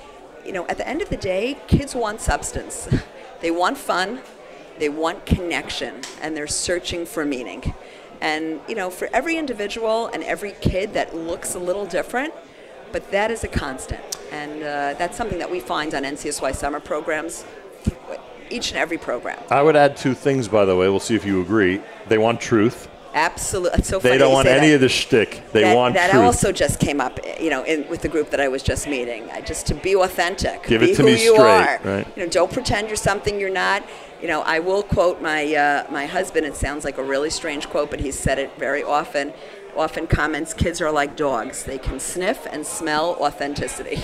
[0.45, 2.87] you know, at the end of the day, kids want substance.
[3.41, 4.21] they want fun,
[4.79, 7.73] they want connection, and they're searching for meaning.
[8.21, 12.33] And you know, for every individual and every kid that looks a little different,
[12.91, 16.79] but that is a constant, and uh, that's something that we find on NCSY summer
[16.79, 17.45] programs,
[18.49, 19.39] each and every program.
[19.49, 20.89] I would add two things, by the way.
[20.89, 21.81] We'll see if you agree.
[22.07, 22.89] They want truth.
[23.13, 24.75] Absolutely, it's so they don't want any that.
[24.75, 25.43] of the shtick.
[25.51, 26.23] They that, want that truth.
[26.23, 29.29] also just came up, you know, in, with the group that I was just meeting.
[29.31, 31.79] I just to be authentic, Give be it to who me you straight, are.
[31.83, 32.07] right.
[32.15, 33.83] You know, don't pretend you're something you're not.
[34.21, 36.45] You know, I will quote my uh, my husband.
[36.45, 39.33] It sounds like a really strange quote, but he's said it very often.
[39.75, 41.63] Often comments, kids are like dogs.
[41.63, 44.01] They can sniff and smell authenticity,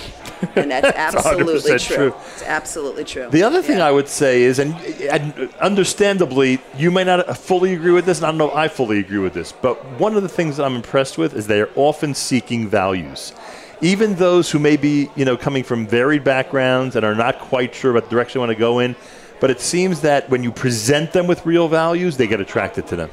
[0.56, 1.96] and that's That's absolutely 100% true.
[1.96, 2.16] true.
[2.34, 3.30] It's absolutely true.
[3.30, 4.74] The other thing I would say is, and,
[5.12, 8.68] and understandably, you may not fully agree with this, and I don't know if I
[8.70, 11.62] fully agree with this, but one of the things that I'm impressed with is they
[11.62, 13.34] are often seeking values.
[13.82, 17.76] Even those who may be, you know, coming from varied backgrounds and are not quite
[17.76, 18.96] sure about the direction they want to go in,
[19.40, 22.96] but it seems that when you present them with real values, they get attracted to
[22.96, 23.10] them.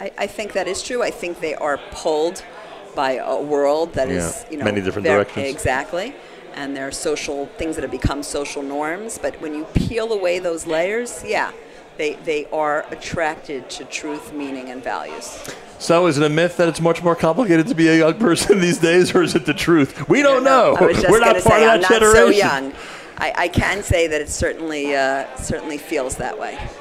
[0.00, 1.02] I, I think that is true.
[1.02, 2.44] I think they are pulled
[2.94, 5.46] by a world that is, Yeah, you know, many different directions.
[5.46, 6.14] Exactly.
[6.54, 9.18] And there are social things that have become social norms.
[9.18, 11.52] But when you peel away those layers, yeah,
[11.98, 15.38] they, they are attracted to truth, meaning, and values.
[15.78, 18.60] So, is it a myth that it's much more complicated to be a young person
[18.60, 20.08] these days, or is it the truth?
[20.08, 20.76] We don't know.
[20.80, 22.14] We're not part say, of I'm that not generation.
[22.14, 22.72] so young.
[23.18, 26.58] I, I can say that it certainly, uh, certainly feels that way.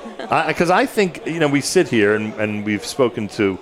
[0.47, 3.59] Because I, think, you know, we sit here and, and we've spoken to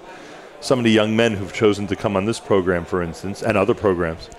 [0.62, 3.58] some of the young men who've chosen to come on this program, for instance, and
[3.58, 4.30] other programs.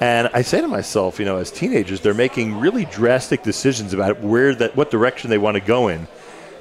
[0.00, 4.20] And I say to myself, you know, as teenagers, they're making really drastic decisions about
[4.20, 6.06] where that, what direction they want to go in.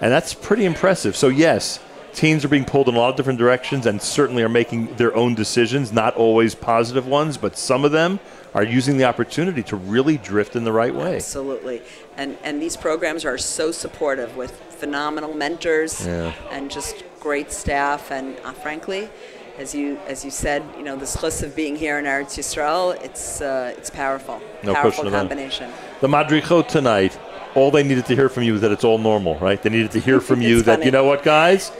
[0.01, 1.15] And that's pretty impressive.
[1.15, 1.79] So, yes,
[2.13, 5.15] teens are being pulled in a lot of different directions and certainly are making their
[5.15, 8.19] own decisions, not always positive ones, but some of them
[8.57, 11.15] are using the opportunity to really drift in the right way.
[11.17, 11.79] Absolutely.
[12.17, 16.33] And, and these programs are so supportive with phenomenal mentors Yeah.
[16.49, 18.09] and just great staff.
[18.11, 19.09] And uh, frankly,
[19.59, 22.99] as you, as you said, you know, the schluss of being here in Eretz Yisrael,
[23.03, 24.41] it's, uh, it's powerful.
[24.63, 25.29] No powerful question about it.
[25.29, 25.71] combination.
[26.01, 27.19] The Madrichot tonight,
[27.53, 29.61] all they needed to hear from you is that it's all normal, right?
[29.61, 30.85] They needed to hear from you that, funny.
[30.85, 31.71] you know what, guys?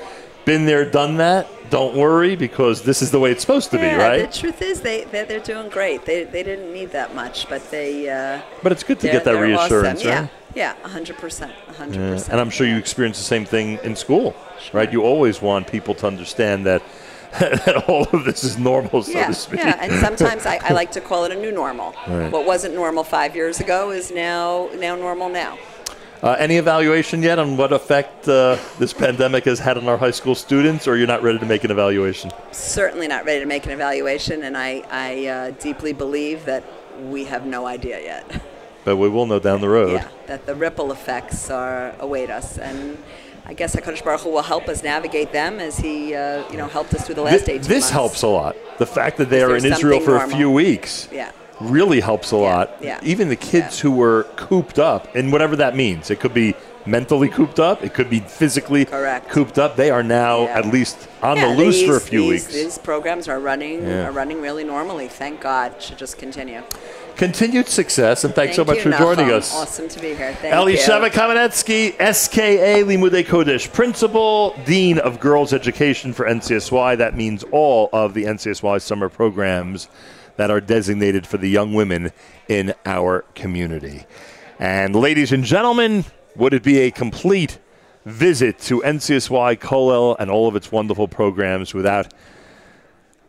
[0.46, 1.48] Been there, done that.
[1.70, 4.32] Don't worry because this is the way it's supposed to yeah, be, right?
[4.32, 6.06] The truth is, they they're, they're doing great.
[6.06, 8.10] They, they didn't need that much, but they.
[8.10, 10.12] Uh, But it's good to get that reassurance, awesome.
[10.12, 10.30] right?
[10.56, 12.32] Yeah, yeah, hundred percent, hundred percent.
[12.32, 14.36] And I'm sure you experience the same thing in school,
[14.74, 14.92] right?
[14.92, 16.82] You always want people to understand that,
[17.40, 19.60] that all of this is normal, so yeah, to speak.
[19.60, 21.94] yeah, and sometimes I, I like to call it a new normal.
[22.08, 22.32] Right.
[22.32, 25.58] What wasn't normal five years ago is now now normal now.
[26.24, 30.12] Uh, any evaluation yet on what effect uh, this pandemic has had on our high
[30.12, 32.32] school students, or you're not ready to make an evaluation?
[32.52, 36.64] Certainly not ready to make an evaluation, and I I uh, deeply believe that
[37.02, 38.42] we have no idea yet.
[38.86, 39.92] But we will know down the road.
[39.92, 42.98] Yeah, that the ripple effects are await us, and
[43.46, 46.68] I guess Hakadosh Baruch Hu will help us navigate them as He, uh, you know,
[46.68, 47.90] helped us through the last Thi- 18 this months.
[47.90, 48.56] helps a lot.
[48.78, 51.32] The fact that they are in Israel for a few weeks Yeah.
[51.60, 52.78] Really helps a lot.
[52.82, 53.00] yeah.
[53.04, 56.54] Even the kids who were cooped up, and whatever that means, it could be
[56.86, 58.86] mentally cooped up, it could be physically
[59.30, 59.76] cooped up.
[59.76, 60.60] They are now Yeah.
[60.60, 62.54] at least on Yeah, the loose for a few these, weeks.
[62.54, 64.08] These programs are running Yeah.
[64.08, 65.08] are running really normally.
[65.08, 65.74] Thank God.
[65.80, 66.62] Should just continue.
[67.18, 69.34] Continued success, and thanks so much for joining Nachum.
[69.34, 69.54] us.
[69.56, 70.34] Awesome to be here.
[70.40, 71.10] Thank Elisheva you.
[71.20, 76.96] Kamenetsky, SKA Limudei Kodesh, Principal Dean of Girls Education for NCSY.
[76.96, 79.88] That means all of the NCSY summer programs
[80.38, 82.12] that are designated for the young women
[82.48, 84.06] in our community.
[84.60, 87.60] And ladies and gentlemen, would it be a complete
[88.06, 92.14] visit to NCSY Kollel and all of its wonderful programs without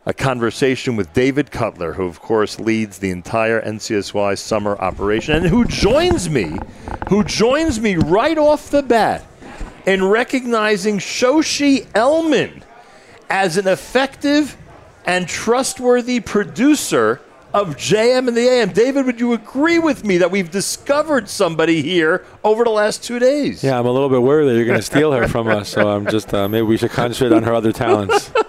[0.05, 5.45] a conversation with David Cutler, who, of course, leads the entire NCSY summer operation and
[5.45, 6.57] who joins me,
[7.09, 9.25] who joins me right off the bat
[9.85, 12.63] in recognizing Shoshi Elman
[13.29, 14.57] as an effective
[15.05, 17.21] and trustworthy producer
[17.53, 18.69] of JM in the AM.
[18.71, 23.17] David, would you agree with me that we've discovered somebody here over the last two
[23.17, 23.63] days?
[23.63, 25.69] Yeah, I'm a little bit worried that you're going to steal her from us.
[25.69, 28.31] So I'm just uh, maybe we should concentrate on her other talents.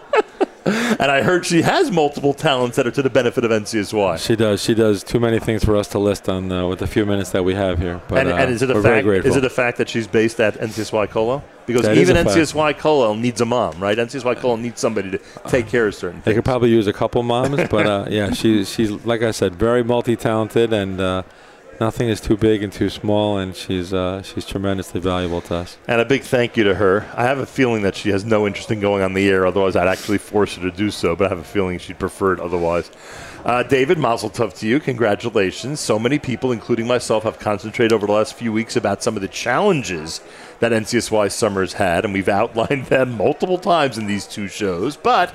[1.00, 4.18] And I heard she has multiple talents that are to the benefit of NCSY.
[4.24, 4.62] She does.
[4.62, 7.30] She does too many things for us to list on uh, with the few minutes
[7.30, 8.00] that we have here.
[8.08, 9.06] But and, uh, and is it a fact?
[9.06, 11.42] Is it a fact that she's based at NCSY Kollel?
[11.66, 12.16] Because That even.
[12.16, 13.96] NCSY Kollel needs a mom, right?
[13.96, 15.18] NCSY Kollel needs somebody to
[15.48, 16.36] take care of certain They things.
[16.36, 19.82] could probably use a couple moms, but uh, yeah, she, she's like I said, very
[19.84, 21.22] multi-talented, and uh,
[21.80, 25.78] nothing is too big and too small, and she's uh, she's tremendously valuable to us.
[25.88, 27.08] And a big thank you to her.
[27.16, 29.74] I have a feeling that she has no interest in going on the air, otherwise
[29.74, 32.40] I'd actually force her to do so, but I have a feeling she'd prefer it
[32.40, 32.90] otherwise.
[33.44, 34.78] Uh, David, mazel tov to you.
[34.78, 35.80] Congratulations.
[35.80, 39.22] So many people, including myself, have concentrated over the last few weeks about some of
[39.22, 40.20] the challenges
[40.58, 44.96] that NCSY Summers had, and we've outlined them multiple times in these two shows.
[44.96, 45.34] But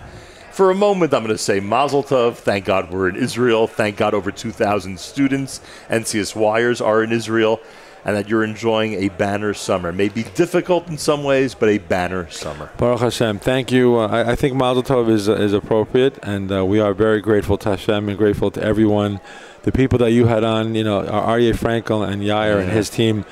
[0.56, 2.36] for a moment, I'm going to say Mazel Tov.
[2.36, 3.68] Thank God we're in Israel.
[3.68, 5.60] Thank God over 2,000 students,
[5.90, 7.60] NCSYers are in Israel,
[8.06, 9.92] and that you're enjoying a banner summer.
[9.92, 12.70] May be difficult in some ways, but a banner summer.
[12.78, 13.98] Baruch Hashem, thank you.
[14.00, 17.20] Uh, I, I think Mazel Tov is, uh, is appropriate, and uh, we are very
[17.20, 19.20] grateful to Hashem and grateful to everyone.
[19.64, 23.26] The people that you had on, you know, Aryeh Frankel and Yair and his team,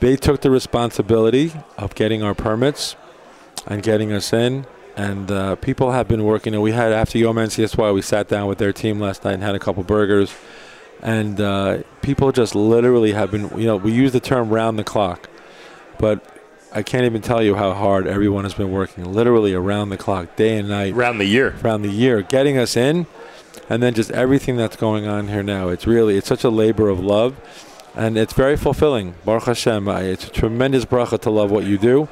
[0.00, 2.96] they took the responsibility of getting our permits
[3.64, 4.66] and getting us in.
[4.98, 6.54] And uh, people have been working.
[6.54, 9.44] And we had after Yom NCSY, we sat down with their team last night and
[9.44, 10.34] had a couple burgers.
[11.02, 14.82] And uh, people just literally have been, you know, we use the term round the
[14.82, 15.30] clock,
[16.00, 16.20] but
[16.72, 20.34] I can't even tell you how hard everyone has been working, literally around the clock,
[20.34, 20.94] day and night.
[20.94, 21.54] Around the year.
[21.62, 23.06] Around the year, getting us in,
[23.70, 25.68] and then just everything that's going on here now.
[25.68, 27.36] It's really, it's such a labor of love,
[27.94, 29.14] and it's very fulfilling.
[29.24, 32.08] Baruch Hashem, it's a tremendous bracha to love what you do,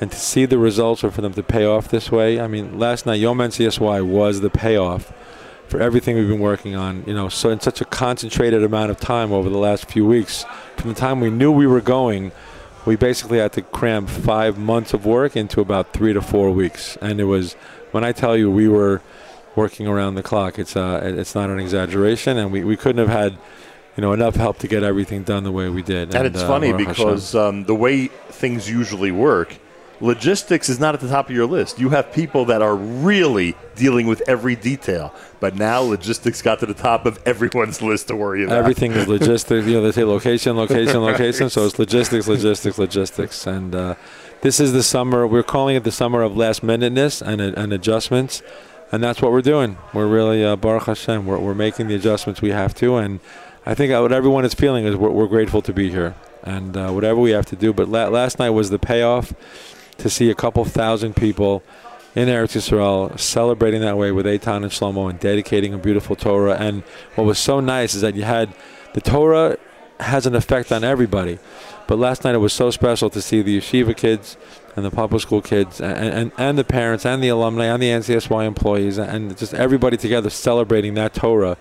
[0.00, 2.40] and to see the results or for them to pay off this way.
[2.40, 5.12] I mean, last night, Yom NCSY was the payoff
[5.68, 9.00] for everything we've been working on, you know, so in such a concentrated amount of
[9.00, 10.44] time over the last few weeks.
[10.76, 12.30] From the time we knew we were going
[12.86, 16.96] we basically had to cram five months of work into about three to four weeks.
[17.02, 17.54] And it was,
[17.90, 19.02] when I tell you we were
[19.56, 22.38] working around the clock, It's uh, it's not an exaggeration.
[22.38, 23.32] And we, we couldn't have had,
[23.96, 26.14] you know, enough help to get everything done the way we did.
[26.14, 29.58] And, it's uh, funny because um, the way things usually work,
[30.00, 31.78] logistics is not at the top of your list.
[31.78, 36.66] You have people that are really dealing with every detail, but now logistics got to
[36.66, 38.58] the top of everyone's list to worry about.
[38.58, 39.66] Everything is logistics.
[39.66, 41.12] You know, they say location, location, Right.
[41.12, 41.50] location.
[41.50, 43.46] So it's logistics, logistics, logistics.
[43.46, 43.94] And uh,
[44.42, 45.26] this is the summer.
[45.26, 48.42] We're calling it the summer of last minuteness and, and adjustments.
[48.92, 49.78] And that's what we're doing.
[49.92, 52.96] We're really, uh, Baruch Hashem, we're, we're making the adjustments we have to.
[52.96, 53.18] And
[53.64, 56.14] I think what everyone is feeling is we're, we're grateful to be here.
[56.44, 57.72] And uh, whatever we have to do.
[57.72, 59.32] But la- last night was the payoff
[59.98, 61.62] to see a couple thousand people
[62.14, 66.56] in Eretz Yisrael celebrating that way with Eitan and Shlomo and dedicating a beautiful Torah.
[66.56, 66.82] And
[67.14, 68.54] what was so nice is that you had
[68.94, 69.58] the Torah
[70.00, 71.38] has an effect on everybody.
[71.86, 74.36] But last night it was so special to see the yeshiva kids
[74.74, 77.90] and the public school kids and, and, and the parents and the alumni and the
[77.90, 81.56] NCSY employees and just everybody together celebrating that Torah.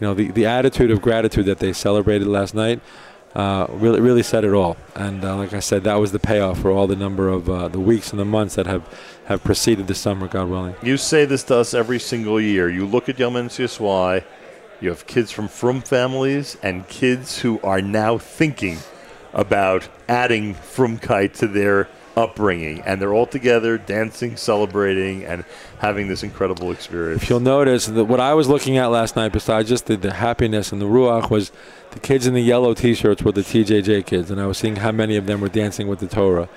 [0.00, 2.80] You know, the, the attitude of gratitude that they celebrated last night
[3.34, 4.76] uh, really really said it all.
[4.94, 7.68] And uh, like I said, that was the payoff for all the number of uh,
[7.68, 8.82] the weeks and the months that have,
[9.26, 10.74] have preceded the summer, God willing.
[10.82, 12.68] You say this to us every single year.
[12.68, 14.24] You look at Yom NCSY,
[14.80, 18.78] you have kids from Frum families and kids who are now thinking
[19.32, 25.44] about adding Frumkeit to their upbringing, and they're all together dancing, celebrating, and
[25.78, 27.22] having this incredible experience.
[27.22, 30.12] If you'll notice that what I was looking at last night, besides just the, the
[30.12, 31.52] happiness and the ruach, was
[31.92, 34.92] the kids in the yellow T-shirts were the TJJ kids, and I was seeing how
[34.92, 36.48] many of them were dancing with the Torah,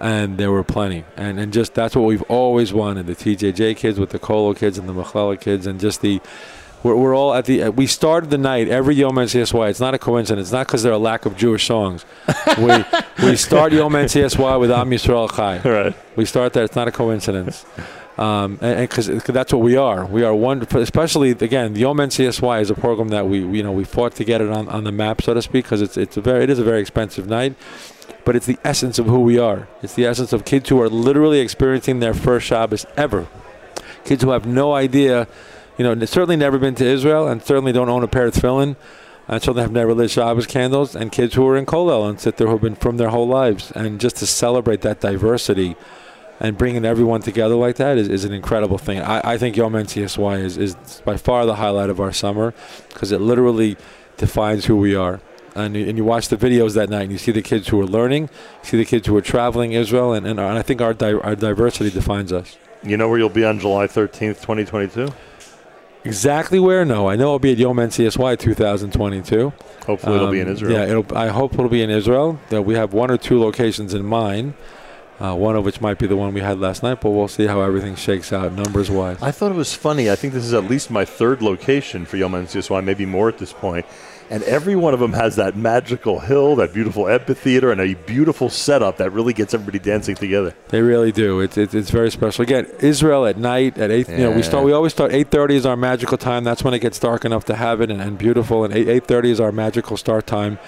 [0.00, 3.98] and there were plenty, and and just that's what we've always wanted: the TJJ kids
[3.98, 6.20] with the Kollel kids and the Machlala kids, and just the.
[6.82, 7.62] We're, we're all at the.
[7.62, 9.70] Uh, we started the night every Yom NCSY.
[9.70, 10.48] It's not a coincidence.
[10.48, 12.04] It's not because there are a lack of Jewish songs.
[12.58, 12.84] we
[13.22, 15.60] we start Yom NCSY with Am Yisrael Chai.
[15.60, 15.96] Right.
[16.16, 16.64] We start there.
[16.64, 17.64] It's not a coincidence.
[18.18, 20.66] Um, and because that's what we are, we are one.
[20.74, 24.24] Especially again, the Yom NCSY is a program that we, you know we fought to
[24.24, 26.50] get it on, on the map, so to speak, because it's it's a very it
[26.50, 27.54] is a very expensive night,
[28.26, 29.66] but it's the essence of who we are.
[29.82, 33.28] It's the essence of kids who are literally experiencing their first Shabbos ever.
[34.04, 35.26] Kids who have no idea,
[35.78, 38.76] you know, certainly never been to Israel and certainly don't own a pair of tefillin.
[39.28, 42.38] And certainly have never lit Shabbos candles, and kids who are in Kollel and sit
[42.38, 45.76] there who've been from their whole lives, and just to celebrate that diversity
[46.42, 49.00] and bringing everyone together like that is, is an incredible thing.
[49.00, 52.52] I, I think Yom NCSY is, is by far the highlight of our summer
[52.88, 53.76] because it literally
[54.16, 55.20] defines who we are.
[55.54, 57.80] And you, and you watch the videos that night and you see the kids who
[57.80, 60.80] are learning, you see the kids who are traveling Israel, and, and, and I think
[60.82, 62.56] our, di- our diversity defines us.
[62.82, 65.08] You know where you'll be on July 13th, 2022?
[66.04, 66.84] Exactly where?
[66.84, 69.52] No, I know I'll be at Yom NCSY 2022.
[69.86, 70.74] Hopefully it'll be in Israel.
[70.74, 72.40] Um, Yeah, it'll, I hope it'll be in Israel.
[72.52, 74.54] Uh, we have one or two locations in mind,
[75.22, 77.46] uh, one of which might be the one we had last night, but we'll see
[77.46, 79.22] how everything shakes out numbers wise.
[79.22, 80.10] I thought it was funny.
[80.10, 83.38] I think this is at least my third location for Yom NCSY, maybe more at
[83.38, 83.86] this point.
[84.30, 88.48] And every one of them has that magical hill, that beautiful amphitheater, and a beautiful
[88.48, 90.54] setup that really gets everybody dancing together.
[90.68, 91.40] They really do.
[91.40, 92.42] It's it's, it's very special.
[92.42, 94.08] Again, Israel at night at eight.
[94.08, 94.64] You know, we start.
[94.64, 96.44] We always start eight thirty is our magical time.
[96.44, 98.64] That's when it gets dark enough to have it and, and beautiful.
[98.64, 100.58] And eight eight thirty is our magical start time.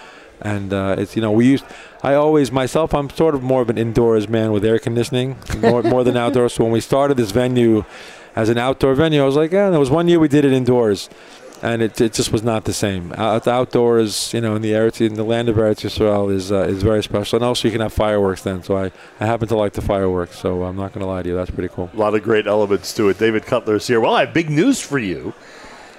[0.44, 1.64] And uh, it's you know we used.
[2.02, 2.94] I always myself.
[2.94, 6.52] I'm sort of more of an indoors man with air conditioning more more than outdoors.
[6.52, 7.84] So when we started this venue
[8.36, 9.70] as an outdoor venue, I was like, yeah.
[9.70, 11.08] There was one year we did it indoors.
[11.62, 13.14] And it, it just was not the same.
[13.14, 16.64] Out, outdoors, you know, in the Eretz, in the land of Eretz Yisrael is uh,
[16.68, 17.36] is very special.
[17.38, 18.62] And also, you can have fireworks then.
[18.62, 20.38] So I, I happen to like the fireworks.
[20.38, 21.88] So I'm not going to lie to you, that's pretty cool.
[21.94, 23.18] A lot of great elements to it.
[23.18, 23.98] David Cutler is here.
[23.98, 25.32] Well, I have big news for you.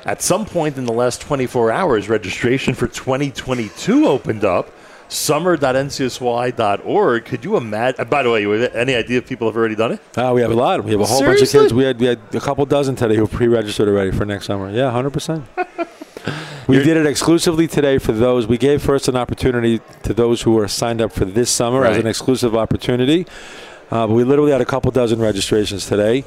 [0.06, 4.72] At some point in the last 24 hours, registration for 2022 opened up.
[5.08, 7.26] Summer.ncsy.org.
[7.26, 8.08] Could you imagine?
[8.08, 10.00] By the way, any idea if people have already done it?
[10.18, 10.84] Uh, we have a lot.
[10.84, 11.72] We have a whole bunch of kids.
[11.74, 14.72] We had we had a couple dozen today who pre-registered already for next summer.
[14.72, 15.46] Yeah, hundred percent.
[16.68, 18.48] We did it exclusively today for those.
[18.48, 21.98] We gave first an opportunity to those who were signed up for this summer as
[21.98, 23.28] an exclusive opportunity.
[23.92, 26.26] Uh, but we literally had a couple dozen registrations today,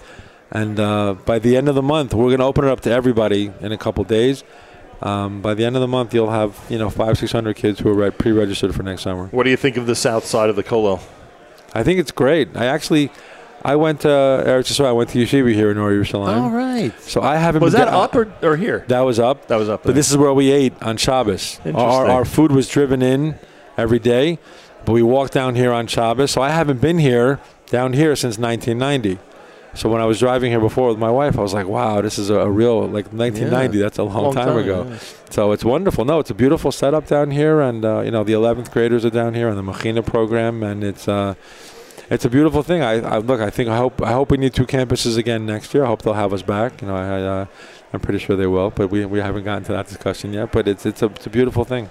[0.50, 2.90] and uh, by the end of the month, we're going to open it up to
[2.90, 4.44] everybody in a couple days.
[5.00, 7.78] Um, by the end of the month, you'll have you know five six hundred kids
[7.80, 9.26] who are re- pre-registered for next summer.
[9.26, 11.00] What do you think of the south side of the Kollel?
[11.74, 12.56] I think it's great.
[12.56, 13.12] I actually,
[13.62, 14.86] I went to Eretz Yisrael.
[14.86, 16.40] I went to Yeshiva here in Or Yerushalayim.
[16.40, 16.92] All right.
[17.02, 17.60] So I haven't.
[17.60, 18.84] Been Was been that down- up or, or here?
[18.88, 19.46] That was up.
[19.48, 19.82] That was up.
[19.84, 21.60] But this is where we ate on Shabbos.
[21.60, 22.10] Our, Interesting.
[22.10, 23.36] our food was driven in
[23.76, 24.38] every day,
[24.84, 26.32] but we walked down here on Shabbos.
[26.32, 29.20] So I haven't been here down here since 1990.
[29.78, 32.18] So when I was driving here before with my wife, I was like, "Wow, this
[32.18, 33.78] is a, a real like 1990.
[33.78, 33.84] Yeah.
[33.84, 34.98] That's a long, Long time, time, ago." yeah.
[35.30, 36.04] So it's wonderful.
[36.04, 39.10] No, it's a beautiful setup down here, and uh, you know the 11th graders are
[39.10, 41.34] down here on the Mechina program, and it's uh,
[42.10, 42.82] it's a beautiful thing.
[42.82, 43.40] I, I look.
[43.40, 45.84] I think I hope I hope we need two campuses again next year.
[45.84, 46.82] I hope they'll have us back.
[46.82, 47.46] You know, I, I uh,
[47.92, 50.50] I'm pretty sure they will, but we we haven't gotten to that discussion yet.
[50.50, 51.88] But it's it's a it's a beautiful thing.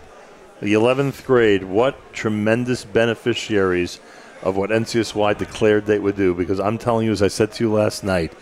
[0.60, 4.00] The 11th grade, what tremendous beneficiaries
[4.42, 6.34] of what NCSY declared they would do.
[6.34, 8.34] Because I'm telling you, as I said to you last night,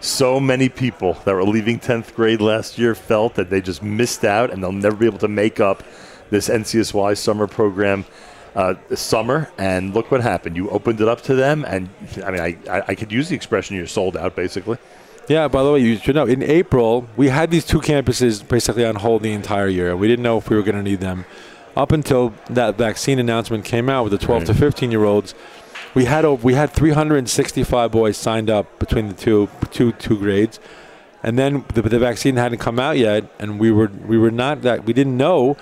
[0.00, 4.24] so many people that were leaving 10th grade last year felt that they just missed
[4.24, 5.84] out and they'll never be able to make up
[6.30, 8.04] this NCSY summer program
[8.56, 9.50] uh, summer.
[9.58, 10.56] And look what happened.
[10.56, 11.64] You opened it up to them.
[11.66, 11.88] And
[12.24, 14.78] I mean, I, I, I could use the expression you're sold out, basically.
[15.28, 18.84] Yeah, by the way, you should know in April we had these two campuses basically
[18.84, 19.96] on hold the entire year.
[19.96, 21.24] We didn't know if we were going to need them
[21.76, 25.34] up until that vaccine announcement came out with the 12 to 15 year olds.
[25.94, 30.58] We had over, we had 365 boys signed up between the two two two grades,
[31.22, 34.62] and then the, the vaccine hadn't come out yet, and we were we were not
[34.62, 35.56] that we didn't know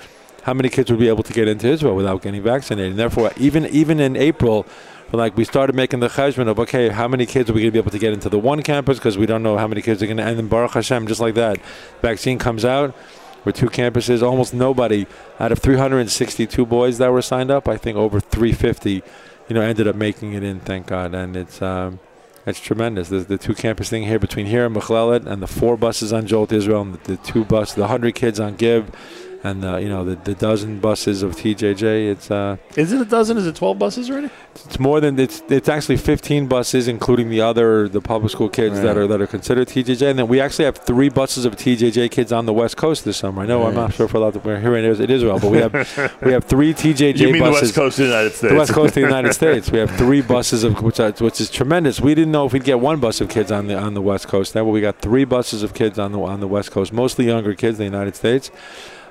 [0.45, 2.93] how many kids would be able to get into Israel without getting vaccinated.
[2.93, 4.67] And therefore, even even in April,
[5.13, 7.73] like we started making the cheshbon of okay, how many kids are we going to
[7.73, 10.03] be able to get into the one campus because we don't know how many kids
[10.03, 10.23] are going to.
[10.23, 11.59] And then Baruch Hashem, just like that,
[12.03, 12.95] vaccine comes out.
[13.45, 15.07] With two campuses, almost nobody
[15.39, 19.03] out of 362 boys that were signed up, I think over 350, you
[19.51, 20.61] know, ended up making it in.
[20.61, 22.01] Thank God, and it's um,
[22.47, 23.09] it's tremendous.
[23.09, 26.27] The, the two campus thing here between here and Michlelet, and the four buses on
[26.27, 28.95] Jolt Israel, and the, the two bus, the hundred kids on Gib,
[29.43, 32.11] and uh, you know the, the dozen buses of TJJ.
[32.11, 33.37] It's uh, Is it a dozen?
[33.39, 34.31] Is it 12 buses already?
[34.67, 38.81] it's more than it's it's actually 15 buses, including the other the public school kids
[38.83, 42.11] that are that are considered TJJ, and then we actually have three buses of TJJ
[42.11, 43.43] kids on the West Coast this summer.
[43.43, 44.39] I know I'm not sure if we're allowed to.
[44.41, 45.73] We're here in Is- in Israel, but we have
[46.23, 47.63] we have three TJJ You mean the buses.
[47.63, 48.53] West Coast of the United States.
[48.53, 49.71] The West Coast of the United States.
[49.71, 52.01] We have three buses of which, are, which is tremendous.
[52.01, 54.29] We didn't know if we'd get one bus of kids on the on the West
[54.29, 54.55] Coast.
[54.55, 57.27] Now, but we got three buses of kids on the on the West Coast, mostly
[57.27, 58.51] younger kids in the United States,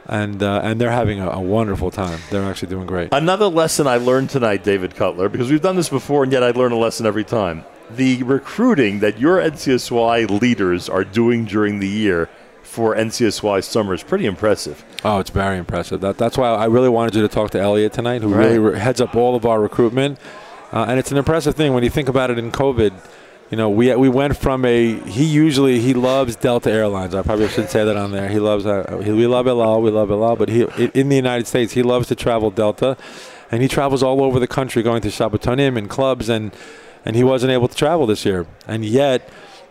[0.06, 2.20] and uh, and they're having a, a wonderful time.
[2.30, 3.10] They're actually doing great.
[3.12, 6.52] Another lesson I learned tonight, David Cutler, because we've done this before, and yet I
[6.52, 7.64] learn a lesson every time.
[7.92, 12.30] The recruiting that your NCSY leaders are doing during the year
[12.62, 14.86] for NCSY summer is pretty impressive.
[15.04, 16.02] Oh, it's very impressive.
[16.02, 18.78] That, that's why I really wanted you to talk to Elliot tonight, who really re-
[18.78, 20.20] heads up all of our recruitment.
[20.72, 22.94] Uh, and it's an impressive thing when you think about it in COVID.
[23.50, 27.16] You know, we we went from a he usually he loves Delta Airlines.
[27.16, 28.30] I probably shouldn't say that on there.
[28.30, 31.10] He loves uh, he, we love El Al, we love El Al, but he in
[31.10, 32.96] the United States he loves to travel Delta,
[33.52, 36.56] and he travels all over the country going to Shabbatonim and clubs and
[37.04, 39.28] and he wasn't able to travel this year, and yet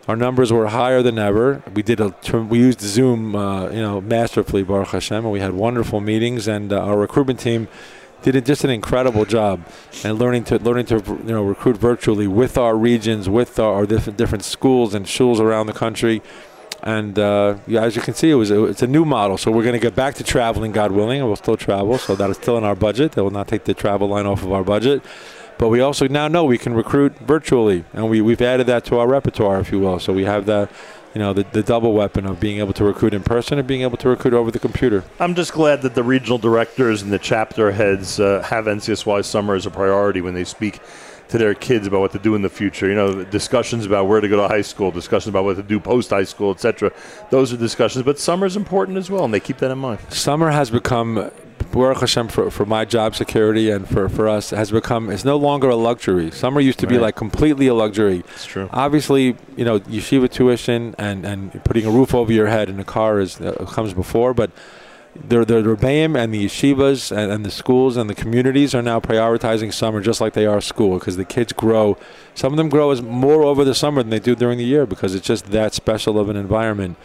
[0.09, 1.63] our numbers were higher than ever.
[1.73, 5.53] We did a we used Zoom, uh, you know, masterfully, Baruch Hashem, and we had
[5.53, 6.47] wonderful meetings.
[6.47, 7.69] And uh, our recruitment team
[8.21, 9.61] did a, just an incredible job,
[10.03, 13.85] and learning to learning to you know recruit virtually with our regions, with our, our
[13.85, 16.21] different different schools and schools around the country.
[16.81, 19.37] And uh, yeah, as you can see, it was it's a new model.
[19.37, 21.97] So we're going to get back to traveling, God willing, and we'll still travel.
[21.97, 23.13] So that is still in our budget.
[23.13, 25.03] That will not take the travel line off of our budget.
[25.59, 28.97] But we also now know we can recruit virtually, and we, we've added that to
[28.97, 29.99] our repertoire, if you will.
[29.99, 30.71] So we have that,
[31.13, 33.81] you know, the, the double weapon of being able to recruit in person and being
[33.81, 35.03] able to recruit over the computer.
[35.19, 39.55] I'm just glad that the regional directors and the chapter heads uh, have NCSY summer
[39.55, 40.79] as a priority when they speak
[41.29, 42.87] to their kids about what to do in the future.
[42.87, 45.79] You know, discussions about where to go to high school, discussions about what to do
[45.79, 46.91] post high school, etc.
[47.29, 49.99] Those are discussions, but summer is important as well, and they keep that in mind.
[50.09, 51.31] Summer has become,
[51.71, 55.37] Baruch Hashem, for, for my job security and for, for us, has become, it's no
[55.37, 56.31] longer a luxury.
[56.31, 58.23] Summer used to be like completely a luxury.
[58.33, 58.69] It's true.
[58.71, 62.83] Obviously, you know, yeshiva tuition and, and putting a roof over your head and a
[62.83, 64.51] car is uh, comes before, but
[65.15, 68.99] the, the Rebbeim and the yeshivas and, and the schools and the communities are now
[68.99, 71.97] prioritizing summer just like they are school because the kids grow.
[72.35, 74.85] Some of them grow as more over the summer than they do during the year
[74.85, 76.97] because it's just that special of an environment.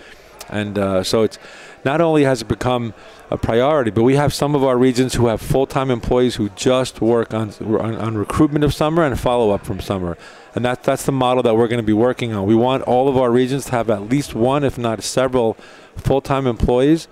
[0.49, 1.39] And uh, so it's
[1.85, 2.95] not only has it become
[3.31, 7.01] a priority, but we have some of our regions who have full-time employees who just
[7.01, 10.17] work on on, on recruitment of summer and follow-up from summer,
[10.55, 12.47] and that that's the model that we're going to be working on.
[12.47, 15.55] We want all of our regions to have at least one, if not several,
[15.97, 17.09] full-time employees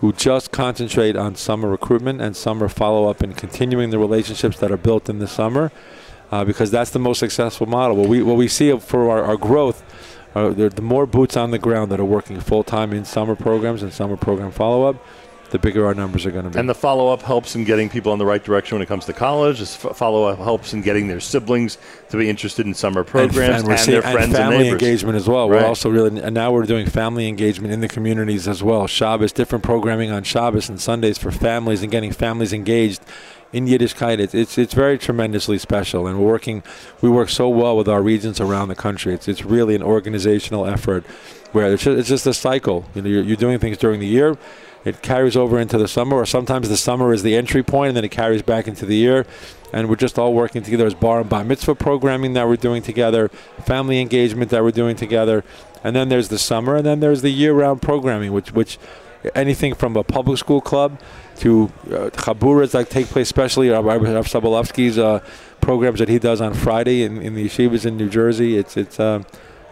[0.00, 4.76] who just concentrate on summer recruitment and summer follow-up and continuing the relationships that are
[4.76, 5.70] built in the summer,
[6.32, 7.96] uh, because that's the most successful model.
[7.96, 9.84] What we what we see for our, our growth.
[10.34, 13.82] Uh, the, more boots on the ground that are working full time in summer programs
[13.82, 14.96] and summer program follow up,
[15.52, 16.58] the bigger our numbers are going to be.
[16.58, 19.04] And the follow up helps in getting people in the right direction when it comes
[19.04, 19.58] to college.
[19.58, 21.76] This follow up helps in getting their siblings
[22.08, 24.82] to be interested in summer programs and, we're seeing- their friends and, family neighbors.
[24.82, 25.48] engagement as well.
[25.48, 25.60] Right.
[25.62, 28.86] We're also really and now we're doing family engagement in the communities as well.
[28.86, 33.02] Shabbos, different programming on Shabbos and Sundays for families and getting families engaged
[33.52, 34.18] in Yiddishkeit.
[34.18, 36.62] It's, it's it's very tremendously special, and we're working.
[37.02, 39.12] We work so well with our regions around the country.
[39.12, 41.04] It's it's really an organizational effort
[41.52, 42.86] where it's just, it's just a cycle.
[42.94, 44.38] You know, you're, you're doing things during the year.
[44.84, 47.96] It carries over into the summer, or sometimes the summer is the entry point, and
[47.96, 49.26] then it carries back into the year.
[49.72, 50.86] And we're just all working together.
[50.86, 53.28] as bar and bar mitzvah programming that we're doing together,
[53.64, 55.44] family engagement that we're doing together,
[55.84, 58.78] and then there's the summer, and then there's the year-round programming, which which
[59.34, 61.00] anything from a public school club
[61.36, 65.20] to uh, chaburas that take place, especially Rav Sobolofsky's uh,
[65.60, 68.56] programs that he does on Friday in, in the yeshivas in New Jersey.
[68.56, 69.24] It's it's um,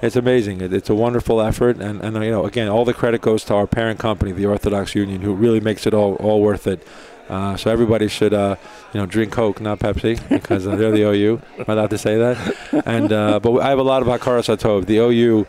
[0.02, 0.60] it's amazing.
[0.60, 3.54] It, it's a wonderful effort, and, and you know, again, all the credit goes to
[3.54, 6.86] our parent company, the Orthodox Union, who really makes it all all worth it.
[7.28, 8.56] Uh, so everybody should, uh,
[8.92, 11.40] you know, drink Coke, not Pepsi, because uh, they're the OU.
[11.58, 12.84] Am I allowed to say that?
[12.84, 14.86] And uh, but I have a lot of Hakaras Hatov.
[14.86, 15.46] The OU,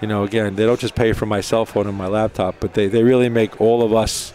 [0.00, 2.74] you know, again, they don't just pay for my cell phone and my laptop, but
[2.74, 4.32] they, they really make all of us,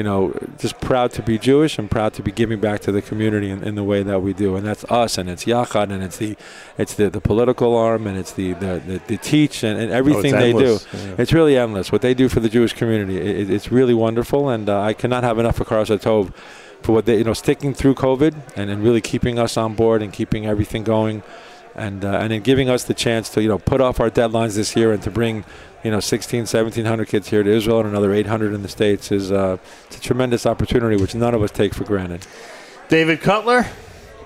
[0.00, 3.02] you know, just proud to be Jewish and proud to be giving back to the
[3.02, 4.56] community in, in the way that we do.
[4.56, 6.38] And that's us, and it's Yachad, and it's the
[6.78, 10.32] it's the, the political arm, and it's the the, the, the teach, and, and everything
[10.32, 10.78] they do.
[10.94, 11.16] yeah.
[11.18, 11.92] It's really endless.
[11.92, 15.22] What they do for the Jewish community, it, it's really wonderful, and uh, I cannot
[15.22, 16.32] have enough for Karas Tov
[16.80, 20.00] for what they, you know, sticking through COVID and, and really keeping us on board
[20.00, 21.22] and keeping everything going
[21.74, 24.56] and uh, and in giving us the chance to you know put off our deadlines
[24.56, 25.44] this year and to bring
[25.84, 29.32] you know 16 1700 kids here to Israel and another 800 in the states is
[29.32, 32.26] uh, it's a tremendous opportunity which none of us take for granted.
[32.88, 33.66] David Cutler,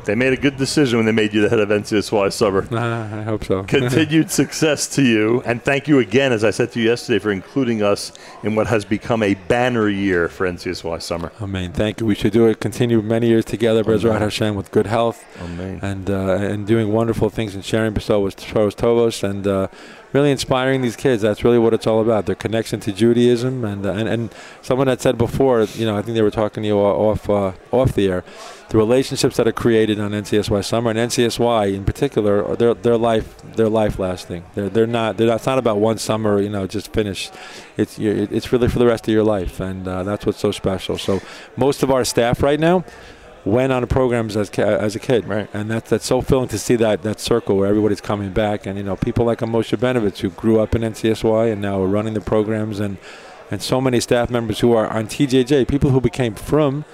[0.05, 2.67] they made a good decision when they made you the head of NCSY Summer.
[2.77, 3.63] I hope so.
[3.65, 7.31] Continued success to you, and thank you again, as I said to you yesterday, for
[7.31, 11.33] including us in what has become a banner year for NCSY Summer.
[11.41, 11.73] Amen.
[11.73, 12.07] Thank you.
[12.07, 12.61] We should do it.
[12.61, 14.21] Continue many years together, Bezrat.
[14.21, 15.79] Hashem, with good health, Amen.
[15.83, 19.69] and uh, and doing wonderful things and sharing Beso with Toros Tovos, and uh,
[20.13, 21.21] really inspiring these kids.
[21.23, 22.27] That's really what it's all about.
[22.27, 26.03] Their connection to Judaism, and uh, and and someone had said before, you know, I
[26.03, 28.25] think they were talking to you off uh, off the air.
[28.71, 32.97] The relationships that are created on NCSY Summer and NCSY in particular, are- they're their
[32.97, 34.45] life their life lasting.
[34.55, 37.33] They're they're not they're not, it's not about one summer, you know, just finished.
[37.77, 40.99] It's it's really for the rest of your life, and uh, that's what's so special.
[40.99, 41.21] So
[41.57, 42.85] most of our staff right now
[43.45, 45.49] went on programs as as a kid, right?
[45.53, 48.77] And that's that's so filling to see that that circle where everybody's coming back, and
[48.79, 51.87] you know people like a Moshe Benovitz who grew up in NCSY and now are
[51.87, 52.97] running the programs, and
[53.53, 56.85] and so many staff members who are on TJJ, people who became from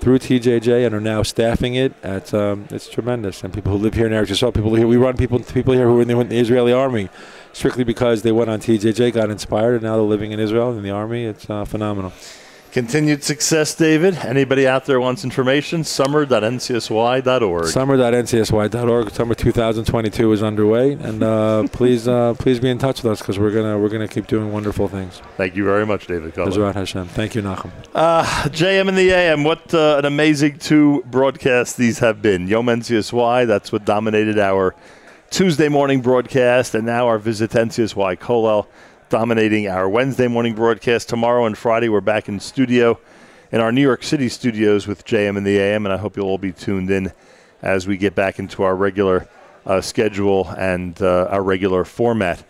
[0.00, 1.94] through TJJ and are now staffing it.
[2.02, 4.96] It's um, it's tremendous, and people who live here in Eretz Yisrael, people here we
[4.96, 7.08] run people people here who are in the, in the Israeli army.
[7.52, 10.82] Strictly because they went on TJJ, got inspired, and now they're living in Israel in
[10.82, 11.24] the army.
[11.24, 12.12] It's uh, phenomenal.
[12.72, 14.16] Continued success, David.
[14.16, 15.82] Anybody out there wants information?
[15.82, 17.66] Summer.ncsy.org.
[17.66, 19.10] Summer.ncsy.org.
[19.10, 23.38] Summer 2022 is underway, and uh, please, uh, please be in touch with us because
[23.38, 25.22] we're gonna we're gonna keep doing wonderful things.
[25.36, 26.34] Thank you very much, David.
[26.34, 27.06] Bezrat Hashem.
[27.08, 27.70] Thank you, Nachum.
[27.94, 32.46] Uh, JM in the AM, what uh, an amazing two broadcasts these have been.
[32.46, 34.74] Yom NCSY, that's what dominated our
[35.30, 38.66] Tuesday morning broadcast, and now our visit to NCSY Kollel
[39.08, 41.08] dominating our Wednesday morning broadcast.
[41.08, 42.98] Tomorrow and Friday, we're back in studio
[43.52, 46.26] in our New York City studios with JM in the AM, and I hope you'll
[46.26, 47.12] all be tuned in
[47.62, 49.28] as we get back into our regular
[49.64, 52.42] uh, schedule and uh, our regular format.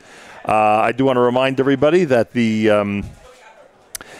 [0.47, 2.71] Uh, I do want to remind everybody that the.
[2.71, 3.05] Um,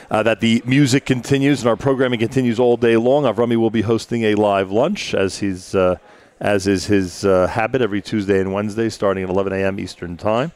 [0.09, 3.25] uh, that the music continues and our programming continues all day long.
[3.25, 5.97] Avrami will be hosting a live lunch as he's uh,
[6.41, 9.81] as is his uh, habit every Tuesday and Wednesday, starting at 11 a.m.
[9.81, 10.53] Eastern Time.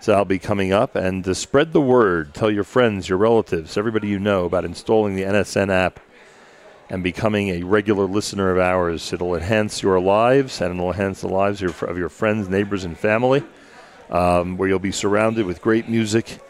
[0.00, 2.32] So I'll be coming up and to spread the word.
[2.32, 6.00] Tell your friends, your relatives, everybody you know about installing the NSN app
[6.88, 9.12] and becoming a regular listener of ours.
[9.12, 12.84] It'll enhance your lives and it'll enhance the lives of your, of your friends, neighbors,
[12.84, 13.44] and family.
[14.08, 16.40] Um, where you'll be surrounded with great music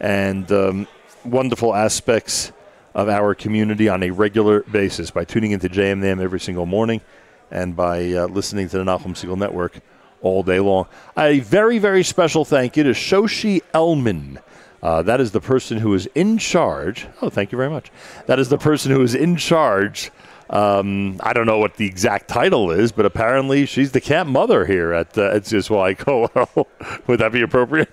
[0.00, 0.88] and um,
[1.22, 2.50] wonderful aspects
[2.94, 7.02] of our community on a regular basis by tuning into JMNAM every single morning
[7.50, 9.80] and by uh, listening to the Nachum Segal Network
[10.26, 10.86] all day long.
[11.16, 14.38] A very, very special thank you to Shoshi Elman.
[14.82, 17.06] Uh, that is the person who is in charge.
[17.22, 17.90] Oh, thank you very much.
[18.26, 20.10] That is the person who is in charge.
[20.48, 24.64] Um, I don't know what the exact title is, but apparently she's the camp mother
[24.64, 26.66] here at uh, NCSY Kollel.
[27.08, 27.90] Would that be appropriate?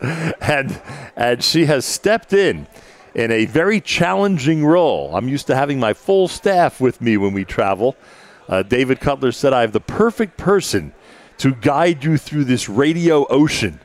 [0.40, 0.80] and
[1.16, 2.66] and she has stepped in
[3.14, 5.14] in a very challenging role.
[5.14, 7.94] I'm used to having my full staff with me when we travel.
[8.48, 10.94] Uh, David Cutler said I have the perfect person
[11.38, 13.80] to guide you through this radio ocean.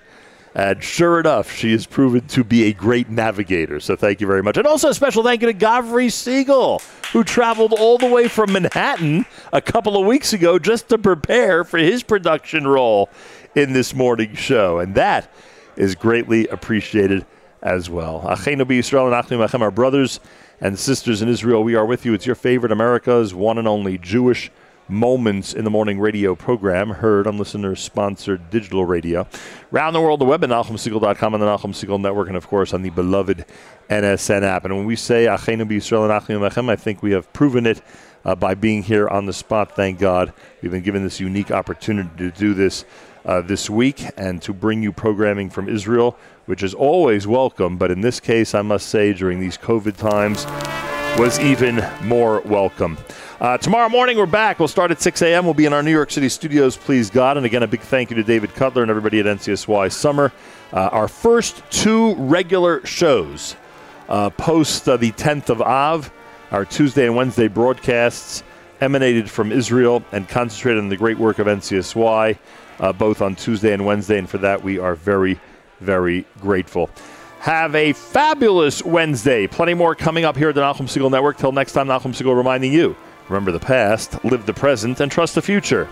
[0.56, 3.80] And sure enough, she has proven to be a great navigator.
[3.80, 4.58] So thank you very much.
[4.58, 8.54] And also a special thank you to Gavri Segal, who traveled all the way from
[8.54, 13.10] Manhattan a couple of weeks ago just to prepare for his production role
[13.54, 14.80] in this morning show.
[14.80, 15.32] And that
[15.76, 17.28] is greatly appreciated
[17.62, 18.22] as well.
[18.22, 20.20] Achenu b'Yisrael and Achnu Machem, our brothers
[20.60, 22.16] and sisters in Israel, we are with you.
[22.16, 24.50] It's your favorite America's one and only Jewish
[24.90, 29.28] Moments in the Morning radio program, heard on listener sponsored digital radio.
[29.70, 32.74] Round the world, the web at NachumSegal.com and the Nachum Segal Network, and of course
[32.74, 33.46] on the beloved
[33.90, 34.64] NSN app.
[34.64, 37.82] And when we say Achenu B'Yisrael and Achim Lechem, I think we have proven it
[38.24, 39.76] uh, by being here on the spot.
[39.76, 40.34] Thank God.
[40.62, 42.86] We've been given this unique opportunity to do this
[43.26, 47.78] uh, this week and to bring you programming from Israel, which is always welcome.
[47.78, 50.46] But in this case, I must say, during these COVID times,
[51.20, 52.98] was even more welcome.
[53.40, 54.58] Uh, tomorrow morning, we're back.
[54.58, 55.46] We'll start at 6 a.m.
[55.46, 57.38] We'll be in our New York City studios, please God.
[57.38, 60.34] And again, a big thank you to David Cutler and everybody at NCSY Summer.
[60.74, 63.56] Uh, our first two regular shows
[64.10, 66.12] uh, post uh, the 10th of Av,
[66.50, 68.42] our Tuesday and Wednesday broadcasts
[68.82, 72.40] emanated from Israel and concentrated on the great work of NCSY,
[72.80, 74.18] uh, both on Tuesday and Wednesday.
[74.18, 75.40] And for that, we are very,
[75.80, 76.90] very grateful.
[77.42, 79.46] Have a fabulous Wednesday.
[79.46, 81.38] Plenty more coming up here at the Nachum Segal Network.
[81.38, 82.96] Till next time, Nachum Segal reminding you
[83.30, 85.88] remember the past, live the present, and trust the future.